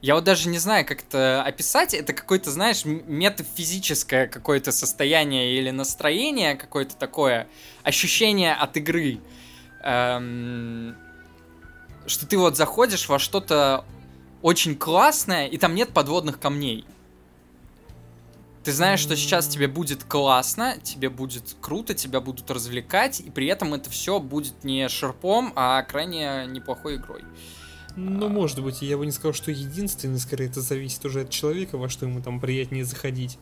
[0.01, 1.93] Я вот даже не знаю, как это описать.
[1.93, 7.47] Это какое-то, знаешь, метафизическое какое-то состояние или настроение какое-то такое,
[7.83, 9.19] ощущение от игры.
[9.83, 10.95] Эм,
[12.05, 13.85] что ты вот заходишь во что-то
[14.41, 16.85] очень классное, и там нет подводных камней.
[18.63, 23.45] Ты знаешь, что сейчас тебе будет классно, тебе будет круто, тебя будут развлекать, и при
[23.45, 27.23] этом это все будет не шерпом, а крайне неплохой игрой.
[27.95, 31.77] Ну, может быть, я бы не сказал, что единственный, скорее, это зависит уже от человека,
[31.77, 33.37] во что ему там приятнее заходить.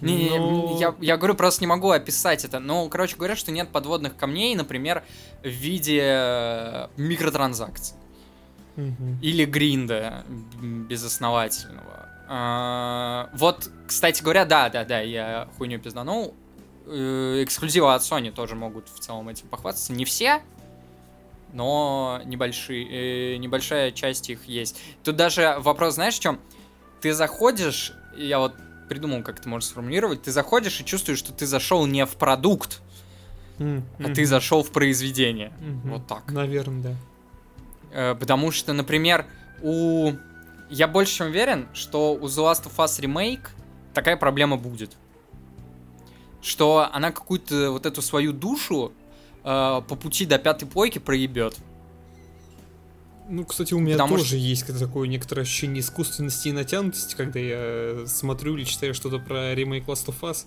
[0.00, 2.58] Не, Но- я, я говорю, просто не могу описать это.
[2.58, 5.02] Ну, короче говоря, что нет подводных камней, например,
[5.42, 7.96] в виде э, микротранзакций.
[9.22, 10.24] Или гринда
[10.60, 12.08] безосновательного.
[12.28, 16.34] А, Вот, кстати говоря, да, да, да, я хуйню пизданул.
[16.86, 19.92] Э, Эксклюзивы от Sony тоже могут в целом этим похвастаться.
[19.92, 20.42] Не все,
[21.54, 24.80] но небольшие, э, небольшая часть их есть.
[25.04, 26.40] Тут даже вопрос, знаешь, в чем?
[27.00, 28.54] Ты заходишь, я вот
[28.88, 32.82] придумал, как ты можешь сформулировать, ты заходишь и чувствуешь, что ты зашел не в продукт,
[33.58, 35.52] М, а ты зашел в произведение.
[35.60, 35.90] Мгм.
[35.92, 36.30] Вот так.
[36.32, 36.94] Наверное, да.
[37.92, 39.24] Э, Потому что, например,
[39.62, 40.12] у...
[40.70, 43.46] Я больше чем уверен, что у The Last of Us Remake
[43.92, 44.96] такая проблема будет.
[46.42, 48.92] Что она какую-то вот эту свою душу
[49.44, 51.56] э, по пути до пятой плойки проебет.
[53.28, 58.06] Ну, кстати, у меня Потому тоже есть такое некоторое ощущение искусственности и натянутости, когда я
[58.06, 60.44] смотрю или читаю что-то про ремейк Last of Us.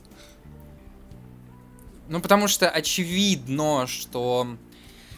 [2.08, 4.48] Ну, потому что очевидно, что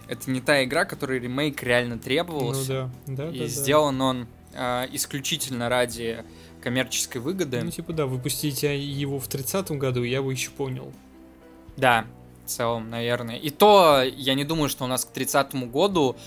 [0.07, 2.91] это не та игра, которой ремейк реально Ну требовался.
[3.07, 3.47] да, да, и да, да.
[3.47, 6.23] сделан он э, исключительно ради
[6.63, 7.61] коммерческой выгоды.
[7.61, 10.91] Ну, типа, да, выпустить его в 30-м году, я бы еще понял.
[11.77, 12.05] Да,
[12.49, 13.37] целом, наверное.
[13.37, 16.17] И то я не думаю, что у нас к 30 году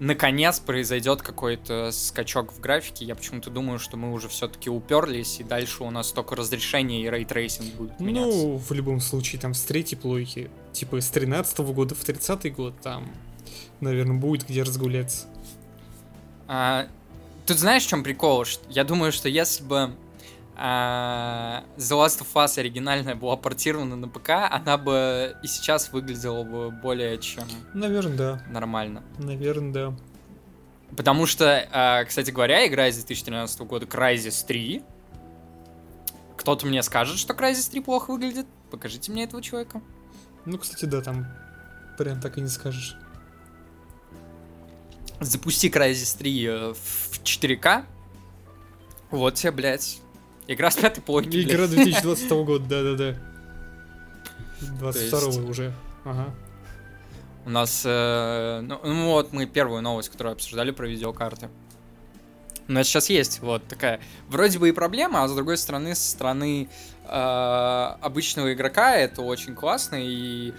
[0.00, 3.04] наконец произойдет какой-то скачок в графике.
[3.04, 7.10] Я почему-то думаю, что мы уже все-таки уперлись, и дальше у нас только разрешение и
[7.10, 8.38] ray tracing будет меняться.
[8.38, 12.74] Ну, в любом случае, там с третьей плойки, типа с 13 года в 30-й год,
[12.80, 13.10] там,
[13.80, 15.26] наверное, будет где разгуляться.
[16.48, 16.88] А,
[17.46, 18.46] тут знаешь, в чем прикол?
[18.70, 19.92] Я думаю, что если бы
[20.60, 26.70] The Last of Us оригинальная была портирована на ПК, она бы и сейчас выглядела бы
[26.70, 28.42] более чем Наверное, да.
[28.50, 29.02] нормально.
[29.18, 29.96] Наверное, да.
[30.94, 34.82] Потому что, а, кстати говоря, игра из 2013 года Crysis 3.
[36.36, 38.46] Кто-то мне скажет, что Crysis 3 плохо выглядит.
[38.70, 39.80] Покажите мне этого человека.
[40.44, 41.26] Ну, кстати, да, там
[41.96, 42.96] прям так и не скажешь.
[45.20, 47.84] Запусти Crysis 3 э, в 4К.
[49.10, 50.00] Вот тебе, блядь.
[50.46, 51.42] Игра с пятой плойки.
[51.42, 53.16] Игра 2020 года, да-да-да.
[54.78, 55.72] 22 есть- уже.
[56.04, 56.34] Ага.
[57.46, 61.48] У нас, э, ну, ну вот мы первую новость, которую обсуждали про видеокарты.
[62.68, 66.10] У нас сейчас есть вот такая, вроде бы и проблема, а с другой стороны, со
[66.10, 66.68] стороны
[67.04, 70.52] э, обычного игрока это очень классно и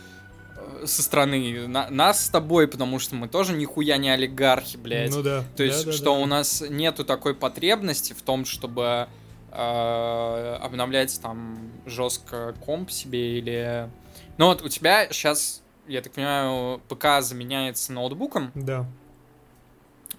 [0.57, 5.11] э, со стороны на- нас с тобой, потому что мы тоже нихуя не олигархи, блядь.
[5.11, 5.45] Ну да.
[5.55, 6.11] То есть, да, да, что да.
[6.19, 9.07] у нас нету такой потребности в том, чтобы
[9.51, 13.89] э, обновлять там жестко комп себе или...
[14.37, 18.85] Ну вот у тебя сейчас, я так понимаю, ПК заменяется ноутбуком, Да.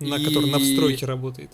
[0.01, 1.51] На И- который на встройке работает.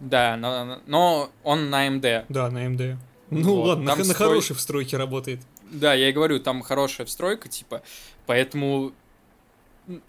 [0.00, 2.26] да, но, но он на AMD.
[2.28, 2.96] Да, на AMD.
[3.30, 5.40] Ну Вот, ладно, там на, на строй- хорошей встройке работает.
[5.70, 7.82] Да, я и говорю, там хорошая встройка, типа,
[8.26, 8.92] поэтому...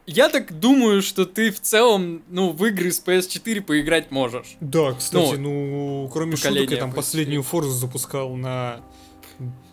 [0.07, 4.55] Я так думаю, что ты в целом, ну, в игры с PS4 поиграть можешь.
[4.61, 6.95] Да, кстати, ну, кроме шуток, я там PS4.
[6.95, 8.79] последнюю Forza запускал на,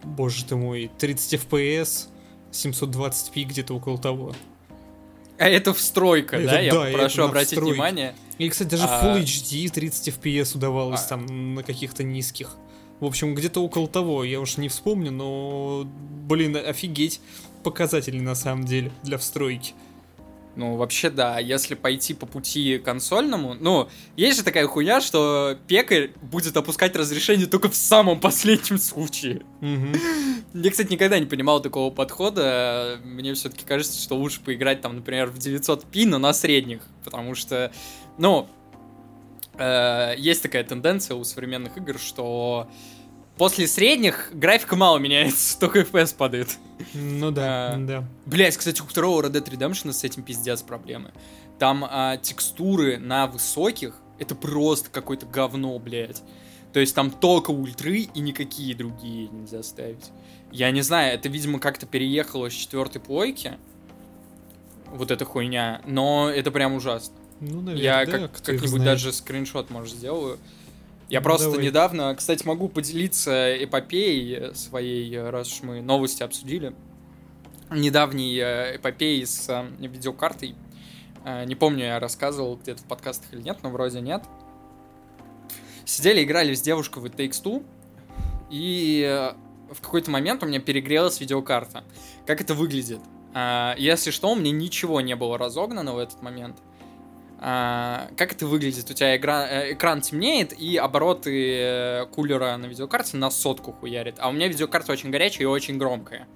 [0.02, 2.08] боже ты мой, 30 FPS,
[2.50, 4.34] 720p, где-то около того.
[5.38, 6.60] А это встройка, Это да?
[6.60, 7.72] Я да, прошу обратить встройке.
[7.72, 8.14] внимание.
[8.38, 11.08] И, кстати, даже А- Full HD 30 FPS удавалось А.
[11.10, 12.56] там на каких-то низких.
[13.00, 15.84] В общем, где-то около того, я уж не вспомню, но,
[16.28, 17.20] блин, офигеть.
[17.64, 19.74] Показатели на самом деле для встройки.
[20.54, 26.10] Ну, вообще, да, если пойти по пути консольному, ну, есть же такая хуйня, что пекарь
[26.20, 29.42] будет опускать разрешение только в самом последнем случае.
[29.60, 29.94] Мгм.
[30.52, 33.00] Я, кстати, никогда не понимал такого подхода.
[33.02, 36.82] Мне все-таки кажется, что лучше поиграть там, например, в 900p, но на средних.
[37.02, 37.72] Потому что,
[38.18, 38.46] ну,
[39.56, 42.68] э, есть такая тенденция у современных игр, что
[43.36, 46.58] после средних графика мало меняется, только FPS падает.
[46.94, 47.76] Ну да, А.
[47.78, 48.04] да.
[48.26, 51.12] Блять, кстати, у второго Red Dead Redemption с этим пиздец проблемы.
[51.58, 56.22] Там а, текстуры на высоких, это просто какое-то говно, блядь.
[56.72, 60.10] То есть там только ультры и никакие другие нельзя ставить.
[60.50, 63.58] Я не знаю, это, видимо, как-то переехало с четвертой плойки.
[64.86, 65.80] Вот эта хуйня.
[65.86, 67.14] Но это прям ужасно.
[67.40, 70.38] Ну, наверное, Я да, как, как-нибудь даже скриншот, может, сделаю.
[71.12, 71.66] Я Ну, просто давай.
[71.66, 76.74] недавно, кстати, могу поделиться эпопеей своей, раз уж мы новости обсудили.
[77.70, 80.54] Недавней э, эпопеей с э, видеокартой.
[81.26, 84.24] Э, Не помню, я рассказывал где-то в подкастах или нет, но вроде нет.
[85.84, 87.62] Сидели, играли с девушкой в It Takes Two,
[88.48, 89.32] и
[89.70, 91.84] в какой-то момент у меня перегрелась видеокарта.
[92.26, 93.00] Как это выглядит?
[93.76, 96.56] Если что, у меня ничего не было разогнано в этот момент.
[97.44, 98.88] А, как это выглядит?
[98.88, 104.14] У тебя игра- э, экран темнеет, и обороты э, кулера на видеокарте на сотку хуярит.
[104.20, 106.28] А у меня видеокарта очень горячая и очень громкая.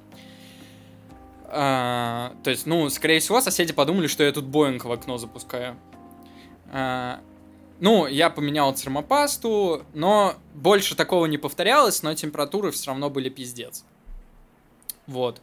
[1.44, 5.76] А, то есть, ну, скорее всего, соседи подумали, что я тут Боинг в окно запускаю.
[6.72, 7.20] А,
[7.78, 13.84] ну, я поменял термопасту, но больше такого не повторялось, но температуры все равно были пиздец.
[15.06, 15.40] Вот.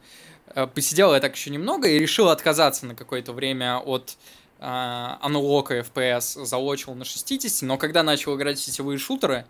[0.55, 4.17] Э, Посидел я так еще немного и решил отказаться на какое-то время от
[4.63, 9.45] аналога FPS, залочил на 60, но когда начал играть в сетевые шутеры,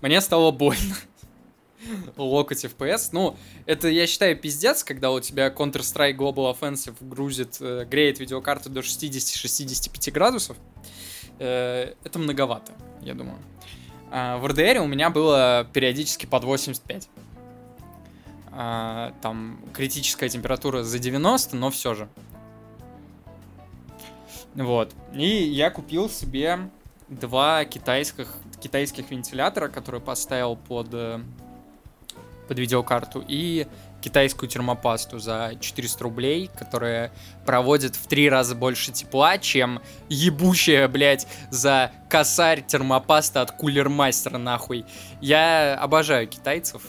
[0.00, 0.96] мне стало больно.
[2.16, 3.10] Локоть FPS.
[3.12, 3.36] Ну,
[3.66, 8.80] это, я считаю, пиздец, когда у тебя Counter-Strike Global Offensive грузит, э, греет видеокарту до
[8.80, 10.56] 60-65 градусов.
[11.38, 12.72] Э, это многовато,
[13.02, 13.38] я думаю.
[14.10, 17.08] А в RDR у меня было периодически под 85.
[18.56, 22.08] А, там критическая температура за 90, но все же.
[24.54, 24.94] Вот.
[25.12, 26.70] И я купил себе
[27.08, 28.28] два китайских,
[28.60, 31.20] китайских вентилятора, которые поставил под, э,
[32.48, 33.66] под видеокарту, и
[34.00, 37.10] китайскую термопасту за 400 рублей, которая
[37.46, 44.84] проводит в три раза больше тепла, чем ебучая, блядь, за косарь термопаста от кулермастера, нахуй.
[45.22, 46.82] Я обожаю китайцев.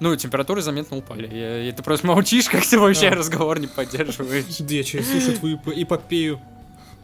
[0.00, 0.02] Э.
[0.02, 1.28] Ну, температуры заметно упали.
[1.34, 3.14] Я- И ты просто молчишь, как ты вообще А.
[3.14, 4.44] разговор не поддерживаешь.
[4.58, 6.40] Да я слушаю твою эп- эпопею.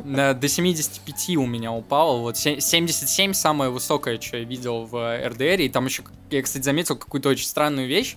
[0.04, 2.18] На- До 75 у меня упало.
[2.20, 5.64] Вот се- 77 самое высокое, что я видел в RDR.
[5.64, 8.16] И там еще, я, кстати, заметил какую-то очень странную вещь.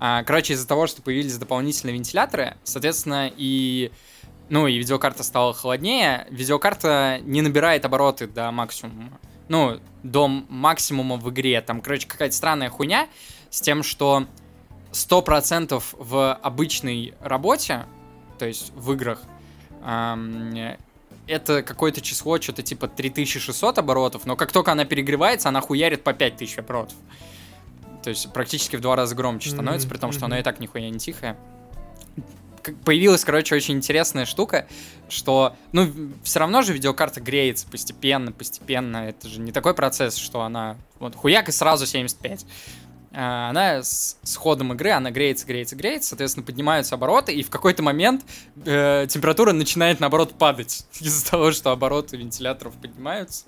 [0.00, 3.90] А, Короче, из-за того, что появились дополнительные вентиляторы, соответственно, и
[4.48, 9.18] ну и видеокарта стала холоднее, видеокарта не набирает обороты до максимума.
[9.48, 11.60] Ну, до максимума в игре.
[11.62, 13.08] Там, короче, какая-то странная хуйня
[13.50, 14.26] с тем, что
[14.92, 17.86] 100% в обычной работе,
[18.38, 19.22] то есть в играх,
[21.26, 26.14] это какое-то число, что-то типа 3600 оборотов, но как только она перегревается, она хуярит по
[26.14, 26.96] 5000 оборотов.
[28.02, 30.60] То есть практически в два раза громче становится, Мгм, при том, что она и так
[30.60, 31.36] нихуя не тихая.
[32.84, 34.66] Появилась, короче, очень интересная штука,
[35.08, 35.90] что, ну,
[36.22, 39.08] все равно же видеокарта греется постепенно, постепенно.
[39.08, 42.46] Это же не такой процесс, что она, вот, хуяк и сразу 75.
[43.12, 47.50] А, Она с, с ходом игры, она греется, греется, греется, соответственно, поднимаются обороты, и в
[47.50, 48.24] какой-то момент
[48.64, 53.46] э, температура начинает, наоборот, падать из-за того, что обороты вентиляторов поднимаются.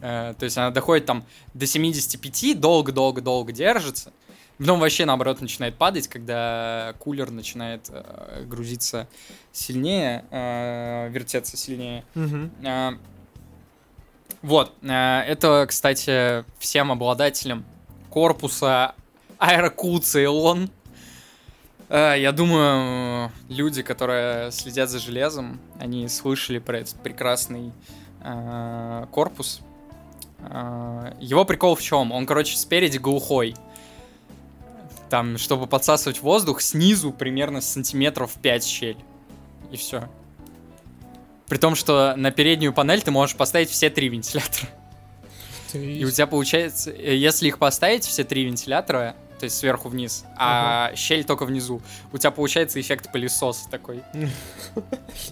[0.00, 1.24] Э, то есть она доходит там
[1.54, 4.12] до 75, долго-долго-долго держится.
[4.58, 9.06] Потом вообще, наоборот, начинает падать, когда кулер начинает э, грузиться
[9.52, 12.04] сильнее, э, вертеться сильнее.
[12.64, 12.92] А,
[14.42, 17.64] Вот, а, это, кстати, всем обладателям
[18.16, 18.94] корпуса
[19.38, 20.70] Aerocool Ceylon.
[21.90, 27.74] А, Я думаю, люди, которые следят за железом, они слышали про этот прекрасный
[28.22, 29.60] а, корпус.
[30.40, 32.10] А, Его прикол в чем?
[32.10, 33.54] Он, короче, спереди глухой.
[35.10, 38.96] Там, чтобы подсасывать воздух, снизу примерно сантиметров 5 щель.
[39.70, 40.08] И все.
[41.48, 44.70] При том, что на переднюю панель ты можешь поставить все три вентилятора.
[45.72, 49.88] Ты- И у тебя получается, э, если их поставить, все три вентилятора, то есть сверху
[49.88, 51.82] вниз, а щель только внизу.
[52.12, 54.02] У тебя получается эффект пылесоса такой.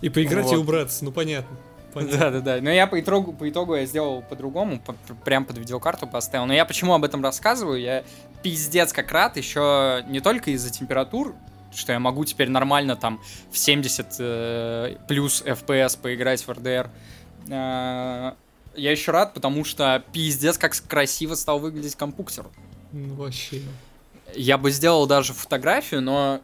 [0.02, 1.56] И поиграть и убраться, ну понятно.
[1.94, 2.18] Понятно.
[2.18, 2.60] Да, да, да.
[2.60, 4.94] Но я по итогу, по итогу я сделал по-другому, по-
[5.24, 6.44] прям под видеокарту поставил.
[6.46, 7.80] Но я почему об этом рассказываю?
[7.80, 8.02] Я
[8.42, 11.34] пиздец как рад еще не только из-за температур,
[11.72, 13.20] что я могу теперь нормально там
[13.52, 16.90] в 70 э, плюс FPS поиграть в RDR.
[17.48, 18.32] Э,
[18.76, 22.46] я еще рад, потому что пиздец как красиво стал выглядеть компьютер.
[22.92, 23.62] Ну вообще.
[24.34, 26.40] Я бы сделал даже фотографию, но...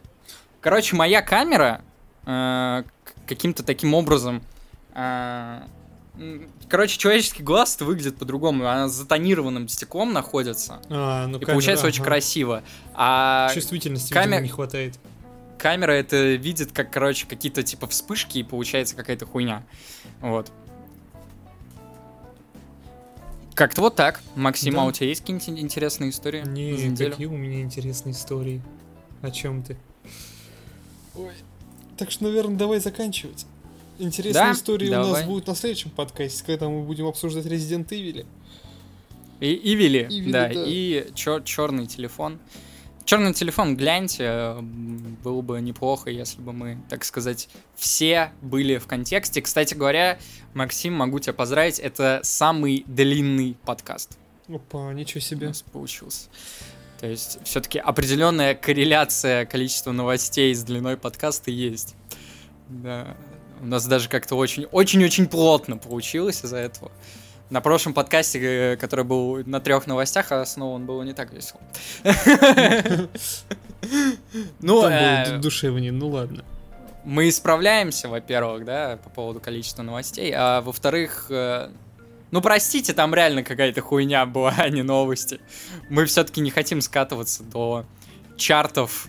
[0.61, 1.81] Короче, моя камера
[2.25, 2.83] э,
[3.25, 4.43] каким-то таким образом...
[4.93, 5.61] э,
[6.69, 8.67] короче, человеческий глаз выглядит по-другому.
[8.67, 10.81] Она с затонированным стеклом находится.
[10.89, 12.11] А, ну И получается очень ага.
[12.11, 12.63] красиво.
[12.93, 14.95] А Чувствительности, камер- не хватает.
[15.57, 19.63] камера это видит как, короче, какие-то типа вспышки, и получается какая-то хуйня.
[20.19, 20.51] Вот.
[23.61, 24.21] Как-то вот так.
[24.35, 24.81] Максим, Да.
[24.81, 26.43] а у тебя есть какие-нибудь интересные истории?
[26.47, 28.59] Не, какие у меня интересные истории.
[29.21, 29.77] О чем ты?
[31.13, 31.33] Ой.
[31.95, 33.45] Так что, наверное, давай заканчивать.
[33.99, 35.25] Интересные Да, истории у нас давай.
[35.27, 38.25] будут на следующем подкасте, когда мы будем обсуждать Resident Evil.
[39.41, 40.53] И Ивили, да, да.
[40.65, 42.39] и черный телефон.
[43.03, 49.41] Черный телефон, гляньте, было бы неплохо, если бы мы, так сказать, все были в контексте.
[49.41, 50.19] Кстати говоря,
[50.53, 54.17] Максим, могу тебя поздравить, это самый длинный подкаст
[54.47, 55.47] Опа, ничего у себе.
[55.47, 56.29] нас получился.
[56.99, 61.95] То есть, все-таки определенная корреляция количества новостей с длиной подкаста есть.
[62.69, 63.17] Да.
[63.59, 66.91] У нас даже как-то очень, очень-очень плотно получилось из-за этого.
[67.51, 71.59] На прошлом подкасте, э, который был на трех новостях, основан было не так весело.
[74.61, 76.45] Ну, э, душевнее, ну ладно.
[77.03, 81.69] мы исправляемся, во-первых, да, по поводу количества новостей, а во-вторых, э,
[82.29, 85.41] ну простите, там реально какая-то хуйня была, а не новости.
[85.89, 87.85] Мы все-таки не хотим скатываться до
[88.37, 89.07] чартов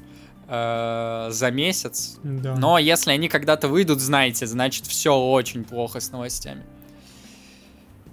[0.49, 2.19] э, за месяц.
[2.23, 2.57] Да.
[2.57, 6.65] Но если они когда-то выйдут, знаете, значит все очень плохо с новостями.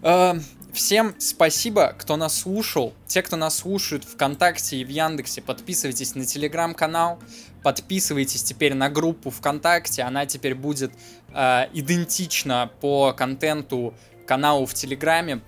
[0.01, 0.33] Э,
[0.71, 2.93] Всем спасибо, кто нас слушал.
[3.07, 7.17] Те, кто нас слушают ВКонтакте и в Яндексе, подписывайтесь на телеграм-канал,
[7.63, 10.03] подписывайтесь теперь на группу ВКонтакте.
[10.03, 10.91] Она теперь будет
[11.33, 13.95] э, идентична по контенту
[14.27, 15.41] каналу в Телеграме.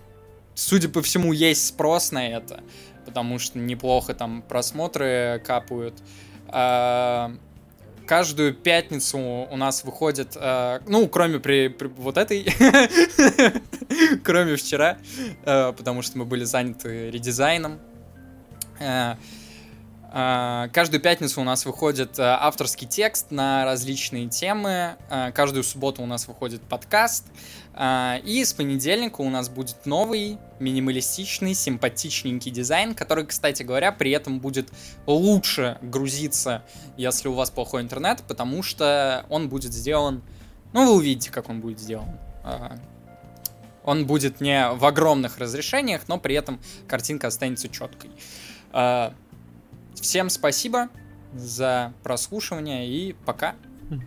[0.55, 2.61] Судя по всему, есть спрос на это,
[3.05, 6.01] потому что неплохо там просмотры капают.
[6.47, 7.31] А,
[8.05, 12.45] каждую пятницу у нас выходит, э, ну, кроме при, при вот этой,
[14.23, 14.97] кроме вчера,
[15.43, 17.79] э, потому что мы были заняты редизайном.
[18.79, 19.15] Э,
[20.13, 24.97] Каждую пятницу у нас выходит э, авторский текст на различные темы.
[25.09, 27.25] Э, Каждую субботу у нас выходит подкаст.
[27.73, 34.11] Э, И с понедельника у нас будет новый, минималистичный, симпатичненький дизайн, который, кстати говоря, при
[34.11, 34.69] этом будет
[35.07, 36.63] лучше грузиться,
[36.97, 40.23] если у вас плохой интернет, потому что он будет сделан...
[40.73, 42.09] Ну, вы увидите, как он будет сделан.
[42.43, 42.77] А,
[43.85, 48.11] Он будет не в огромных разрешениях, но при этом картинка останется четкой.
[48.73, 49.13] А,
[49.95, 50.89] Всем спасибо
[51.33, 53.55] за прослушивание и пока.
[53.89, 54.03] М,